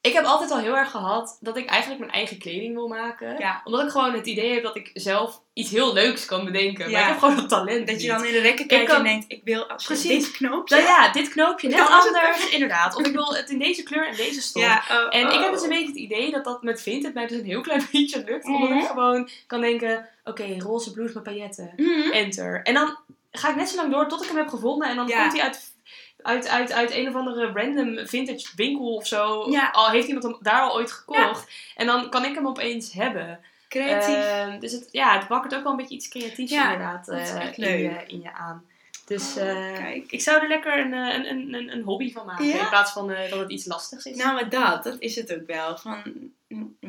ik 0.00 0.12
heb 0.12 0.24
altijd 0.24 0.50
al 0.50 0.58
heel 0.58 0.76
erg 0.76 0.90
gehad 0.90 1.38
dat 1.40 1.56
ik 1.56 1.66
eigenlijk 1.66 2.00
mijn 2.00 2.12
eigen 2.12 2.38
kleding 2.38 2.74
wil 2.74 2.88
maken. 2.88 3.38
Ja. 3.38 3.60
Omdat 3.64 3.82
ik 3.82 3.90
gewoon 3.90 4.12
het 4.14 4.26
idee 4.26 4.52
heb 4.54 4.62
dat 4.62 4.76
ik 4.76 4.90
zelf 4.94 5.40
iets 5.52 5.70
heel 5.70 5.92
leuks 5.92 6.24
kan 6.24 6.44
bedenken. 6.44 6.90
Maar 6.90 7.00
ik 7.00 7.06
heb 7.06 7.18
gewoon 7.18 7.36
dat 7.36 7.48
talent. 7.48 7.86
Dat 7.86 8.02
je 8.02 8.08
dan 8.08 8.24
in 8.24 8.32
de 8.32 8.40
rekken 8.40 8.66
kijkt 8.66 8.86
kan- 8.86 8.96
en 8.96 9.02
denkt, 9.04 9.24
ik 9.28 9.40
wil 9.44 9.64
als 9.66 9.84
Precies. 9.84 10.24
dit 10.24 10.30
knoopje. 10.30 10.74
Nou 10.74 10.86
ja, 10.88 11.12
dit 11.12 11.28
knoopje 11.28 11.68
net 11.68 11.78
het 11.78 11.88
anders, 11.88 12.48
inderdaad. 12.50 12.96
Of 12.96 13.06
ik 13.06 13.12
wil 13.12 13.34
het 13.34 13.50
in 13.50 13.58
deze 13.58 13.82
kleur 13.82 14.06
en 14.08 14.16
deze 14.16 14.40
stof. 14.42 14.62
Ja, 14.62 14.82
oh, 14.90 15.06
En 15.16 15.26
oh. 15.28 15.32
ik 15.34 15.40
heb 15.40 15.52
dus 15.52 15.62
een 15.62 15.68
beetje 15.68 15.86
het 15.86 15.96
idee 15.96 16.30
dat 16.30 16.44
dat 16.44 16.62
met 16.62 16.82
Vinted 16.82 17.14
mij 17.14 17.26
dus 17.26 17.38
een 17.38 17.44
heel 17.44 17.60
klein 17.60 17.86
beetje 17.92 18.24
lukt. 18.26 18.44
Omdat 18.46 18.68
Mhm. 18.70 18.78
ik 18.78 18.86
gewoon 18.86 19.28
kan 19.46 19.60
denken, 19.60 20.08
oké, 20.24 20.54
roze 20.58 20.92
blouse 20.92 21.14
met 21.14 21.22
pailletten. 21.22 21.72
Mhm. 21.76 22.10
Enter. 22.12 22.60
En 22.62 22.74
dan 22.74 22.96
ga 23.32 23.50
ik 23.50 23.56
net 23.56 23.68
zo 23.68 23.76
lang 23.76 23.92
door 23.92 24.08
tot 24.08 24.22
ik 24.22 24.28
hem 24.28 24.36
heb 24.36 24.48
gevonden. 24.48 24.88
En 24.88 24.96
dan 24.96 25.06
Ja. 25.06 25.20
komt 25.20 25.32
hij 25.32 25.42
uit, 25.42 25.74
uit, 26.22 26.48
uit, 26.48 26.72
uit 26.72 26.90
een 26.94 27.08
of 27.08 27.14
andere 27.14 27.52
random 27.52 28.06
vintage 28.06 28.46
winkel 28.56 28.94
of 28.94 29.06
zo. 29.06 29.50
Ja. 29.50 29.68
Al 29.72 29.90
heeft 29.90 30.06
iemand 30.06 30.24
hem 30.24 30.36
daar 30.40 30.60
al 30.60 30.74
ooit 30.74 30.92
gekocht. 30.92 31.50
En 31.76 31.86
dan 31.86 32.10
kan 32.10 32.24
ik 32.24 32.34
hem 32.34 32.46
opeens 32.46 32.92
hebben. 32.92 33.40
Creatief. 33.68 34.14
Ehm, 34.14 34.58
dus 34.60 34.72
het, 34.72 34.88
ja, 34.90 35.18
het 35.18 35.28
wakkert 35.28 35.54
ook 35.54 35.62
wel 35.62 35.70
een 35.70 35.76
beetje 35.78 35.94
iets 35.94 36.08
creatiefs 36.08 36.52
Ja, 36.52 36.72
inderdaad 36.72 37.06
dat 37.06 37.18
is 37.18 37.30
eh, 37.30 37.40
echt 37.40 37.56
in, 37.56 37.64
leuk. 37.64 37.78
je, 37.78 38.06
in 38.06 38.20
je 38.20 38.32
aan. 38.32 38.66
Dus 39.06 39.36
Oh, 39.36 39.42
eh, 39.48 39.74
kijk. 39.78 40.10
ik 40.10 40.20
zou 40.20 40.42
er 40.42 40.48
lekker 40.48 40.78
een, 40.78 40.92
eh, 40.94 41.14
een, 41.30 41.54
een, 41.54 41.72
een, 41.72 41.82
hobby 41.82 42.12
van 42.12 42.26
maken. 42.26 42.46
Ja? 42.46 42.60
In 42.60 42.68
plaats 42.68 42.92
van 42.92 43.08
dat 43.08 43.38
het 43.38 43.50
iets 43.50 43.66
lastigs 43.66 44.04
is. 44.04 44.16
Nou, 44.16 44.34
maar 44.34 44.48
dat, 44.48 44.84
dat 44.84 44.96
is 44.98 45.16
het 45.16 45.34
ook 45.34 45.46
wel. 45.46 45.76
Van 45.76 46.02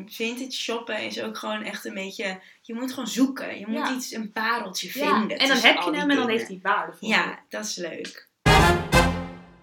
vintage 0.06 0.50
shoppen 0.50 0.98
is 0.98 1.20
ook 1.22 1.38
gewoon 1.38 1.62
echt 1.62 1.84
een 1.84 1.94
beetje. 1.94 2.40
Je 2.62 2.74
moet 2.74 2.90
gewoon 2.90 3.08
zoeken. 3.08 3.58
Je 3.58 3.66
moet 3.66 3.88
Ja. 3.88 3.94
iets, 3.94 4.12
een 4.12 4.32
pareltje 4.32 4.88
vinden. 4.90 5.38
En 5.38 5.48
dan 5.48 5.56
heb 5.56 5.80
je 5.82 5.90
hem 5.96 6.10
en 6.10 6.16
dan 6.16 6.28
heeft 6.28 6.48
hij 6.48 6.58
waarde 6.62 6.92
voor 6.92 7.08
je. 7.08 7.14
Ja, 7.14 7.38
dat 7.48 7.64
is 7.64 7.76
leuk. 7.76 8.28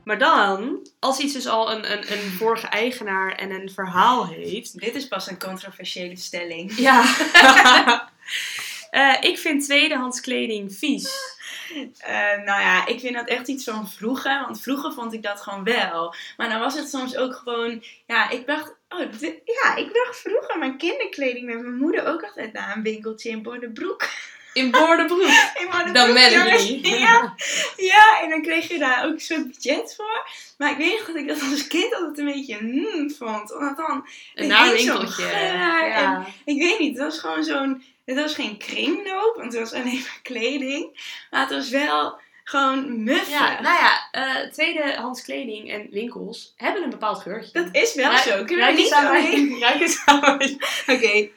Maar 0.03 0.17
dan, 0.17 0.87
als 0.99 1.19
iets 1.19 1.33
dus 1.33 1.47
al 1.47 1.71
een, 1.71 1.91
een, 1.91 2.11
een 2.11 2.31
vorige 2.31 2.67
eigenaar 2.67 3.35
en 3.35 3.51
een 3.51 3.69
verhaal 3.69 4.27
heeft. 4.27 4.79
Dit 4.79 4.95
is 4.95 5.07
pas 5.07 5.29
een 5.29 5.39
controversiële 5.39 6.15
stelling. 6.15 6.77
Ja. 6.77 7.03
Eh, 8.91 9.17
ik 9.21 9.37
vind 9.37 9.63
tweedehands 9.63 10.19
kleding 10.21 10.75
vies. 10.75 11.09
Eh, 11.97 12.43
nou 12.45 12.62
ja, 12.62 12.86
ik 12.86 12.99
vind 12.99 13.15
dat 13.15 13.27
echt 13.27 13.47
iets 13.47 13.63
van 13.63 13.89
vroeger. 13.89 14.41
Want 14.41 14.62
vroeger 14.62 14.93
vond 14.93 15.13
ik 15.13 15.23
dat 15.23 15.41
gewoon 15.41 15.63
wel. 15.63 16.15
Maar 16.38 16.49
dan 16.49 16.60
was 16.60 16.77
het 16.77 16.89
soms 16.89 17.15
ook 17.15 17.36
gewoon. 17.36 17.84
Ja, 18.07 18.29
ik 18.29 18.47
dacht. 18.47 18.75
Oh, 18.89 18.99
ja, 19.45 19.75
ik 19.75 19.91
bracht 19.91 20.17
vroeger 20.19 20.60
mijn 20.60 20.77
kinderkleding 20.77 21.45
met 21.45 21.62
mijn 21.62 21.77
moeder 21.77 22.07
ook 22.07 22.23
altijd 22.23 22.53
naar 22.53 22.75
een 22.75 22.84
winkeltje 22.84 23.29
in 23.29 23.41
Bordebroek. 23.41 24.10
In 24.53 24.71
boordenbroek. 24.71 25.21
In 25.21 25.67
Boordenbroek, 25.71 25.93
Dan 26.05 26.13
je. 26.67 26.99
Ja, 26.99 27.36
ja, 27.77 28.21
en 28.21 28.29
dan 28.29 28.41
kreeg 28.41 28.67
je 28.67 28.79
daar 28.79 29.05
ook 29.05 29.19
soort 29.19 29.47
budget 29.47 29.95
voor. 29.95 30.29
Maar 30.57 30.71
ik 30.71 30.77
weet 30.77 31.03
dat 31.05 31.15
ik 31.15 31.27
dat 31.27 31.41
als 31.51 31.67
kind 31.67 31.95
altijd 31.95 32.17
een 32.17 32.25
beetje 32.25 32.57
hmm 32.57 33.12
vond. 33.12 33.53
Omdat 33.53 33.77
dan, 33.77 34.07
Een 34.36 34.49
zo'n 34.49 34.71
winkeltje. 34.71 35.25
Ja. 35.25 36.25
ik 36.45 36.60
weet 36.62 36.79
niet, 36.79 36.97
het 36.97 37.05
was 37.05 37.19
gewoon 37.19 37.43
zo'n... 37.43 37.84
Het 38.05 38.15
was 38.15 38.33
geen 38.33 38.57
kringloop, 38.57 39.33
want 39.35 39.53
het 39.53 39.61
was 39.61 39.73
alleen 39.73 39.99
maar 39.99 40.19
kleding. 40.23 40.99
Maar 41.29 41.41
het 41.41 41.49
was 41.49 41.69
wel 41.69 42.19
gewoon 42.43 43.03
muffig. 43.03 43.29
ja, 43.29 43.61
nou 43.61 43.77
ja, 43.79 44.09
eh 44.11 44.51
tweedehands 44.51 45.23
kleding 45.23 45.71
en 45.71 45.87
winkels 45.91 46.53
hebben 46.55 46.83
een 46.83 46.89
bepaald 46.89 47.19
geurtje. 47.19 47.63
Dat 47.63 47.67
is 47.71 47.93
wel 47.93 48.11
Ruik- 48.11 48.23
zo. 48.23 48.43
Kunnen 48.43 48.65
we 48.65 48.71
niet 48.71 48.81
eens 48.81 48.91
aan 48.93 49.11
mij? 49.11 49.25
alleen... 49.25 49.59
Ruik 49.59 49.79
eens 49.81 50.01
aan 50.05 50.19
mij. 50.19 50.57
Oké, 50.87 51.29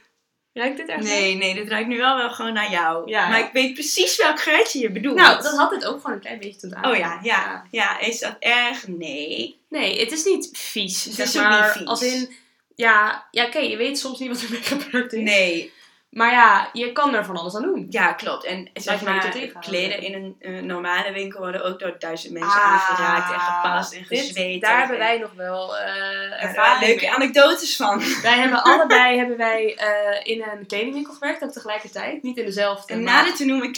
Ruikt 0.54 0.76
dit 0.76 0.88
echt? 0.88 1.02
nee, 1.02 1.34
nee, 1.34 1.54
dit 1.54 1.68
ruikt 1.68 1.88
nu 1.88 1.96
wel 1.98 2.16
wel 2.16 2.30
gewoon 2.30 2.52
naar 2.52 2.70
jou. 2.70 3.10
Ja. 3.10 3.28
Maar 3.28 3.38
ik 3.38 3.50
weet 3.52 3.74
precies 3.74 4.16
welk 4.16 4.40
geurtje 4.40 4.78
je 4.78 4.90
bedoelt. 4.90 5.16
Nou, 5.16 5.42
dat 5.42 5.56
had 5.56 5.70
het 5.70 5.84
ook 5.84 6.00
gewoon 6.00 6.12
een 6.12 6.20
klein 6.22 6.38
beetje 6.38 6.60
toen 6.60 6.74
het 6.74 6.86
Oh 6.86 6.96
ja, 6.96 7.20
ja, 7.22 7.66
ja. 7.70 7.98
Is 7.98 8.18
dat 8.20 8.36
erg? 8.38 8.88
Nee. 8.88 9.58
Nee, 9.68 10.00
het 10.00 10.12
is 10.12 10.24
niet 10.24 10.48
vies. 10.52 11.04
Het 11.04 11.14
zeg 11.14 11.26
is 11.26 11.36
ook 11.36 11.42
maar, 11.42 11.62
niet 11.62 11.72
vies. 11.72 11.86
Als 11.86 12.02
in, 12.02 12.34
ja, 12.74 13.28
ja 13.30 13.46
oké, 13.46 13.58
je 13.58 13.76
weet 13.76 13.98
soms 13.98 14.18
niet 14.18 14.28
wat 14.28 14.40
er 14.40 14.50
mee 14.50 14.62
gebeurd 14.62 15.12
is. 15.12 15.22
Nee. 15.22 15.72
Maar 16.14 16.30
ja, 16.32 16.68
je 16.72 16.92
kan 16.92 17.14
er 17.14 17.24
van 17.24 17.36
alles 17.36 17.54
aan 17.56 17.62
doen. 17.62 17.86
Ja, 17.90 18.12
klopt. 18.12 18.44
En 18.44 18.70
zeg 18.74 18.98
je 18.98 19.04
maar 19.04 19.14
maar, 19.14 19.62
kleden 19.62 20.00
in 20.02 20.14
een 20.14 20.36
eh, 20.38 20.62
normale 20.62 21.12
winkel 21.12 21.40
worden 21.40 21.64
ook 21.64 21.78
door 21.78 21.94
duizend 21.98 22.32
mensen 22.32 22.60
Ah, 22.60 22.72
aangeraakt 22.72 23.32
en 23.32 23.40
gepast 23.40 23.92
en 23.92 24.04
gezweet. 24.04 24.60
daar 24.60 24.72
en- 24.72 24.78
hebben 24.78 24.98
wij 24.98 25.18
nog 25.18 25.32
wel 25.36 25.76
eh 25.78 26.52
Ja, 26.54 26.78
leuke 26.80 27.10
anekdotes 27.14 27.76
van. 27.76 28.02
Wij 28.22 28.38
hebben 28.38 28.62
allebei 28.62 29.16
hebben 29.18 29.36
wij, 29.36 29.74
eh, 29.76 30.32
in 30.32 30.42
een 30.42 30.66
kledingwinkel 30.66 31.12
gewerkt, 31.14 31.44
ook 31.44 31.52
tegelijkertijd. 31.52 32.22
Niet 32.22 32.36
in 32.36 32.44
dezelfde, 32.44 32.92
En 32.92 33.02
maar 33.02 33.12
nader 33.14 33.34
te 33.34 33.44
noemen 33.44 33.72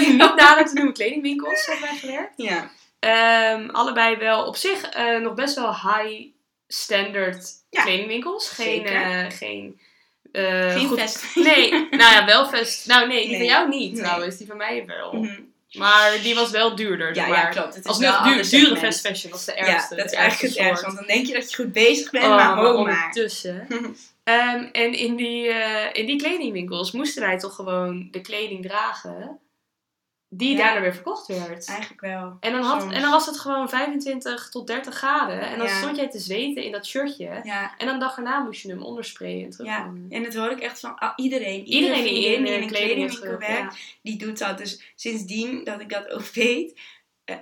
niet 0.00 0.16
nader 0.36 0.66
te 0.66 0.74
noemen 0.74 0.92
kledingwinkels 0.94 1.66
hebben 1.66 1.88
wij 1.88 1.98
gewerkt. 1.98 2.32
Ja. 2.36 2.70
Ehm, 2.98 3.68
allebei 3.70 4.16
wel 4.16 4.44
op 4.46 4.56
zich 4.56 4.88
nog 5.22 5.34
best 5.34 5.54
wel 5.54 5.72
high 5.74 6.26
standard 6.68 7.50
Ja, 7.70 7.82
kledingwinkels. 7.82 8.48
Geen, 8.48 8.86
geen, 9.32 9.80
eh, 10.32 10.72
Geen 10.72 10.86
goed- 10.88 11.00
vest. 11.00 11.24
Nee, 11.34 11.70
nou 11.90 12.12
ja, 12.14 12.24
wel 12.26 12.48
vest. 12.48 12.86
Nou 12.86 13.06
nee, 13.08 13.20
die 13.20 13.28
Nee. 13.28 13.36
van 13.38 13.46
jou 13.46 13.68
niet 13.68 13.92
Nee. 13.92 14.02
trouwens. 14.02 14.36
Die 14.36 14.46
van 14.46 14.56
mij 14.56 14.84
wel. 14.86 15.12
Mhm. 15.12 15.40
Maar 15.72 16.18
die 16.22 16.34
was 16.34 16.50
wel 16.50 16.74
duurder. 16.74 17.14
Ja, 17.14 17.44
klopt. 17.46 17.74
Het 17.74 17.84
is 17.84 17.90
Als 17.90 17.98
wel 17.98 18.24
nu 18.24 18.30
een 18.38 18.42
duur, 18.48 18.60
dure 18.60 18.76
fast 18.76 19.00
fashion 19.06 19.32
was 19.32 19.44
de 19.44 19.52
Ja, 19.56 19.66
ergste. 19.66 19.94
dat 19.94 20.04
is 20.06 20.12
eigenlijk 20.12 20.54
het 20.54 20.64
ergste. 20.64 20.86
Want 20.86 20.98
dan 20.98 21.06
denk 21.06 21.26
je 21.26 21.32
dat 21.32 21.50
je 21.50 21.56
goed 21.56 21.72
bezig 21.72 22.10
bent, 22.10 22.24
Oh, 22.24 22.30
maar 22.36 22.56
ho 22.56 22.62
maar. 22.62 22.74
ondertussen. 22.74 23.66
Ehm, 24.24 24.64
en 24.72 24.92
in 24.92 25.16
die, 25.16 25.48
eh, 25.48 25.88
in 25.92 26.06
die 26.06 26.16
kledingwinkels 26.16 26.92
moesten 26.92 27.22
wij 27.22 27.38
toch 27.38 27.54
gewoon 27.54 28.08
de 28.10 28.20
kleding 28.20 28.62
dragen 28.66 29.38
die 30.32 30.56
Ja. 30.56 30.56
daarna 30.64 30.80
weer 30.80 30.94
verkocht 30.94 31.26
werd. 31.26 31.68
Eigenlijk 31.68 32.00
wel. 32.00 32.36
En 32.40 32.52
dan, 32.52 32.62
had, 32.62 32.80
Soms. 32.80 32.94
en 32.94 33.00
dan 33.00 33.10
was 33.10 33.26
het 33.26 33.38
gewoon 33.38 33.68
25 33.68 34.48
tot 34.48 34.66
30 34.66 34.94
graden. 34.94 35.40
En 35.40 35.58
dan 35.58 35.66
Ja. 35.66 35.78
stond 35.78 35.96
jij 35.96 36.08
te 36.10 36.18
zweten 36.18 36.62
in 36.62 36.72
dat 36.72 36.86
shirtje. 36.86 37.40
Ja, 37.42 37.74
En 37.78 37.86
dan 37.86 37.98
dag 38.00 38.16
erna 38.16 38.38
moest 38.38 38.62
je 38.62 38.68
hem 38.68 38.82
ondersprayen 38.82 39.50
en 39.58 39.64
ja. 39.64 39.92
En 40.08 40.22
dat 40.22 40.34
hoor 40.34 40.50
ik 40.50 40.60
echt 40.60 40.80
van 40.80 40.98
ah, 40.98 41.12
iedereen. 41.16 41.64
Iedereen 41.66 42.04
die 42.04 42.12
in, 42.26 42.42
die 42.44 42.50
eh, 42.52 42.56
in 42.56 42.62
een 42.62 42.68
kleding 42.68 42.94
kledingwinkel 43.10 43.38
werkt, 43.38 43.76
die 44.02 44.16
doet 44.18 44.38
dat. 44.38 44.58
Dus 44.58 44.92
sindsdien 44.94 45.64
dat 45.64 45.80
ik 45.80 45.88
dat 45.88 46.08
ook 46.10 46.26
weet, 46.26 46.80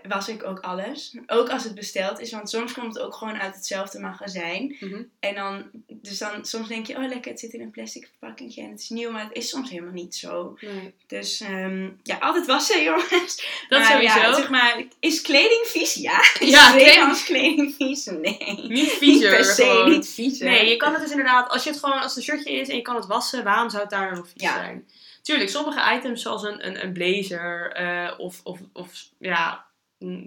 was 0.09 0.29
ik 0.29 0.44
ook 0.44 0.61
alles. 0.61 1.14
Ook 1.27 1.51
als 1.51 1.64
het 1.64 1.74
besteld 1.74 2.20
is, 2.20 2.31
want 2.31 2.51
soms 2.51 2.72
komt 2.72 2.94
het 2.94 3.05
ook 3.05 3.14
gewoon 3.14 3.38
uit 3.40 3.55
hetzelfde 3.55 3.98
magazijn. 3.98 4.77
Mhm. 4.81 5.03
En 5.20 5.35
dan, 5.35 5.70
dus 5.87 6.18
dan, 6.18 6.44
soms 6.44 6.68
denk 6.68 6.87
je, 6.87 6.96
oh 6.96 7.09
lekker, 7.09 7.31
het 7.31 7.40
zit 7.40 7.53
in 7.53 7.61
een 7.61 7.70
plastic 7.70 8.09
verpakking 8.18 8.57
en 8.57 8.70
het 8.70 8.81
is 8.81 8.88
nieuw, 8.88 9.11
maar 9.11 9.24
het 9.24 9.37
is 9.37 9.48
soms 9.48 9.70
helemaal 9.70 9.92
niet 9.92 10.14
zo. 10.14 10.57
Nee. 10.61 10.94
Dus 11.07 11.40
ehm, 11.40 11.88
ja, 12.03 12.16
altijd 12.20 12.46
wassen, 12.46 12.83
jongens. 12.90 13.46
Dat 13.68 13.79
maar 13.81 13.90
sowieso. 13.90 14.18
Ja, 14.18 14.35
zeg 14.35 14.51
maar, 14.51 14.83
is 15.01 15.22
kleding 15.22 15.66
vies? 15.66 15.94
Ja. 15.94 16.20
Is 16.38 16.51
Ja, 16.51 16.72
kleding 17.24 17.74
vies? 17.79 18.05
Nee. 18.05 18.64
Niet 18.68 18.90
viezer. 18.90 19.31
per 19.37 19.44
se, 19.44 19.62
gewoon. 19.62 19.90
niet 19.90 20.09
vies. 20.09 20.38
Nee, 20.38 20.68
je 20.68 20.77
kan 20.77 20.92
het 20.92 21.01
dus 21.03 21.11
inderdaad, 21.11 21.48
als 21.48 21.64
je 21.64 21.70
het 21.70 21.79
gewoon 21.79 22.01
als 22.01 22.14
het 22.14 22.16
een 22.16 22.22
shirtje 22.22 22.53
is 22.53 22.68
en 22.68 22.77
je 22.77 22.83
kan 22.83 22.96
het 22.96 23.07
wassen, 23.07 23.44
waarom 23.44 23.70
zou 23.70 23.83
het 23.83 23.90
daar 23.90 24.14
nog 24.16 24.29
vies 24.29 24.42
Ja. 24.42 24.55
zijn? 24.55 24.87
Tuurlijk, 25.22 25.51
sommige 25.51 25.94
items 25.96 26.22
zoals 26.22 26.42
een, 26.42 26.66
een, 26.66 26.83
een 26.83 26.92
blazer 26.92 27.72
eh, 27.72 28.18
of, 28.18 28.40
of, 28.44 28.59
of 28.72 28.90
ja, 29.18 29.64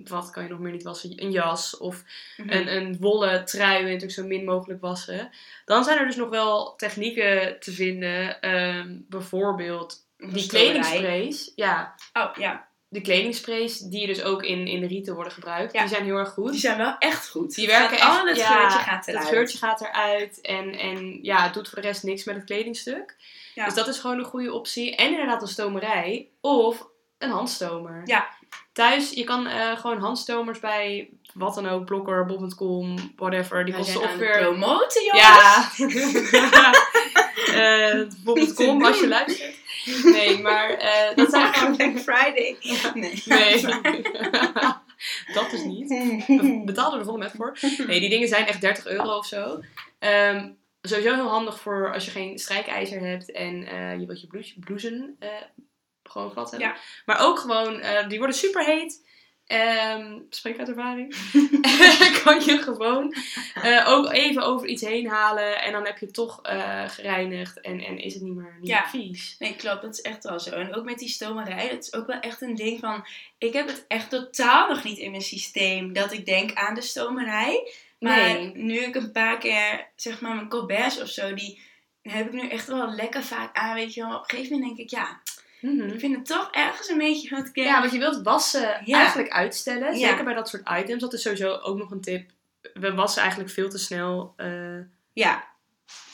wat 0.03 0.29
kan 0.29 0.43
je 0.43 0.49
nog 0.49 0.59
meer 0.59 0.71
niet 0.71 0.83
wassen? 0.83 1.23
Een 1.23 1.31
jas 1.31 1.77
of 1.77 2.03
Mhm. 2.37 2.49
een, 2.51 2.75
een 2.75 2.97
wollen 2.99 3.45
trui 3.45 3.69
wil 3.77 3.87
je 3.87 3.93
natuurlijk 3.93 4.19
zo 4.19 4.25
min 4.25 4.45
mogelijk 4.45 4.81
wassen. 4.81 5.29
Dan 5.65 5.83
zijn 5.83 5.97
er 5.99 6.05
dus 6.05 6.15
nog 6.15 6.29
wel 6.29 6.75
technieken 6.75 7.59
te 7.59 7.71
vinden. 7.71 8.41
ehm, 8.41 8.95
bijvoorbeeld 9.09 10.05
die 10.17 10.47
kledingsprays. 10.47 11.51
Ja, 11.55 11.95
Oh 12.13 12.35
ja, 12.37 12.67
de 12.87 13.01
kledingsprays 13.01 13.77
die 13.79 14.07
dus 14.07 14.23
ook 14.23 14.43
in, 14.43 14.67
in 14.67 14.79
de 14.81 14.87
rieten 14.87 15.13
worden 15.15 15.33
gebruikt. 15.33 15.73
Ja. 15.73 15.79
Die 15.79 15.89
zijn 15.89 16.03
heel 16.03 16.17
erg 16.17 16.29
goed. 16.29 16.51
die 16.51 16.59
zijn 16.59 16.77
wel 16.77 16.95
echt 16.99 17.29
goed. 17.29 17.55
Die 17.55 17.67
werken 17.67 17.97
echt. 17.97 18.07
Al 18.19 18.27
het 18.27 18.37
ja, 18.37 18.59
geurtje 18.59 18.79
gaat 18.79 19.07
eruit. 19.07 19.23
Het 19.25 19.33
geurtje 19.35 19.57
gaat 19.57 19.81
eruit. 19.81 20.41
En, 20.41 20.71
en 20.77 21.19
ja, 21.21 21.43
het 21.43 21.53
doet 21.53 21.69
voor 21.69 21.81
de 21.81 21.87
rest 21.87 22.03
niks 22.03 22.23
met 22.23 22.35
het 22.35 22.43
kledingstuk. 22.45 23.15
Ja. 23.55 23.65
Dus 23.65 23.73
dat 23.73 23.87
is 23.87 23.99
gewoon 23.99 24.17
een 24.19 24.25
goede 24.25 24.53
optie. 24.53 24.95
En 24.95 25.09
inderdaad 25.11 25.41
een 25.41 25.47
stomerij. 25.47 26.27
Of 26.41 26.87
een 27.17 27.29
handstomer. 27.29 28.01
Ja. 28.05 28.29
Thuis, 28.73 29.09
je 29.09 29.23
kan 29.23 29.47
eh, 29.47 29.77
gewoon 29.77 29.97
handstomers 29.97 30.59
bij 30.59 31.09
wat 31.33 31.55
dan 31.55 31.67
ook. 31.67 31.85
Blokker, 31.85 32.25
bol.com, 32.25 32.95
whatever. 33.15 33.65
Die 33.65 33.73
kosten 33.73 34.01
ongeveer... 34.01 34.37
promoten, 34.37 35.03
jongens. 35.03 35.77
Ja. 35.77 36.79
Eh, 37.51 38.01
Bol.com 38.23 38.85
als 38.85 38.99
je 38.99 39.07
luistert. 39.07 39.55
Nee, 40.03 40.41
maar 40.41 40.69
eh, 40.69 41.15
dat 41.15 41.29
zijn 41.29 41.53
gewoon... 41.53 41.75
Black 41.75 41.99
Friday. 41.99 42.57
Nee. 42.93 43.21
Nee. 43.25 44.01
dat 45.33 45.49
dus 45.51 45.63
niet. 45.63 45.89
We 46.27 46.61
betaalden 46.65 46.99
er 46.99 47.05
volgende 47.05 47.25
met 47.27 47.35
voor. 47.35 47.85
Nee, 47.87 47.99
die 47.99 48.09
dingen 48.09 48.27
zijn 48.27 48.47
echt 48.47 48.61
30 48.61 48.87
euro 48.87 49.17
of 49.17 49.25
zo. 49.25 49.59
Ehm, 49.99 50.49
sowieso 50.81 51.13
heel 51.13 51.29
handig 51.29 51.59
voor 51.59 51.93
als 51.93 52.05
je 52.05 52.11
geen 52.11 52.39
strijkijzer 52.39 52.99
hebt 53.01 53.31
en 53.31 53.55
je 53.99 54.05
wilt 54.05 54.21
je 54.21 54.27
blouse, 54.27 54.59
blousen 54.59 55.17
gewoon 56.11 56.31
glad 56.31 56.51
hebben. 56.51 56.69
Ja. 56.69 56.75
Maar 57.05 57.19
ook 57.25 57.39
gewoon, 57.39 57.79
eh, 57.79 58.07
die 58.07 58.17
worden 58.17 58.35
super 58.35 58.65
heet. 58.65 59.09
Ehm 59.45 60.19
spreek 60.29 60.59
uit 60.59 60.67
ervaring. 60.69 61.15
kan 62.23 62.43
je 62.45 62.57
gewoon 62.61 63.15
eh, 63.53 63.87
ook 63.89 64.11
even 64.11 64.41
over 64.43 64.67
iets 64.67 64.81
heen 64.81 65.07
halen 65.07 65.61
en 65.61 65.71
dan 65.71 65.85
heb 65.85 65.97
je 65.97 66.05
het 66.05 66.13
toch 66.13 66.39
eh, 66.41 66.83
gereinigd 66.89 67.61
en, 67.61 67.79
en 67.79 67.97
is 67.97 68.13
het 68.13 68.23
niet 68.23 68.35
meer, 68.35 68.57
niet 68.59 68.69
Ja. 68.69 68.89
vies. 68.89 69.35
Nee, 69.39 69.55
klopt. 69.55 69.81
Dat 69.81 69.93
is 69.93 70.01
echt 70.01 70.23
wel 70.23 70.39
zo. 70.39 70.49
En 70.49 70.75
ook 70.75 70.83
met 70.85 70.99
die 70.99 71.09
stomerij, 71.09 71.69
dat 71.69 71.83
is 71.83 71.93
ook 71.93 72.07
wel 72.07 72.19
echt 72.19 72.41
een 72.41 72.55
ding 72.55 72.79
van... 72.79 73.05
Ik 73.37 73.53
heb 73.53 73.67
het 73.67 73.85
echt 73.87 74.09
totaal 74.09 74.67
nog 74.67 74.83
niet 74.83 74.97
in 74.97 75.11
mijn 75.11 75.23
systeem 75.23 75.93
dat 75.93 76.11
ik 76.13 76.25
denk 76.25 76.53
aan 76.53 76.75
de 76.75 76.81
stomerij. 76.81 77.71
Maar 77.99 78.17
Nee. 78.17 78.51
nu 78.55 78.79
ik 78.79 78.95
een 78.95 79.11
paar 79.11 79.37
keer, 79.37 79.87
zeg 79.95 80.21
maar, 80.21 80.35
mijn 80.35 80.49
colberts 80.49 81.01
of 81.01 81.07
zo, 81.09 81.33
die 81.33 81.61
heb 82.01 82.25
ik 82.25 82.33
nu 82.33 82.47
echt 82.49 82.67
wel 82.67 82.91
lekker 82.91 83.23
vaak 83.23 83.55
aan, 83.57 83.75
weet 83.75 83.93
je 83.93 84.01
wel. 84.01 84.15
Op 84.15 84.23
een 84.23 84.29
gegeven 84.29 84.51
moment 84.57 84.77
denk 84.77 84.89
ik, 84.89 84.99
ja, 84.99 85.21
ik 85.61 85.99
vind 85.99 86.15
het 86.15 86.25
toch 86.25 86.49
ergens 86.51 86.89
een 86.89 86.97
beetje 86.97 87.35
wat 87.35 87.47
ik. 87.47 87.55
Ja, 87.55 87.79
want 87.79 87.91
je 87.91 87.99
wilt 87.99 88.21
wassen 88.23 88.81
Ja. 88.85 88.97
eigenlijk 88.99 89.29
uitstellen. 89.29 89.97
Ja. 89.97 90.07
Zeker 90.09 90.23
bij 90.23 90.33
dat 90.33 90.49
soort 90.49 90.69
items. 90.79 91.01
Dat 91.01 91.13
is 91.13 91.21
sowieso 91.21 91.57
ook 91.57 91.77
nog 91.77 91.91
een 91.91 92.01
tip. 92.01 92.29
We 92.73 92.93
wassen 92.93 93.21
eigenlijk 93.21 93.51
veel 93.51 93.69
te 93.69 93.77
snel 93.77 94.33
eh, 94.37 94.79
Ja, 95.13 95.43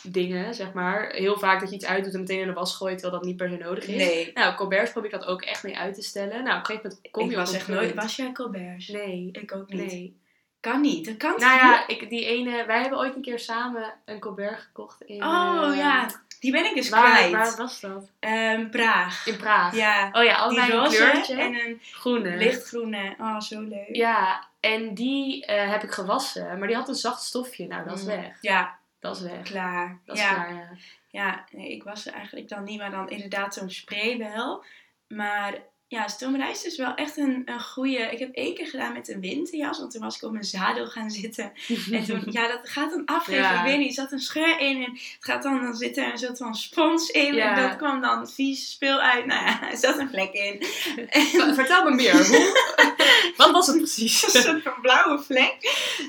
dingen, 0.04 0.54
zeg 0.56 0.74
maar. 0.74 1.10
Heel 1.12 1.40
vaak 1.40 1.60
dat 1.60 1.70
je 1.70 1.76
iets 1.76 1.86
uitdoet 1.86 2.14
en 2.14 2.20
meteen 2.20 2.40
in 2.40 2.48
de 2.48 2.54
was 2.54 2.76
gooit, 2.76 2.98
terwijl 3.00 3.20
dat 3.20 3.28
niet 3.30 3.38
per 3.38 3.50
se 3.50 3.58
nodig 3.58 3.88
is. 3.88 3.96
nee. 3.96 4.32
Nou, 4.34 4.56
Colbert's 4.56 4.92
probeer 4.92 5.14
ik 5.14 5.20
dat 5.20 5.28
ook 5.28 5.42
echt 5.42 5.64
mee 5.64 5.78
uit 5.78 5.96
te 5.96 6.02
stellen. 6.02 6.44
Nou, 6.44 6.58
op 6.58 6.60
een 6.60 6.66
gegeven 6.66 6.90
moment 6.90 7.12
kom 7.12 7.24
ik 7.24 7.30
je 7.32 7.36
was 7.36 7.48
op 7.50 7.54
een 7.54 7.60
echt 7.60 7.68
nooit, 7.70 7.94
was 7.94 8.16
jij 8.16 8.32
colberts? 8.32 8.88
Nee, 8.88 9.30
Ik 9.32 9.56
ook 9.56 9.70
niet. 9.70 9.86
nee. 9.92 10.20
Kan 10.60 10.82
niet, 10.82 11.06
dat 11.06 11.18
kan 11.18 11.30
Nou 11.30 11.40
toch 11.60 11.70
ja, 11.70 11.88
ik, 11.88 12.10
die 12.10 12.26
ene... 12.26 12.66
Wij 12.66 12.82
hebben 12.82 13.00
ooit 13.00 13.16
een 13.16 13.22
keer 13.22 13.40
samen 13.40 13.94
een 14.06 14.20
Colbert 14.20 14.60
gekocht 14.60 15.02
in... 15.02 15.24
Oh 15.24 15.68
eh, 15.72 15.78
ja, 15.78 16.08
die 16.40 16.52
ben 16.52 16.66
ik 16.66 16.76
dus 16.76 16.90
Waar, 16.90 17.12
kwijt. 17.18 17.32
waar 17.32 17.56
was 17.58 17.80
dat? 17.80 18.12
Ehm, 18.20 18.70
Praag. 18.70 19.26
In 19.28 19.38
Praag. 19.38 19.76
Ja, 19.76 20.10
Oh 20.12 20.24
ja, 20.24 20.48
die 20.50 20.60
allebei 20.60 20.72
een 20.72 20.90
kleurtje. 20.90 21.36
en 21.36 21.54
een 21.56 21.82
Groene. 21.92 22.36
lichtgroene. 22.36 23.16
Oh, 23.20 23.40
zo 23.40 23.62
leuk. 23.62 23.96
Ja, 23.96 24.48
en 24.60 24.94
die 24.94 25.46
eh, 25.46 25.70
heb 25.70 25.84
ik 25.84 25.92
gewassen. 25.92 26.58
Maar 26.60 26.68
die 26.68 26.76
had 26.76 26.88
een 26.88 26.96
zacht 26.96 27.22
stofje. 27.24 27.68
Nou, 27.68 27.88
dat 27.88 27.98
is 27.98 28.02
Mm. 28.04 28.08
weg. 28.10 28.38
Ja, 28.42 28.78
Dat 29.00 29.16
is 29.16 29.22
weg. 29.22 29.42
klaar. 29.42 29.98
Dat 30.06 30.16
is 30.16 30.22
ja, 30.22 30.34
klaar, 30.34 30.54
ja. 30.54 30.70
ja 31.10 31.46
nee, 31.52 31.72
ik 31.72 31.84
was 31.84 32.06
er 32.06 32.14
eigenlijk 32.14 32.50
dan 32.50 32.64
niet, 32.64 32.80
maar 32.80 32.92
dan 32.92 33.10
inderdaad 33.10 33.54
zo'n 33.54 33.70
spray 33.70 34.18
wel. 34.18 34.64
Maar 35.08 35.54
ja, 35.90 36.08
stomerij 36.08 36.52
is 36.52 36.78
wel 36.78 36.96
echt 36.96 37.18
een, 37.18 37.42
een 37.46 37.62
goede. 37.62 37.98
Ik 37.98 38.20
heb 38.20 38.34
één 38.34 38.54
keer 38.54 38.68
gedaan 38.68 38.94
met 38.94 39.08
een 39.10 39.20
winterjas, 39.20 39.80
want 39.80 39.92
toen 39.92 40.02
was 40.02 40.16
ik 40.16 40.24
op 40.24 40.32
mijn 40.32 40.44
zadel 40.44 40.88
gaan 40.88 41.12
zitten. 41.12 41.52
En 41.92 42.04
toen, 42.04 42.24
ja, 42.38 42.48
dat 42.48 42.70
gaat 42.70 42.90
dan 42.90 43.06
afgeven. 43.06 43.42
Ja. 43.42 43.60
Ik 43.60 43.70
weet 43.70 43.78
niet, 43.78 43.88
er 43.88 44.04
zat 44.04 44.12
een 44.12 44.20
scheur 44.20 44.60
in 44.60 44.84
en 44.84 44.92
het 44.92 45.18
gaat 45.20 45.44
dan, 45.44 45.62
dan 45.62 45.76
zit 45.76 45.98
er 45.98 46.12
een 46.12 46.18
soort 46.18 46.38
van 46.38 46.56
spons 46.56 47.10
in. 47.10 47.34
Ja. 47.34 47.56
En 47.56 47.68
dat 47.68 47.78
kwam 47.78 48.02
dan 48.02 48.30
vies 48.30 48.72
spul 48.72 49.00
uit. 49.00 49.26
Nou 49.26 49.46
ja, 49.46 49.70
er 49.72 49.78
zat 49.78 50.00
een 50.00 50.10
vlek 50.10 50.34
in. 50.34 50.64
Vertel 51.56 51.84
me 51.84 51.96
meer. 51.96 52.28
Hoe... 52.28 52.76
Wat 53.38 53.52
was 53.52 53.68
het 53.68 53.78
precies? 53.78 54.34
Een 54.36 54.42
soort 54.42 54.64
van 54.64 54.82
blauwe 54.82 55.20
vlek. 55.20 55.58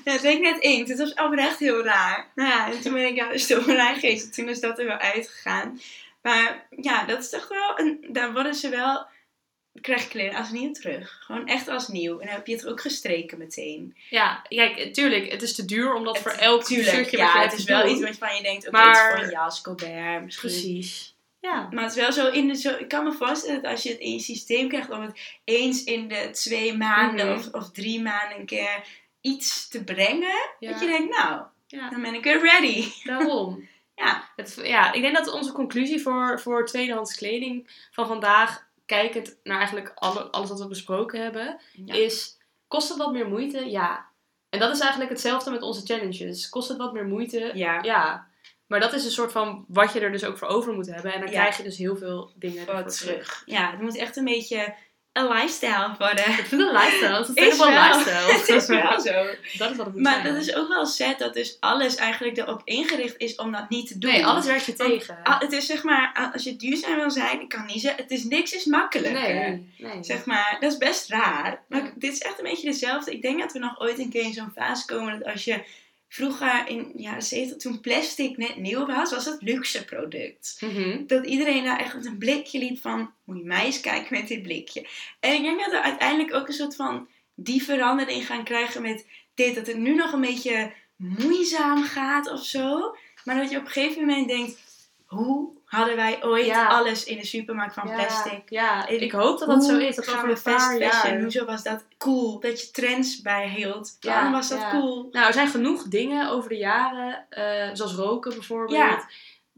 Ja, 0.04 0.12
het 0.12 0.22
leek 0.22 0.40
net 0.40 0.58
inkt. 0.58 0.88
Het 0.88 0.98
was 0.98 1.14
oprecht 1.14 1.58
heel 1.58 1.84
raar. 1.84 2.30
Nou 2.34 2.48
ja, 2.48 2.72
en 2.72 2.80
toen 2.80 2.92
ben 2.92 3.06
ik 3.06 3.20
aan 3.20 3.32
de 3.32 3.38
stomerij 3.38 3.94
geweest. 3.94 4.34
Toen 4.34 4.48
is 4.48 4.60
dat 4.60 4.78
er 4.78 4.86
wel 4.86 4.98
uitgegaan. 4.98 5.80
Maar 6.22 6.66
ja, 6.80 7.04
dat 7.04 7.18
is 7.18 7.30
toch 7.30 7.48
wel... 7.48 7.78
Een, 7.78 8.06
daar 8.08 8.32
worden 8.32 8.54
ze 8.54 8.68
wel... 8.68 9.06
Krijg 9.80 10.02
je 10.02 10.08
kleding 10.08 10.36
als 10.36 10.50
nieuw 10.50 10.72
terug. 10.72 11.18
Gewoon 11.20 11.46
echt 11.46 11.68
als 11.68 11.88
nieuw. 11.88 12.18
En 12.18 12.26
dan 12.26 12.34
heb 12.34 12.46
je 12.46 12.52
het 12.54 12.66
ook 12.66 12.80
gestreken 12.80 13.38
meteen. 13.38 13.96
Ja, 14.10 14.42
kijk, 14.48 14.94
tuurlijk, 14.94 15.30
het 15.32 15.42
is 15.42 15.54
te 15.54 15.64
duur 15.64 15.94
om 15.94 16.04
dat 16.04 16.14
Het- 16.14 16.22
voor 16.22 16.32
elk 16.32 16.64
tuurlijk, 16.64 16.88
shirtje 16.88 17.16
ja, 17.16 17.32
wat 17.34 17.50
het 17.50 17.58
is 17.58 17.64
wel 17.64 17.82
doen. 17.82 17.90
iets 17.92 18.00
waarvan 18.02 18.36
je 18.36 18.42
denkt, 18.42 18.66
oké, 18.68 18.76
Maar- 18.76 18.86
het 18.88 18.96
is 19.12 19.18
voor 19.18 19.24
een 19.24 19.30
jas, 19.42 19.60
Colbert 19.60 20.24
misschien. 20.24 20.50
Precies. 20.50 21.16
Ja. 21.40 21.68
Maar 21.70 21.82
het 21.82 21.92
is 21.96 21.98
wel 22.02 22.12
zo 22.12 22.30
in 22.30 22.48
de 22.48 22.54
zo. 22.54 22.76
Ik 22.78 22.88
kan 22.88 23.04
me 23.04 23.12
voorstellen 23.12 23.62
dat 23.62 23.70
als 23.70 23.82
je 23.82 23.88
het 23.90 23.98
in 23.98 24.12
je 24.12 24.18
systeem 24.20 24.68
krijgt 24.68 24.90
om 24.90 25.00
het 25.02 25.20
eens 25.44 25.84
in 25.84 26.08
de 26.08 26.28
twee 26.32 26.76
maanden 26.76 27.26
Mhm. 27.26 27.38
of, 27.38 27.52
of 27.52 27.70
drie 27.70 28.02
maanden 28.02 28.38
een 28.38 28.46
keer 28.46 28.84
iets 29.20 29.68
te 29.68 29.84
brengen, 29.84 30.50
Ja. 30.58 30.70
dat 30.70 30.80
je 30.80 30.86
denkt, 30.86 31.16
nou, 31.16 31.42
ja, 31.66 31.90
dan 31.90 32.02
ben 32.02 32.14
ik 32.14 32.24
weer 32.24 32.40
ready. 32.40 32.88
daarom. 33.04 33.68
Ja, 33.94 34.30
Het, 34.36 34.60
ja, 34.62 34.92
ik 34.92 35.02
denk 35.02 35.16
dat 35.16 35.32
onze 35.32 35.52
conclusie 35.52 36.00
voor, 36.02 36.40
voor 36.40 36.66
tweedehands 36.66 37.14
kleding 37.16 37.86
van 37.90 38.06
vandaag, 38.06 38.67
kijkend 38.88 39.36
naar 39.42 39.56
eigenlijk 39.58 39.92
alle, 39.94 40.20
alles 40.30 40.48
wat 40.48 40.60
we 40.60 40.66
besproken 40.68 41.22
hebben, 41.22 41.60
Ja. 41.72 41.94
is: 41.94 42.38
kost 42.68 42.88
het 42.88 42.98
wat 42.98 43.12
meer 43.12 43.28
moeite? 43.28 43.70
Ja. 43.70 44.06
En 44.48 44.58
dat 44.58 44.74
is 44.74 44.80
eigenlijk 44.80 45.10
hetzelfde 45.10 45.50
met 45.50 45.62
onze 45.62 45.84
challenges. 45.84 46.48
Kost 46.48 46.68
het 46.68 46.78
wat 46.78 46.92
meer 46.92 47.06
moeite? 47.06 47.50
ja. 47.54 47.82
Ja. 47.82 48.26
Maar 48.66 48.80
dat 48.80 48.92
is 48.92 49.04
een 49.04 49.10
soort 49.10 49.32
van 49.32 49.64
wat 49.68 49.92
je 49.92 50.00
er 50.00 50.12
dus 50.12 50.24
ook 50.24 50.38
voor 50.38 50.48
over 50.48 50.72
moet 50.72 50.86
hebben. 50.86 51.12
En 51.12 51.20
dan 51.20 51.30
Ja. 51.30 51.40
krijg 51.40 51.56
je 51.56 51.62
dus 51.62 51.78
heel 51.78 51.96
veel 51.96 52.32
dingen 52.36 52.64
Voor 52.64 52.74
ervoor 52.74 52.90
terug. 52.92 53.42
Ja, 53.46 53.70
het 53.70 53.80
moet 53.80 53.96
echt 53.96 54.16
een 54.16 54.24
beetje 54.24 54.74
een 55.12 55.28
lifestyle 55.28 55.94
worden. 55.98 56.28
Ik 56.28 56.34
vind 56.34 56.50
het 56.50 56.60
een 56.60 56.72
lifestyle. 56.72 57.16
Het 57.18 57.28
is 57.36 57.46
Is 57.46 57.58
wel 57.58 57.66
een 57.68 57.74
lifestyle. 57.74 58.32
Het 58.38 58.48
is 58.62 58.66
wel 58.66 59.00
zo. 59.00 59.26
Dat 59.58 59.70
is 59.70 59.76
wat 59.76 59.86
het 59.86 59.94
moet 59.94 60.02
Maar 60.02 60.20
zijn. 60.20 60.34
dat 60.34 60.42
is 60.42 60.54
ook 60.54 60.68
wel 60.68 60.86
sad 60.86 61.18
dat 61.18 61.34
dus 61.34 61.56
alles 61.60 61.94
eigenlijk 61.96 62.36
erop 62.36 62.60
ingericht 62.64 63.14
is 63.18 63.34
om 63.36 63.52
dat 63.52 63.68
niet 63.68 63.86
te 63.88 63.98
doen. 63.98 64.10
Nee, 64.10 64.26
alles 64.26 64.46
werkt 64.46 64.64
je 64.64 64.72
tegen. 64.72 65.18
Het 65.22 65.52
is 65.52 65.66
zeg 65.66 65.82
maar, 65.82 66.30
als 66.32 66.44
je 66.44 66.56
duurzaam 66.56 66.94
wil 66.96 67.10
zijn, 67.10 67.40
ik 67.40 67.48
kan 67.48 67.66
niet 67.66 67.80
zeggen, 67.80 68.02
het 68.02 68.10
is 68.10 68.24
niks 68.24 68.52
is 68.52 68.64
makkelijker. 68.64 69.20
nee, 69.20 69.72
nee. 69.78 70.04
Zeg 70.04 70.24
maar, 70.24 70.56
dat 70.60 70.72
is 70.72 70.78
best 70.78 71.08
raar. 71.08 71.62
Maar 71.68 71.82
Ja. 71.84 71.90
dit 71.94 72.12
is 72.12 72.20
echt 72.22 72.38
een 72.38 72.44
beetje 72.44 72.70
dezelfde. 72.70 73.12
Ik 73.12 73.22
denk 73.22 73.40
dat 73.40 73.52
we 73.52 73.58
nog 73.58 73.80
ooit 73.80 73.98
een 73.98 74.10
keer 74.10 74.22
in 74.22 74.32
zo'n 74.32 74.52
fase 74.54 74.86
komen 74.86 75.18
dat 75.18 75.32
als 75.32 75.44
je 75.44 75.64
vroeger 76.08 76.68
in 76.68 76.92
de 76.94 77.02
jaren 77.02 77.22
70, 77.22 77.56
toen 77.56 77.80
plastic 77.80 78.36
net 78.36 78.56
nieuw 78.56 78.86
was, 78.86 79.10
was 79.10 79.24
het 79.24 79.42
luxe 79.42 79.84
product. 79.84 80.56
Mhm. 80.60 81.06
Dat 81.06 81.26
iedereen 81.26 81.64
daar 81.64 81.78
echt 81.78 81.94
met 81.94 82.06
een 82.06 82.18
blikje 82.18 82.58
liep 82.58 82.80
van, 82.80 83.12
moet 83.24 83.38
je 83.38 83.44
mij 83.44 83.64
eens 83.64 83.80
kijken 83.80 84.18
met 84.18 84.28
dit 84.28 84.42
blikje. 84.42 84.86
En 85.20 85.34
ik 85.34 85.42
denk 85.42 85.60
dat 85.60 85.70
we 85.70 85.82
uiteindelijk 85.82 86.34
ook 86.34 86.48
een 86.48 86.54
soort 86.54 86.76
van 86.76 87.08
die 87.34 87.62
verandering 87.62 88.26
gaan 88.26 88.44
krijgen 88.44 88.82
met 88.82 89.06
dit. 89.34 89.54
Dat 89.54 89.66
het 89.66 89.78
nu 89.78 89.94
nog 89.94 90.12
een 90.12 90.20
beetje 90.20 90.72
moeizaam 90.96 91.82
gaat 91.82 92.30
of 92.30 92.44
zo. 92.44 92.96
Maar 93.24 93.36
dat 93.36 93.50
je 93.50 93.56
op 93.56 93.64
een 93.64 93.70
gegeven 93.70 94.06
moment 94.06 94.28
denkt, 94.28 94.58
hoe 95.06 95.57
hadden 95.68 95.96
wij 95.96 96.24
ooit 96.24 96.46
Ja. 96.46 96.66
alles 96.66 97.04
in 97.04 97.16
de 97.18 97.24
supermarkt 97.26 97.74
van 97.74 97.88
Ja, 97.88 97.94
plastic? 97.94 98.42
Ja, 98.50 98.86
ik 98.86 99.12
hoop 99.12 99.38
dat 99.38 99.48
dat 99.48 99.64
zo 99.64 99.78
is. 99.78 99.96
Dat 99.96 100.04
we 100.04 100.30
een 100.30 100.36
fast 100.36 100.76
fashion? 100.82 101.20
Hoezo 101.20 101.44
was 101.44 101.62
dat 101.62 101.84
cool? 101.98 102.40
Dat 102.40 102.60
je 102.60 102.70
trends 102.70 103.20
bijhield. 103.22 103.96
Ja, 104.00 104.12
Waarom 104.12 104.32
was 104.32 104.48
dat 104.48 104.68
cool? 104.70 105.08
Nou, 105.12 105.26
er 105.26 105.32
zijn 105.32 105.48
genoeg 105.48 105.82
dingen 105.82 106.30
over 106.30 106.48
de 106.48 106.56
jaren, 106.56 107.26
eh, 107.30 107.68
zoals 107.72 107.94
roken 107.94 108.32
bijvoorbeeld, 108.34 108.78
Ja. 108.78 109.08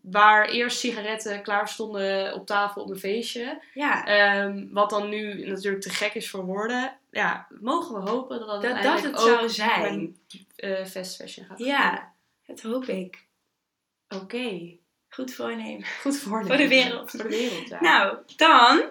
waar 0.03 0.49
eerst 0.49 0.79
sigaretten 0.79 1.43
klaar 1.43 1.69
stonden 1.69 2.35
op 2.35 2.47
tafel 2.47 2.83
op 2.83 2.91
een 2.91 2.99
feestje. 2.99 3.63
Ja, 3.75 4.05
Ehm, 4.07 4.67
wat 4.71 4.91
dan 4.91 5.09
nu 5.09 5.47
natuurlijk 5.49 5.83
te 5.83 5.91
gek 5.91 6.15
is 6.15 6.31
voor 6.31 6.45
woorden. 6.45 6.97
Ja, 7.11 7.47
mogen 7.61 7.95
we 8.05 8.11
hopen 8.11 8.39
dat 8.39 8.49
dat, 8.49 8.63
dat 8.63 8.83
dat 8.83 9.03
het 9.03 9.21
zou 9.21 9.43
ook 9.43 9.49
zijn. 9.51 10.17
met 10.33 10.45
eh, 10.57 10.85
fast 10.85 11.17
fashion 11.17 11.47
gaat 11.47 11.59
Ja, 11.59 12.13
dat 12.47 12.61
hoop 12.61 12.85
ik. 12.85 13.27
Oké, 14.09 14.77
Goed 15.11 15.35
voornemen. 15.35 15.85
goed 16.03 16.19
voor 16.19 16.47
Voor 16.47 16.57
de 16.57 16.69
wereld. 16.69 17.11
Voor 17.11 17.23
de 17.23 17.29
wereld, 17.29 17.69
ja. 17.69 17.81
Nou, 17.81 18.17
dan. 18.37 18.83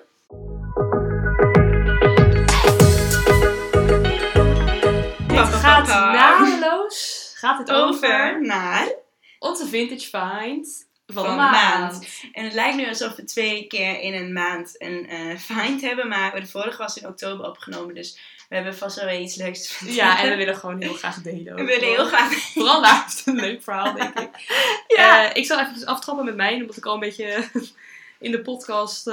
dit 5.28 5.55
gaat 5.55 5.88
nameloos. 5.88 7.32
Gaat 7.36 7.57
het 7.57 7.72
over, 7.72 8.09
over 8.09 8.41
naar. 8.41 8.93
onze 9.39 9.67
vintage 9.67 10.09
find 10.09 10.88
van, 11.05 11.24
Van 11.24 11.24
de 11.24 11.30
de 11.30 11.36
maand. 11.36 12.07
En 12.32 12.43
het 12.43 12.53
lijkt 12.53 12.78
nu 12.78 12.88
alsof 12.88 13.15
we 13.15 13.24
twee 13.24 13.67
keer 13.67 13.99
in 13.99 14.13
een 14.13 14.34
maand 14.34 14.82
een 14.82 15.09
eh 15.09 15.38
find 15.38 15.82
hebben. 15.82 16.07
Maar 16.07 16.39
de 16.39 16.47
vorige 16.47 16.78
was 16.78 16.97
in 16.97 17.07
oktober 17.07 17.45
opgenomen. 17.45 17.95
Dus 17.95 18.20
we 18.49 18.55
hebben 18.55 18.75
vast 18.77 18.95
wel 18.95 19.05
weer 19.05 19.19
iets 19.19 19.35
leuks 19.35 19.61
te 19.67 19.73
vertellen. 19.73 19.95
Ja, 19.95 20.21
en 20.23 20.29
we 20.29 20.35
willen 20.35 20.55
gewoon 20.55 20.81
heel 20.81 20.93
graag 20.93 21.21
delen. 21.21 21.55
We 21.55 21.63
willen 21.63 21.87
heel 21.87 22.05
graag. 22.05 22.33
Vooral 22.33 22.81
daar 22.81 23.05
is 23.07 23.17
het 23.17 23.27
een 23.27 23.35
leuk 23.39 23.63
verhaal, 23.63 23.93
denk 23.93 24.19
ik. 24.19 24.29
Ja. 24.97 25.29
Eh, 25.29 25.35
ik 25.35 25.45
zal 25.45 25.59
even 25.59 25.85
aftrappen 25.85 26.25
met 26.25 26.35
mij, 26.35 26.53
omdat 26.53 26.77
ik 26.77 26.85
al 26.85 26.93
een 26.93 26.99
beetje 26.99 27.49
in 28.19 28.31
de 28.31 28.41
podcast 28.41 29.03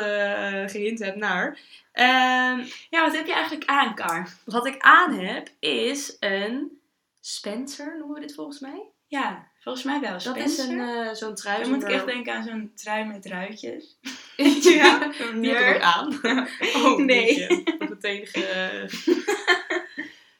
gehint 0.66 0.98
heb 0.98 1.16
naar. 1.16 1.58
Ehm, 1.92 2.64
Ja, 2.90 3.04
wat 3.04 3.16
heb 3.16 3.26
je 3.26 3.32
eigenlijk 3.32 3.70
aan, 3.70 3.94
Kar? 3.94 4.28
wat 4.44 4.66
ik 4.66 4.76
aan 4.78 5.18
heb 5.18 5.48
is 5.58 6.16
een 6.20 6.80
Spencer, 7.20 7.96
noemen 7.98 8.14
we 8.14 8.26
dit 8.26 8.34
volgens 8.34 8.58
mij? 8.60 8.82
Ja, 9.06 9.48
volgens 9.60 9.84
mij 9.84 10.00
wel. 10.00 10.18
Dat 10.22 10.36
is 10.36 10.58
een, 10.58 10.80
eh, 10.80 11.12
zo'n 11.14 11.34
trui. 11.34 11.60
Dan 11.62 11.70
moet 11.70 11.82
ik 11.82 11.88
echt 11.88 12.06
denken 12.06 12.34
aan 12.34 12.44
zo'n 12.44 12.72
trui 12.74 13.04
met 13.04 13.26
ruitjes. 13.26 13.96
ja, 14.62 15.12
die 15.40 15.54
heb 15.54 15.68
ik 15.68 15.74
ook 15.74 15.82
aan. 15.82 16.20
Oh, 16.74 16.98
Nee. 16.98 17.48
Op 17.78 17.88
meteen 17.88 18.26
ge... 18.26 19.34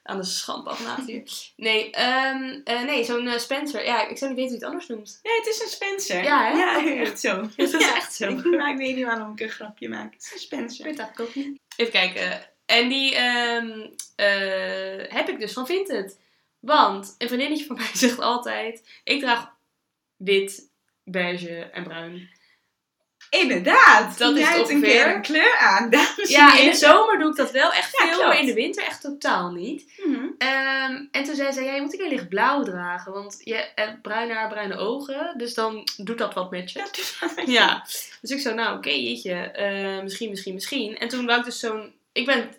aan 0.06 0.18
de 0.18 0.24
schandpaginaat 0.24 1.06
hier. 1.06 1.22
Nee, 1.56 1.90
ehm, 1.90 2.60
eh, 2.64 2.82
nee 2.82 3.04
zo'n 3.04 3.26
eh, 3.26 3.38
Spencer. 3.38 3.84
Ja, 3.84 4.08
ik 4.08 4.18
zou 4.18 4.30
niet 4.34 4.40
weten 4.40 4.40
hoe 4.40 4.48
je 4.48 4.54
het 4.54 4.64
anders 4.64 4.86
noemt. 4.86 5.20
Nee, 5.22 5.36
het 5.36 5.46
is 5.46 5.60
een 5.60 5.68
Spencer. 5.68 6.22
Ja, 6.22 6.50
hè? 6.50 6.58
Ja, 6.58 7.00
echt 7.00 7.20
zo. 7.20 7.40
dat 7.56 7.72
is 7.72 7.90
echt 7.90 8.14
zo. 8.14 8.28
Ik, 8.28 8.44
maar 8.44 8.70
ik 8.70 8.76
weet 8.76 8.96
niet 8.96 9.04
waarom 9.04 9.32
ik 9.32 9.40
een 9.40 9.48
grapje 9.48 9.88
maak. 9.88 10.12
Het 10.12 10.22
is 10.22 10.32
een 10.32 10.38
Spencer. 10.38 10.84
weet 10.84 10.96
dat 10.96 11.20
ook 11.20 11.34
niet. 11.34 11.60
Even 11.76 11.92
kijken. 11.92 12.50
En 12.66 12.88
die 12.88 13.14
ehm, 13.14 13.86
eh, 14.16 15.12
heb 15.12 15.28
ik 15.28 15.38
dus 15.38 15.52
van 15.52 15.66
Vinted. 15.66 16.18
Want 16.60 17.14
een 17.18 17.28
vriendinnetje 17.28 17.64
van 17.64 17.76
mij 17.76 17.90
zegt 17.92 18.20
altijd... 18.20 19.00
Ik 19.04 19.20
draag 19.20 19.54
wit, 20.16 20.70
beige 21.04 21.58
en 21.58 21.82
bruin. 21.82 22.30
Inderdaad. 23.40 24.18
Dat 24.18 24.36
is 24.36 24.44
hebt 24.48 24.54
een 24.70 24.76
ongeveer. 24.76 24.80
keer 25.04 25.14
een 25.14 25.22
kleur 25.22 25.56
aan. 25.58 25.90
Dames 25.90 26.28
Ja, 26.28 26.58
in 26.58 26.70
de 26.70 26.76
zomer 26.76 27.18
doe 27.18 27.30
ik 27.30 27.36
dat 27.36 27.50
wel 27.50 27.72
echt 27.72 27.96
veel. 27.96 28.26
maar 28.26 28.38
in 28.38 28.46
de 28.46 28.54
winter 28.54 28.84
echt 28.84 29.00
totaal 29.00 29.50
niet. 29.50 29.84
Mhm. 30.04 30.24
Ehm, 30.38 31.04
en 31.10 31.24
toen 31.24 31.34
zei 31.34 31.52
ze... 31.52 31.62
Ja, 31.62 31.74
je 31.74 31.80
moet 31.80 31.92
een 31.92 31.98
keer 31.98 32.08
lichtblauw 32.08 32.62
dragen. 32.62 33.12
Want 33.12 33.40
je 33.44 33.68
hebt 33.74 34.02
bruin 34.02 34.30
haar, 34.30 34.48
bruine 34.48 34.76
ogen. 34.76 35.34
Dus 35.36 35.54
dan 35.54 35.88
doet 35.96 36.18
dat 36.18 36.34
wat 36.34 36.50
met 36.50 36.72
je. 36.72 36.78
Dat 36.78 37.46
Ja, 37.46 37.84
dus 38.20 38.30
ik 38.30 38.40
zo, 38.40 38.54
nou 38.54 38.76
oké, 38.76 38.90
jeetje, 38.90 39.32
eh, 39.34 40.02
misschien, 40.02 40.30
misschien, 40.30 40.54
misschien. 40.54 40.98
En 40.98 41.08
toen 41.08 41.26
wou 41.26 41.38
ik 41.38 41.44
dus 41.44 41.58
zo'n... 41.60 41.94
Ik 42.12 42.26
ben 42.26 42.50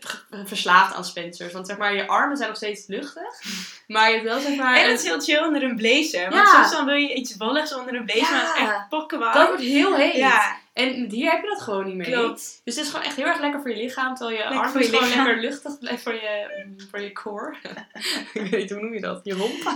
verslaafd 0.45 0.93
aan 0.95 1.05
Spencers. 1.05 1.53
Want 1.53 1.67
zeg 1.67 1.77
maar, 1.77 1.95
je 1.95 2.07
armen 2.07 2.37
zijn 2.37 2.49
nog 2.49 2.57
steeds 2.57 2.87
luchtig. 2.87 3.41
Maar 3.87 4.07
je 4.07 4.13
hebt 4.13 4.27
wel 4.27 4.39
zeg 4.39 4.55
maar... 4.55 4.77
En 4.77 4.89
het 4.89 4.99
is 4.99 5.05
heel 5.05 5.19
chill 5.19 5.43
onder 5.45 5.63
een 5.63 5.75
blazer. 5.75 6.21
Want 6.29 6.33
Ja. 6.47 6.53
soms 6.53 6.71
dan 6.71 6.85
wil 6.85 6.95
je 6.95 7.13
iets 7.13 7.37
wolligs 7.37 7.73
onder 7.75 7.95
een 7.95 8.05
blazer. 8.05 8.31
Maar 8.31 8.45
het 8.47 8.55
is 8.55 8.61
echt 8.61 8.89
pokkenwarm. 8.89 9.33
dat 9.33 9.47
wordt 9.47 9.63
heel 9.63 9.95
heet. 9.95 10.15
Ja, 10.15 10.57
En 10.77 11.09
hier 11.09 11.31
heb 11.31 11.41
je 11.41 11.47
dat 11.47 11.61
gewoon 11.61 11.85
niet 11.85 11.95
mee. 11.95 12.11
klopt. 12.11 12.61
Dus 12.63 12.75
het 12.75 12.85
is 12.85 12.89
gewoon 12.91 13.05
echt 13.05 13.15
heel 13.15 13.25
erg 13.25 13.39
lekker 13.39 13.61
voor 13.61 13.69
je 13.69 13.77
lichaam. 13.77 14.15
Terwijl 14.15 14.37
je 14.37 14.49
Lekker 14.49 14.69
voor 14.69 14.81
je 14.81 14.87
gewoon 14.87 15.03
lichaam. 15.07 15.25
lekker 15.25 15.43
luchtig 15.43 15.79
blijft 15.79 16.03
voor 16.03 16.13
je, 16.13 16.47
voor 16.91 17.01
je 17.01 17.11
core. 17.11 17.55
ik 18.33 18.41
weet 18.41 18.51
niet, 18.61 18.69
hoe 18.71 18.81
noem 18.81 18.93
je 18.93 18.99
dat? 19.01 19.19
Je 19.23 19.33
romp? 19.33 19.63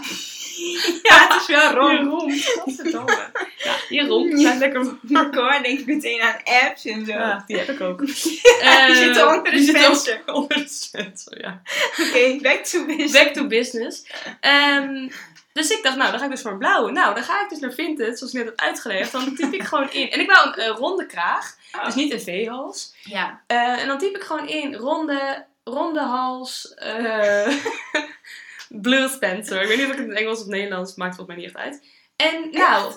Ja, 1.04 1.28
het 1.28 1.42
is 1.42 1.48
wel 1.48 1.90
Je 1.92 1.98
rond. 2.04 2.46
romp. 2.94 3.30
Ja, 3.58 3.76
je 3.90 4.02
romp 4.08 4.30
blijft 4.30 4.60
lekker 4.60 4.98
Maar 5.02 5.28
hoor, 5.36 5.60
denk 5.64 5.80
ik 5.80 5.86
meteen 5.86 6.22
aan 6.22 6.36
apps 6.44 6.86
en 6.86 7.06
zo. 7.06 7.12
Ja, 7.12 7.44
die 7.48 7.58
heb 7.58 7.70
ik 7.70 7.82
ook. 7.82 8.00
Ja, 8.06 8.06
die 8.88 8.96
Eh, 8.96 8.96
zitten 8.96 9.28
onder 9.28 9.44
de 9.44 9.50
die 9.52 9.68
Spencer. 9.68 10.22
onder 10.26 10.58
de 10.58 10.68
Spencer, 10.68 11.42
ja. 11.42 11.62
Oké, 12.00 12.38
back 12.42 12.64
to 12.66 12.86
business. 12.86 13.14
Back 13.14 13.34
to 13.34 13.48
business. 13.48 14.04
Ehm, 14.40 15.10
dus 15.54 15.70
ik 15.70 15.84
dacht, 15.84 15.98
nou, 15.98 16.10
dan 16.12 16.20
ga 16.20 16.26
ik 16.26 16.32
dus 16.32 16.42
voor 16.42 16.52
een 16.52 16.58
blauwe. 16.58 16.92
Nou, 16.92 17.14
dan 17.14 17.24
ga 17.24 17.44
ik 17.44 17.50
dus 17.50 17.60
naar 17.60 17.72
Vinted, 17.72 18.18
zoals 18.18 18.34
ik 18.34 18.40
net 18.40 18.50
heb 18.50 18.60
uitgelegd. 18.60 19.12
Dan 19.12 19.36
typ 19.36 19.54
ik 19.54 19.64
gewoon 19.64 19.92
in. 19.92 20.10
En 20.12 20.20
ik 20.20 20.32
wou 20.32 20.48
een 20.48 20.54
eh, 20.54 20.78
ronde 20.78 21.06
kraag, 21.06 21.56
Oh. 21.78 21.86
dus 21.86 21.96
niet 21.96 22.12
een 22.14 22.22
V-hals. 22.22 22.96
Ja. 23.04 23.42
Eh, 23.48 23.82
en 23.82 23.88
dan 23.88 23.98
typ 23.98 24.16
ik 24.16 24.24
gewoon 24.24 24.48
in 24.48 24.76
ronde, 24.76 25.46
ronde 25.64 26.00
hals, 26.00 26.74
eh 26.74 27.48
Blue 28.70 29.08
Spencer. 29.10 29.62
Ik 29.62 29.68
weet 29.68 29.78
niet 29.78 29.86
of 29.86 29.92
ik 29.92 29.98
het 29.98 30.06
in 30.08 30.12
het 30.12 30.20
Engels 30.20 30.42
of 30.42 30.48
Nederlands, 30.48 30.96
maakt 30.96 31.16
volgens 31.16 31.36
mij 31.36 31.46
niet 31.46 31.56
echt 31.56 31.66
uit. 31.66 31.86
En 32.16 32.50
nou, 32.52 32.94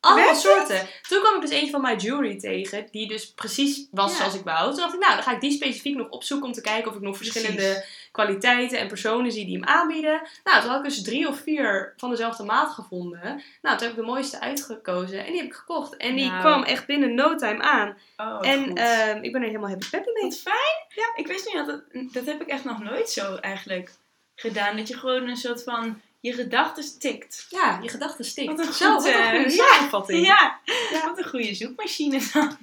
allemaal 0.00 0.28
het? 0.28 0.38
soorten. 0.38 0.88
Toen 1.08 1.20
kwam 1.20 1.34
ik 1.34 1.40
dus 1.40 1.50
eentje 1.50 1.70
van 1.70 1.80
My 1.80 1.94
Jewelry 1.94 2.38
tegen, 2.38 2.86
die 2.90 3.08
dus 3.08 3.32
precies 3.34 3.86
was 3.90 4.10
Ja. 4.12 4.16
zoals 4.16 4.34
ik 4.34 4.44
wou. 4.44 4.70
Toen 4.70 4.80
dacht 4.80 4.94
ik, 4.94 5.00
nou, 5.00 5.14
dan 5.14 5.22
ga 5.22 5.32
ik 5.32 5.40
die 5.40 5.52
specifiek 5.52 5.96
nog 5.96 6.08
opzoeken 6.08 6.46
om 6.46 6.52
te 6.52 6.60
kijken 6.60 6.90
of 6.90 6.96
ik 6.96 7.02
nog 7.02 7.16
verschillende 7.16 7.84
kwaliteiten 8.12 8.78
en 8.78 8.88
personen 8.88 9.32
zie 9.32 9.44
die 9.46 9.54
hem 9.58 9.64
aanbieden. 9.64 10.22
Nou, 10.44 10.60
toen 10.60 10.70
had 10.70 10.78
ik 10.78 10.84
dus 10.84 11.02
drie 11.02 11.28
of 11.28 11.40
vier 11.40 11.94
van 11.96 12.10
dezelfde 12.10 12.42
maat 12.44 12.72
gevonden. 12.72 13.42
Nou, 13.62 13.76
toen 13.78 13.86
heb 13.88 13.96
ik 13.96 14.02
de 14.04 14.10
mooiste 14.10 14.40
uitgekozen 14.40 15.18
en 15.26 15.32
die 15.32 15.36
heb 15.40 15.46
ik 15.50 15.54
gekocht. 15.54 15.96
En 15.96 16.14
die 16.16 16.28
Nou. 16.28 16.40
kwam 16.40 16.62
echt 16.62 16.86
binnen 16.86 17.14
no 17.14 17.34
time 17.36 17.62
aan. 17.62 17.96
Oh, 18.16 18.38
en 18.48 18.74
ehm, 18.74 19.22
ik 19.22 19.32
ben 19.32 19.40
er 19.40 19.46
helemaal 19.46 19.68
happy 19.70 19.88
peppy 19.90 20.08
mee. 20.14 20.22
Wat 20.22 20.38
fijn. 20.38 20.84
Ja. 20.88 21.12
Ik 21.14 21.26
wist 21.26 21.46
niet 21.54 21.66
dat 21.66 21.82
dat 22.12 22.26
heb 22.26 22.40
ik 22.40 22.48
echt 22.48 22.64
nog 22.64 22.82
nooit 22.82 23.10
zo 23.10 23.34
eigenlijk 23.34 23.90
gedaan. 24.34 24.76
Dat 24.76 24.88
je 24.88 24.98
gewoon 24.98 25.28
een 25.28 25.36
soort 25.36 25.62
van 25.62 26.00
je 26.20 26.32
gedachten 26.32 26.98
tikt. 26.98 27.46
Ja, 27.50 27.78
je 27.82 27.88
gedachten 27.88 28.24
stikt. 28.24 28.46
Wat 28.56 28.66
een 28.66 28.72
Zo, 28.72 28.94
goed, 28.94 29.04
wat 29.04 29.14
een 29.14 29.20
eh, 29.20 29.30
goede 29.30 29.50
samenvatting. 29.50 30.26
Ja, 30.26 30.60
Ja. 30.90 31.04
wat 31.04 31.18
een 31.18 31.28
goede 31.28 31.54
zoekmachine 31.54 32.20
dan. 32.32 32.56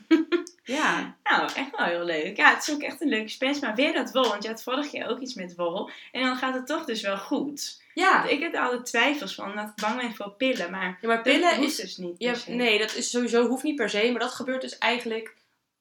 Ja. 0.63 1.15
Nou, 1.23 1.43
echt 1.55 1.69
wel 1.77 1.85
heel 1.85 2.03
leuk. 2.03 2.37
Ja, 2.37 2.53
het 2.53 2.67
is 2.67 2.73
ook 2.73 2.81
echt 2.81 3.01
een 3.01 3.09
leuke 3.09 3.29
spens. 3.29 3.59
Maar 3.59 3.75
weer 3.75 3.93
dat 3.93 4.11
wol, 4.11 4.27
want 4.29 4.43
je 4.43 4.49
had 4.49 4.63
vorige 4.63 4.89
keer 4.89 5.07
ook 5.07 5.19
iets 5.19 5.33
met 5.33 5.55
wol. 5.55 5.89
En 6.11 6.21
dan 6.21 6.35
gaat 6.37 6.53
het 6.53 6.67
toch 6.67 6.85
dus 6.85 7.01
wel 7.01 7.17
goed. 7.17 7.81
Ja. 7.93 8.23
Ik 8.23 8.39
heb 8.39 8.53
er 8.53 8.59
altijd 8.59 8.85
twijfels 8.85 9.35
van, 9.35 9.55
dat 9.55 9.65
ik 9.67 9.75
bang 9.75 10.01
ben 10.01 10.15
voor 10.15 10.31
pillen. 10.31 10.71
Maar 10.71 10.97
Ja, 11.01 11.07
maar 11.07 11.21
pillen 11.21 11.63
is... 11.63 11.75
dus 11.75 11.97
niet. 11.97 12.15
Ja, 12.17 12.33
nee, 12.47 12.79
dat 12.79 12.95
is 12.95 13.09
sowieso 13.09 13.47
hoeft 13.47 13.63
niet 13.63 13.75
per 13.75 13.89
se. 13.89 14.11
Maar 14.11 14.19
dat 14.19 14.33
gebeurt 14.33 14.61
dus 14.61 14.77
eigenlijk 14.77 15.35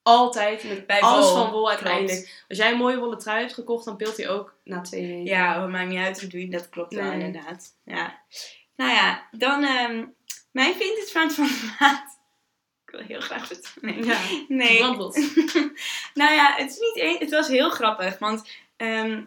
altijd 0.05 0.65
met 0.65 0.87
Bij 0.87 1.01
alles 1.01 1.27
wol, 1.27 1.35
van 1.35 1.51
wol 1.51 1.65
klopt. 1.65 1.83
uiteindelijk. 1.83 2.45
Als 2.49 2.59
jij 2.59 2.73
een 2.73 2.79
mooie 2.79 2.99
wollen 2.99 3.19
trui 3.19 3.41
hebt 3.41 3.55
gekocht, 3.55 3.85
dan 3.85 3.97
pilt 3.97 4.17
hij 4.17 4.29
ook 4.29 4.55
na 4.65 4.81
twee 4.81 5.07
weken. 5.07 5.25
Ja, 5.25 5.61
het 5.61 5.71
maakt 5.71 5.89
niet 5.89 5.99
uit 5.99 6.21
hoe 6.21 6.29
doe 6.29 6.41
je 6.41 6.51
dat. 6.51 6.69
Klopt 6.69 6.95
wel, 6.95 7.13
inderdaad. 7.13 7.77
Ja. 7.85 8.19
Nou 8.77 8.91
ja, 8.91 9.29
dan 9.31 9.65
ehm 9.65 10.05
mijn 10.55 10.75
vintage 10.75 11.13
van 11.13 11.31
van 11.31 11.45
de 11.47 11.77
maand. 11.81 12.19
Ik 12.87 12.91
wil 12.91 13.01
heel 13.01 13.21
graag 13.21 13.47
vertellen. 13.47 13.95
Nee. 13.95 14.05
Ja. 14.05 14.19
nee. 14.49 14.83
Nou 16.15 16.33
ja, 16.35 16.55
het, 16.57 16.71
is 16.71 16.79
niet 16.79 16.99
één, 16.99 17.19
het 17.19 17.31
was 17.31 17.49
heel 17.49 17.71
grappig. 17.71 18.19
Want 18.19 18.49
ehm, 18.77 19.23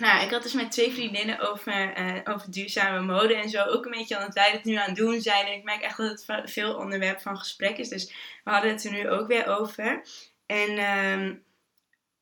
nou, 0.00 0.24
ik 0.24 0.30
had 0.30 0.42
dus 0.42 0.52
met 0.52 0.70
twee 0.72 0.92
vriendinnen 0.92 1.50
over, 1.50 1.92
eh, 1.92 2.34
over 2.34 2.50
duurzame 2.50 3.00
mode 3.00 3.34
en 3.34 3.48
zo. 3.48 3.64
Ook 3.64 3.84
een 3.84 3.90
beetje 3.90 4.16
aan 4.16 4.24
het 4.24 4.34
wij 4.34 4.50
het 4.50 4.64
nu 4.64 4.74
aan 4.74 4.88
het 4.88 4.96
doen 4.96 5.20
zijn. 5.20 5.46
En 5.46 5.52
ik 5.52 5.62
merk 5.64 5.82
echt 5.82 5.96
dat 5.96 6.10
het 6.10 6.24
ve- 6.24 6.48
veel 6.48 6.74
onderwerp 6.74 7.20
van 7.20 7.38
gesprek 7.38 7.78
is. 7.78 7.88
Dus 7.88 8.12
we 8.44 8.50
hadden 8.50 8.70
het 8.70 8.84
er 8.84 8.92
nu 8.92 9.08
ook 9.08 9.28
weer 9.28 9.46
over. 9.46 10.02
En 10.46 10.78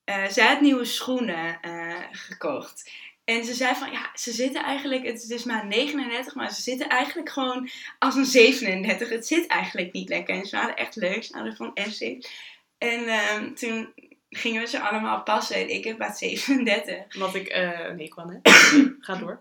eh, 0.05 0.27
zij 0.29 0.47
had 0.47 0.61
nieuwe 0.61 0.85
schoenen 0.85 1.61
eh, 1.61 2.03
gekocht. 2.13 2.91
En 3.25 3.45
ze 3.45 3.55
zei 3.55 3.75
van, 3.75 3.93
ja, 3.93 4.11
ze 4.15 4.33
zitten 4.33 4.63
eigenlijk, 4.63 5.05
het 5.07 5.23
is 5.23 5.27
dus 5.27 5.45
maar 5.45 5.67
39, 5.67 6.35
maar 6.35 6.53
ze 6.53 6.63
zitten 6.63 6.89
eigenlijk 6.89 7.29
gewoon 7.29 7.71
als 7.99 8.15
een 8.15 8.25
37. 8.25 9.09
Het 9.09 9.27
zit 9.27 9.47
eigenlijk 9.47 9.93
niet 9.93 10.09
lekker. 10.09 10.35
En 10.35 10.47
ze 10.47 10.57
waren 10.57 10.77
echt 10.77 10.97
leuk, 10.97 11.25
ze 11.25 11.35
hadden 11.35 11.57
van 11.57 11.75
Essex. 11.75 12.31
En 12.79 13.09
ehm, 13.09 13.55
toen 13.55 13.93
gingen 14.31 14.61
we 14.63 14.69
ze 14.69 14.81
allemaal 14.81 15.23
passen 15.23 15.57
en 15.57 15.69
ik 15.69 15.85
heb 15.85 15.99
maat 15.99 16.19
37. 16.19 16.97
Wat 17.19 17.35
ik... 17.35 17.47
eh 17.49 17.91
nee, 17.97 18.09
kwam 18.09 18.29
hè. 18.43 18.51
Ga 19.01 19.15
door. 19.15 19.41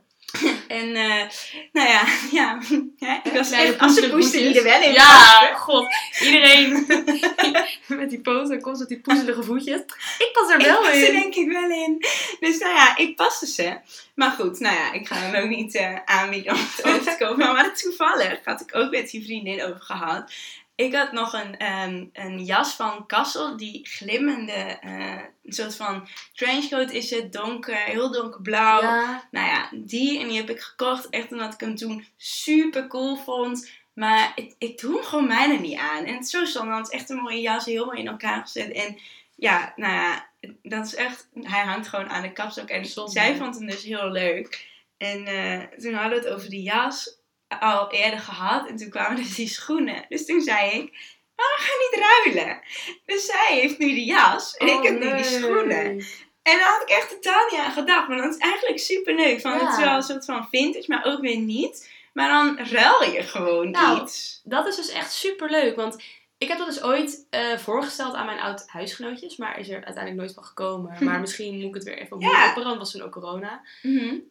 En 0.68 0.96
eh, 0.96 1.24
nou 1.72 1.90
ja, 1.90 2.04
ja, 2.40 2.60
ja 2.98 3.24
ik 3.24 3.32
was 3.32 3.52
echt 3.52 3.80
als 3.80 4.10
poester 4.10 4.40
die 4.40 4.58
er 4.58 4.64
wel 4.64 4.82
in 4.82 4.92
Ja, 4.92 5.40
paste. 5.40 5.56
god. 5.56 5.88
Iedereen 6.22 6.86
met 8.00 8.10
die 8.10 8.20
foto 8.24 8.58
komt 8.58 8.80
met 8.80 8.88
die 8.88 9.00
poezelige 9.00 9.44
voetjes. 9.44 9.82
Ik 10.18 10.30
pas 10.34 10.50
er 10.50 10.60
Ik 10.60 10.66
wel 10.66 10.80
pas 10.82 10.88
er 10.90 11.08
in. 11.08 11.14
denk 11.14 11.36
ik 11.36 11.48
wel 11.52 11.70
in. 11.70 11.98
Dus 12.40 12.58
nou 12.58 12.76
ja, 12.76 12.98
ik 12.98 13.16
paste 13.16 13.48
ze. 13.48 13.78
Maar 14.16 14.32
goed, 14.32 14.60
nou 14.60 14.76
ja, 14.76 14.92
ik 14.94 15.08
ga 15.08 15.16
hem 15.16 15.44
ook 15.44 15.50
niet 15.50 15.76
eh, 15.76 15.96
aanbieden 16.06 16.54
om 16.54 16.60
het 16.60 16.86
over 16.86 17.02
te 17.02 17.16
kopen. 17.20 17.38
Maar 17.54 17.76
toevallig 17.76 18.40
had 18.44 18.62
ik 18.62 18.76
ook 18.76 18.92
met 18.92 19.10
die 19.10 19.24
vriendin 19.24 19.64
over 19.64 19.82
gehad. 19.82 20.32
Ik 20.78 20.96
had 20.96 21.12
nog 21.12 21.34
een, 21.34 21.58
ehm, 21.58 22.06
een 22.14 22.44
jas 22.44 22.74
van 22.74 23.06
Kassel, 23.06 23.58
die 23.58 23.86
glimmende, 23.86 24.52
eh, 24.82 25.22
een 25.44 25.54
soort 25.54 25.76
van 25.76 26.08
trenchcoat 26.34 26.92
is 26.92 27.10
het, 27.10 27.34
donker, 27.34 27.78
heel 27.78 28.12
donkerblauw. 28.12 28.82
Ja. 28.82 29.28
Nou 29.32 29.48
ja, 29.48 29.70
die 29.74 30.20
en 30.20 30.28
die 30.28 30.38
heb 30.38 30.50
ik 30.50 30.60
gekocht 30.60 31.10
echt 31.10 31.32
omdat 31.32 31.54
ik 31.54 31.60
hem 31.60 31.76
toen 31.76 32.06
super 32.18 32.88
cool 32.88 33.16
vond. 33.16 33.72
Maar 33.94 34.32
ik, 34.36 34.56
ik 34.58 34.80
doe 34.80 34.94
hem 34.94 35.04
gewoon 35.04 35.28
bijna 35.28 35.54
niet 35.60 35.78
aan. 35.78 36.06
En 36.06 36.14
het 36.14 36.24
is 36.24 36.30
zo 36.30 36.46
zonde, 36.46 36.72
want 36.72 36.86
het 36.86 36.94
is 36.94 37.00
echt 37.00 37.10
een 37.10 37.18
mooie 37.18 37.42
jas, 37.42 37.66
heel 37.66 37.86
mooi 37.86 38.00
in 38.00 38.08
elkaar 38.08 38.42
gezet. 38.42 38.72
En 38.72 38.98
ja, 39.36 39.74
nou 39.76 39.94
ja, 39.94 40.30
dat 40.64 40.86
is 40.86 40.96
echt, 40.96 41.30
hij 41.42 41.64
hangt 41.64 41.88
gewoon 41.88 42.10
aan 42.10 42.22
de 42.22 42.34
kapstok. 42.34 42.70
En 42.70 42.86
Zonde. 42.86 43.12
zij 43.12 43.36
vond 43.36 43.56
hem 43.56 43.68
dus 43.68 43.84
heel 43.84 44.12
leuk. 44.12 44.68
En 44.98 45.26
eh, 45.26 45.80
toen 45.80 45.94
hadden 45.94 46.20
we 46.20 46.26
het 46.26 46.36
over 46.36 46.50
die 46.50 46.64
jas 46.64 47.17
al 47.60 47.92
eerder 47.92 48.20
gehad. 48.20 48.68
En 48.68 48.76
toen 48.78 48.90
kwamen 48.90 49.16
dus 49.16 49.36
die 49.36 49.48
schoenen. 49.48 50.06
Dus 50.10 50.26
toen 50.26 50.42
zei 50.42 50.70
ik, 50.72 51.16
waarom 51.36 51.58
ga 51.58 51.72
je 51.72 51.90
niet 51.92 52.04
ruilen? 52.34 52.62
Dus 53.06 53.26
zij 53.26 53.48
heeft 53.60 53.78
nu 53.78 53.88
die 53.88 54.06
jas 54.06 54.54
en 54.58 54.68
ik 54.68 54.74
Oh, 54.74 54.84
heb 54.84 55.00
nu 55.00 55.16
die 55.16 55.24
schoenen. 55.24 56.06
En 56.44 56.58
daar 56.58 56.70
had 56.70 56.82
ik 56.82 56.90
echt 56.90 57.10
totaal 57.10 57.46
niet 57.52 57.60
aan 57.60 57.72
gedacht. 57.72 58.08
Maar 58.08 58.18
dat 58.18 58.34
is 58.34 58.42
eigenlijk 58.42 58.80
super 58.80 59.16
leuk. 59.16 59.42
Van, 59.42 59.52
Het 59.52 59.78
is 59.78 59.84
wel 59.84 59.96
een 59.96 60.02
soort 60.02 60.26
van 60.26 60.48
vintage, 60.52 60.86
maar 60.88 61.06
ook 61.06 61.22
weer 61.22 61.38
niet. 61.38 61.90
Maar 62.14 62.30
dan 62.30 62.60
ruil 62.68 63.04
je 63.12 63.24
gewoon 63.24 63.72
Nou, 63.72 64.02
iets. 64.02 64.42
Dat 64.44 64.68
is 64.68 64.76
dus 64.76 64.90
echt 64.90 65.12
super 65.14 65.50
leuk. 65.50 65.76
Want 65.76 66.04
ik 66.38 66.48
heb 66.48 66.58
dat 66.58 66.68
dus 66.68 66.84
ooit 66.84 67.26
eh, 67.30 67.58
voorgesteld 67.58 68.14
aan 68.14 68.26
mijn 68.26 68.40
oud 68.40 68.64
huisgenootjes. 68.68 69.38
Maar 69.38 69.60
is 69.60 69.68
er 69.70 69.74
uiteindelijk 69.76 70.16
nooit 70.16 70.34
van 70.34 70.44
gekomen. 70.44 70.96
Maar 71.04 71.20
misschien 71.20 71.56
moet 71.56 71.64
ik 71.68 71.74
het 71.74 71.84
weer 71.84 71.98
even 71.98 72.16
opnieuw. 72.16 72.54
Want 72.64 72.78
was 72.78 72.92
toen 72.92 73.02
ook 73.02 73.12
corona. 73.12 73.62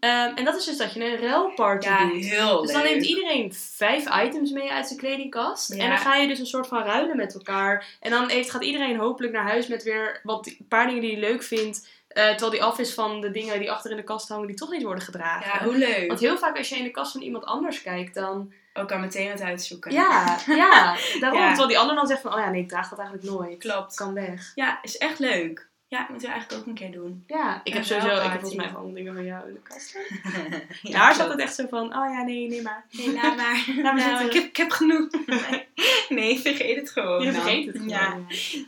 Ehm, 0.00 0.34
en 0.34 0.44
dat 0.44 0.56
is 0.56 0.64
dus 0.64 0.76
dat 0.76 0.92
je 0.92 1.04
een 1.04 1.20
ruilparty 1.20 1.86
Ja, 1.88 2.06
doet. 2.08 2.24
heel 2.24 2.60
Dus 2.62 2.72
leuk. 2.72 2.82
dan 2.82 2.92
neemt 2.92 3.04
iedereen 3.06 3.52
vijf 3.54 4.24
items 4.24 4.50
mee 4.50 4.70
uit 4.72 4.86
zijn 4.86 4.98
kledingkast. 4.98 5.74
Ja. 5.74 5.82
En 5.82 5.88
dan 5.88 5.98
ga 5.98 6.14
je 6.16 6.28
dus 6.28 6.38
een 6.38 6.46
soort 6.46 6.66
van 6.66 6.82
ruilen 6.82 7.16
met 7.16 7.34
elkaar. 7.34 7.96
En 8.00 8.10
dan 8.10 8.28
heeft, 8.28 8.50
gaat 8.50 8.64
iedereen 8.64 8.96
hopelijk 8.96 9.32
naar 9.32 9.48
huis 9.48 9.66
met 9.66 9.82
weer 9.82 10.20
wat, 10.22 10.46
een 10.46 10.66
paar 10.68 10.86
dingen 10.86 11.00
die 11.00 11.12
hij 11.12 11.20
leuk 11.20 11.42
vindt. 11.42 11.88
eh, 12.08 12.28
terwijl 12.28 12.50
die 12.50 12.62
af 12.62 12.78
is 12.78 12.94
van 12.94 13.20
de 13.20 13.30
dingen 13.30 13.58
die 13.58 13.70
achter 13.70 13.90
in 13.90 13.96
de 13.96 14.02
kast 14.02 14.28
hangen 14.28 14.46
die 14.46 14.56
toch 14.56 14.70
niet 14.70 14.82
worden 14.82 15.04
gedragen. 15.04 15.50
Ja, 15.58 15.64
hoe 15.64 15.76
leuk. 15.78 16.06
Want 16.08 16.20
heel 16.20 16.38
vaak 16.38 16.56
als 16.58 16.68
je 16.68 16.76
in 16.76 16.84
de 16.84 16.90
kast 16.90 17.12
van 17.12 17.20
iemand 17.22 17.44
anders 17.44 17.82
kijkt, 17.82 18.14
dan... 18.14 18.52
Ook 18.76 18.88
kan 18.88 19.00
meteen 19.00 19.30
wat 19.30 19.40
uitzoeken. 19.40 19.92
Ja, 19.92 20.38
ja. 20.46 20.96
Daarom. 21.20 21.40
Ja. 21.40 21.46
Terwijl 21.46 21.68
die 21.68 21.78
ander 21.78 21.96
dan 21.96 22.06
zegt 22.06 22.20
van, 22.20 22.32
oh 22.34 22.38
ja, 22.38 22.50
nee, 22.50 22.62
ik 22.62 22.68
draag 22.68 22.88
dat 22.88 22.98
eigenlijk 22.98 23.30
nooit. 23.30 23.58
Klopt. 23.58 23.94
Kan 23.94 24.14
weg. 24.14 24.52
Ja, 24.54 24.78
is 24.82 24.98
echt 24.98 25.18
leuk. 25.18 25.68
Ja, 25.88 26.06
moeten 26.10 26.28
we 26.28 26.34
eigenlijk 26.34 26.62
ook 26.62 26.68
een 26.68 26.74
keer 26.74 26.90
doen. 26.92 27.24
Ja, 27.26 27.60
ik 27.64 27.72
heb 27.72 27.84
sowieso, 27.84 28.16
ik 28.16 28.22
heb 28.22 28.30
volgens 28.40 28.54
mij 28.54 28.68
gewoon 28.68 28.94
dingen 28.94 29.14
van 29.14 29.24
jou 29.24 29.48
in 29.48 29.54
de 29.54 29.60
kast. 29.62 29.98
ja, 30.82 30.98
Daar 30.98 31.14
zat 31.14 31.28
het 31.30 31.40
echt 31.40 31.54
zo 31.54 31.66
van, 31.68 31.84
oh 31.84 32.10
ja, 32.12 32.22
nee, 32.22 32.48
nee 32.48 32.62
maar. 32.62 32.84
Nee, 32.90 33.12
laat 33.12 33.36
maar. 33.42 33.64
maar 33.82 33.94
nou, 33.94 34.00
zitten. 34.00 34.26
ik, 34.26 34.32
heb, 34.32 34.44
ik 34.44 34.56
heb 34.56 34.70
genoeg. 34.70 35.08
Nee, 36.08 36.38
vergeet 36.38 36.76
het 36.76 36.90
gewoon. 36.90 37.22
Je 37.22 37.32
vergeet 37.32 37.66
het 37.66 37.76
gewoon. 37.76 37.88
Ja, 37.88 38.18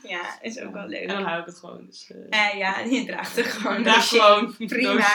ja. 0.03 0.39
is 0.43 0.61
ook 0.61 0.73
wel 0.73 0.87
leuk. 0.87 1.01
En 1.01 1.09
dan 1.09 1.23
hou 1.23 1.41
ik 1.41 1.47
het 1.47 1.59
gewoon. 1.59 1.87
Dus, 1.87 2.11
eh, 2.31 2.49
Eh, 2.51 2.59
ja, 2.59 2.79
je 2.81 3.05
draagt 3.05 3.37
er 3.37 3.45
gewoon. 3.45 3.83
Draag 3.83 4.09
gewoon. 4.09 4.55
Prima. 4.57 5.11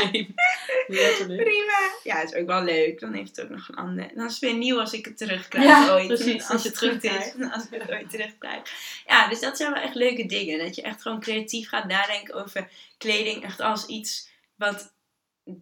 Prima. 1.28 1.78
Ja, 2.04 2.22
is 2.22 2.34
ook 2.34 2.46
wel 2.48 2.64
leuk. 2.64 3.00
Dan 3.00 3.14
heeft 3.14 3.36
het 3.36 3.46
ook 3.46 3.52
nog 3.52 3.68
een 3.70 3.76
ander. 3.76 4.12
Dan 4.16 4.26
is 4.26 4.32
het 4.32 4.40
weer 4.42 4.54
nieuw 4.54 4.80
als 4.80 4.94
ik 4.94 5.06
het 5.06 5.18
terugkrijg 5.18 5.66
Ja, 5.68 5.94
ooit. 5.94 6.08
precies, 6.08 6.34
Als, 6.42 6.50
als 6.50 6.64
je 6.64 6.70
het 6.70 6.82
is. 6.82 6.84
terugkrijgt. 6.84 7.54
Als 7.54 7.64
ik 7.72 7.82
het 7.82 7.92
ooit 7.92 8.10
terugkrijg. 8.10 8.62
Ja, 9.08 9.28
dus 9.28 9.40
dat 9.40 9.58
zijn 9.58 9.74
wel 9.74 9.82
echt 9.84 9.96
leuke 9.96 10.26
dingen. 10.26 10.60
Dat 10.60 10.76
je 10.76 10.82
echt 10.82 11.02
gewoon 11.02 11.20
creatief 11.20 11.70
gaat 11.70 11.86
nadenken 11.86 12.02
over 12.34 12.70
kleding. 12.98 13.44
Echt 13.44 13.60
als 13.60 13.86
iets 13.86 14.30
wat 14.56 14.94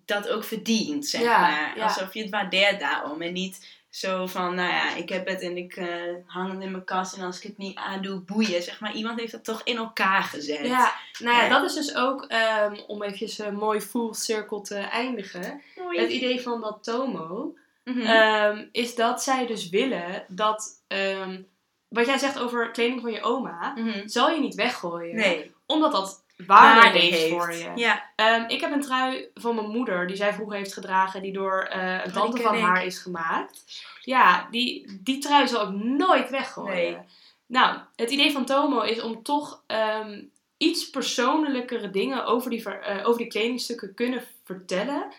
dat 0.06 0.30
ook 0.30 0.44
verdient, 0.44 1.08
zeg 1.08 1.22
Ja, 1.22 1.40
maar. 1.40 1.78
ja. 1.78 1.84
Alsof 1.84 2.14
je 2.14 2.22
het 2.22 2.30
waardeert 2.30 2.80
daarom. 2.80 3.22
En 3.22 3.34
niet 3.34 3.80
zo 3.90 4.28
van, 4.28 4.56
nou 4.56 4.70
ja, 4.70 4.96
ik 4.96 5.10
heb 5.10 5.28
het 5.28 5.42
en 5.42 5.58
ik 5.58 5.76
eh, 5.76 5.88
hang 6.26 6.52
het 6.54 6.62
in 6.62 6.72
mijn 6.72 6.84
kast. 6.84 7.18
En 7.18 7.24
als 7.24 7.38
ik 7.38 7.44
het 7.44 7.58
niet 7.58 7.78
aandoe, 7.78 8.20
boeien. 8.20 8.64
Zeg 8.64 8.80
maar, 8.80 8.94
iemand 8.94 9.20
heeft 9.20 9.32
dat 9.32 9.44
toch 9.44 9.62
in 9.64 9.78
elkaar 9.78 10.24
gezet. 10.24 10.66
Ja, 10.68 10.94
nou 11.20 11.36
ja, 11.38 11.44
Ja. 11.44 11.50
dat 11.50 11.64
is 11.64 11.74
dus 11.74 11.96
ook, 11.96 12.26
ehm, 12.26 12.76
om 12.88 13.04
eventjes 13.04 13.38
een 13.40 13.56
mooi 13.56 13.82
full 13.82 14.14
circle 14.14 14.62
te 14.62 14.76
eindigen. 14.76 15.62
Het 15.90 16.10
idee 16.12 16.42
van 16.42 16.62
dat 16.62 16.84
Tomo, 16.84 17.56
Mhm. 17.84 18.00
ehm, 18.02 18.66
is 18.72 18.96
dat 18.96 19.24
zij 19.24 19.46
dus 19.46 19.70
willen 19.70 20.26
dat, 20.28 20.84
ehm, 20.88 21.42
wat 21.88 22.06
jij 22.06 22.18
zegt 22.18 22.40
over 22.40 22.72
kleding 22.72 23.02
van 23.02 23.12
je 23.12 23.22
oma, 23.22 23.74
Mhm. 23.76 24.08
zal 24.08 24.30
je 24.30 24.40
niet 24.40 24.56
weggooien. 24.56 25.16
Nee. 25.16 25.52
Omdat 25.66 25.92
dat 25.92 26.24
waarde, 26.46 27.00
heeft, 27.00 27.30
voor 27.30 27.54
je. 27.54 27.72
Ja. 27.76 28.10
Ehm, 28.16 28.44
ik 28.48 28.62
heb 28.62 28.72
een 28.72 28.82
trui 28.82 29.28
van 29.34 29.56
mijn 29.56 29.70
moeder, 29.70 30.08
die 30.08 30.16
zij 30.16 30.34
vroeger 30.34 30.58
heeft 30.58 30.74
gedragen, 30.74 31.22
die 31.22 31.34
door 31.34 31.62
eh, 31.62 32.06
een 32.06 32.12
tante 32.12 32.42
van 32.42 32.60
haar 32.60 32.86
is 32.86 33.00
gemaakt. 33.00 33.64
Ja, 34.02 34.48
die, 34.52 35.00
die 35.02 35.18
trui 35.18 35.48
zal 35.48 35.68
ik 35.68 35.74
nooit 35.84 36.30
weggooien. 36.30 36.74
Nee. 36.76 36.98
Nou, 37.46 37.78
het 37.96 38.12
idee 38.12 38.32
van 38.32 38.46
Tomo 38.46 38.82
is 38.82 39.02
om 39.02 39.24
toch 39.24 39.64
ehm, 39.68 40.22
iets 40.58 40.90
persoonlijkere 40.90 41.90
dingen 41.90 42.26
over 42.26 42.50
die, 42.50 42.62
ver- 42.62 42.82
eh, 42.82 43.08
over 43.08 43.18
die 43.18 43.28
kledingstukken 43.28 43.94
kunnen 43.94 44.24
vertellen. 44.44 45.14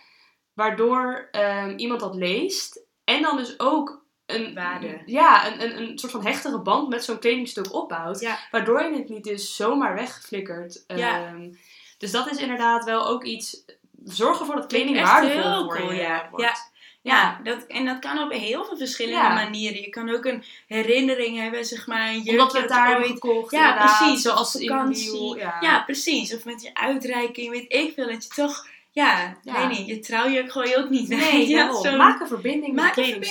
Waardoor 0.53 1.29
ehm, 1.31 1.75
iemand 1.77 2.01
dat 2.01 2.14
leest. 2.14 2.81
En 3.05 3.23
dan 3.23 3.37
dus 3.37 3.61
ook 3.61 4.01
een, 4.35 4.55
Waarde. 4.55 5.03
Ja, 5.07 5.47
een, 5.53 5.62
een, 5.62 5.83
een 5.83 5.99
soort 5.99 6.12
van 6.12 6.24
hechtere 6.26 6.59
band 6.59 6.89
met 6.89 7.05
zo'n 7.05 7.18
kledingstuk 7.18 7.74
opbouwt. 7.74 8.20
Ja. 8.20 8.39
Waardoor 8.51 8.83
je 8.83 8.97
het 8.97 9.09
niet 9.09 9.24
dus 9.24 9.57
zomaar 9.57 9.95
weggeflikkert. 9.95 10.85
Ja. 10.87 11.26
Ehm, 11.26 11.49
dus 11.99 12.11
dat 12.11 12.30
is 12.30 12.37
inderdaad 12.37 12.85
wel 12.85 13.07
ook 13.07 13.24
iets. 13.24 13.64
Zorg 14.05 14.41
ervoor 14.41 14.55
dat 14.55 14.66
kleding 14.66 15.01
waardevol 15.01 15.64
voor 15.64 15.76
cool, 15.76 15.93
je 15.93 16.01
ja. 16.01 16.26
wordt. 16.30 16.45
Ja. 16.45 16.55
Ja, 17.03 17.41
dat, 17.45 17.66
en 17.66 17.85
dat 17.85 17.99
kan 17.99 18.18
op 18.22 18.33
heel 18.33 18.64
veel 18.64 18.76
verschillende 18.76 19.18
Ja. 19.18 19.35
manieren. 19.35 19.80
Je 19.80 19.89
kan 19.89 20.11
ook 20.11 20.24
een 20.24 20.45
herinnering 20.66 21.39
hebben, 21.39 21.64
zeg 21.64 21.87
maar. 21.87 22.09
Een 22.09 22.14
jurkje 22.14 22.30
Omdat 22.30 22.53
we 22.53 22.59
het 22.59 22.68
dat 22.68 22.76
daar 22.76 22.97
ooit... 22.97 23.07
gekocht. 23.07 23.51
Ja, 23.53 23.72
precies. 23.72 24.22
Zoals 24.22 24.53
vakantie. 24.53 25.37
Ja. 25.37 25.57
Ja, 25.61 25.83
precies. 25.83 26.35
Of 26.35 26.45
met 26.45 26.62
je 26.62 26.74
uitreiking, 26.74 27.51
weet 27.51 27.72
ik 27.72 27.93
veel. 27.95 28.09
Dat 28.09 28.24
je 28.24 28.30
toch, 28.35 28.66
ja, 28.91 29.37
Ja. 29.43 29.68
weet 29.68 29.78
niet, 29.78 29.87
je 29.87 29.99
trouwjurk 29.99 30.53
gooi 30.53 30.68
je 30.68 30.76
ook 30.76 30.91
niet 30.91 31.09
weg. 31.09 31.20
Nee, 31.33 31.49
ja, 31.49 31.97
maak 31.97 32.20
een 32.20 32.26
verbinding 32.26 32.74
met 32.74 32.85
Maak 32.85 32.97
een. 32.97 33.24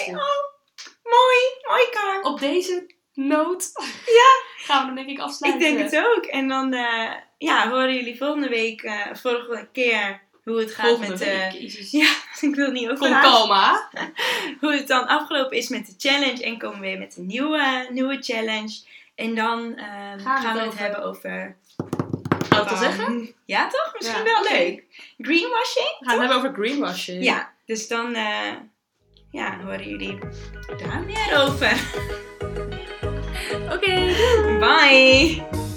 Mooi, 1.16 1.40
mooi 1.68 1.90
kar. 1.92 2.22
Op 2.32 2.40
deze 2.40 2.86
noot 3.14 3.72
Ja. 4.06 4.32
gaan 4.66 4.80
we 4.80 4.86
dan 4.86 4.96
denk 4.96 5.08
ik 5.08 5.14
Ik 5.18 5.22
afsluiten. 5.24 5.62
denk 5.76 5.92
het 5.92 6.06
ook. 6.08 6.26
En 6.26 6.48
dan, 6.48 6.74
eh, 6.74 7.12
ja, 7.38 7.70
horen 7.70 7.94
jullie 7.94 8.18
volgende 8.18 8.50
week, 8.50 8.82
eh, 8.82 9.06
volgende 9.14 9.68
keer 9.72 10.22
hoe 10.44 10.60
het 10.60 10.74
gaat 10.74 10.86
Volgende 10.88 11.10
met 11.10 11.20
de... 11.20 11.60
Jezus. 11.60 11.92
Ja, 12.02 12.10
ik 12.42 12.56
wil 12.56 12.72
niet 12.72 12.88
Kom 12.88 12.94
over 13.08 13.22
coma. 13.22 13.90
hoe 14.62 14.74
het 14.74 14.88
dan 14.88 15.08
afgelopen 15.08 15.58
is 15.58 15.68
met 15.70 15.86
de 15.86 15.94
challenge. 15.98 16.44
En 16.44 16.58
komen 16.58 16.80
we 16.80 16.86
weer 16.86 16.98
met 16.98 17.18
een 17.18 17.26
nieuwe, 17.26 17.88
nieuwe 17.90 18.18
challenge. 18.22 18.80
En 19.16 19.36
dan 19.36 19.74
we 19.76 20.22
gaan, 20.24 20.54
we 20.54 20.60
het 20.60 20.68
over- 20.68 20.80
hebben 20.80 21.04
over... 21.04 21.58
Gaan 22.50 22.50
we 22.50 22.56
het 22.56 22.70
al 22.72 22.78
zeggen? 22.78 23.34
Ja, 23.46 23.68
toch? 23.68 23.94
Misschien 23.98 24.24
Ja, 24.26 24.42
wel 24.44 24.44
leuk. 24.58 24.84
Greenwashing? 25.18 25.96
We 26.00 26.06
gaan 26.06 26.20
het 26.20 26.30
hebben 26.32 26.38
over 26.38 26.54
greenwashing. 26.64 27.24
Ja, 27.24 27.54
dus 27.66 27.88
dan 27.88 28.16
eh, 29.32 29.40
ja, 29.40 29.60
horen 29.64 29.90
jullie 29.90 30.18
daar 30.78 31.04
meer 31.06 31.42
over. 31.44 31.80
Oké. 33.74 34.14
Bye! 34.60 35.71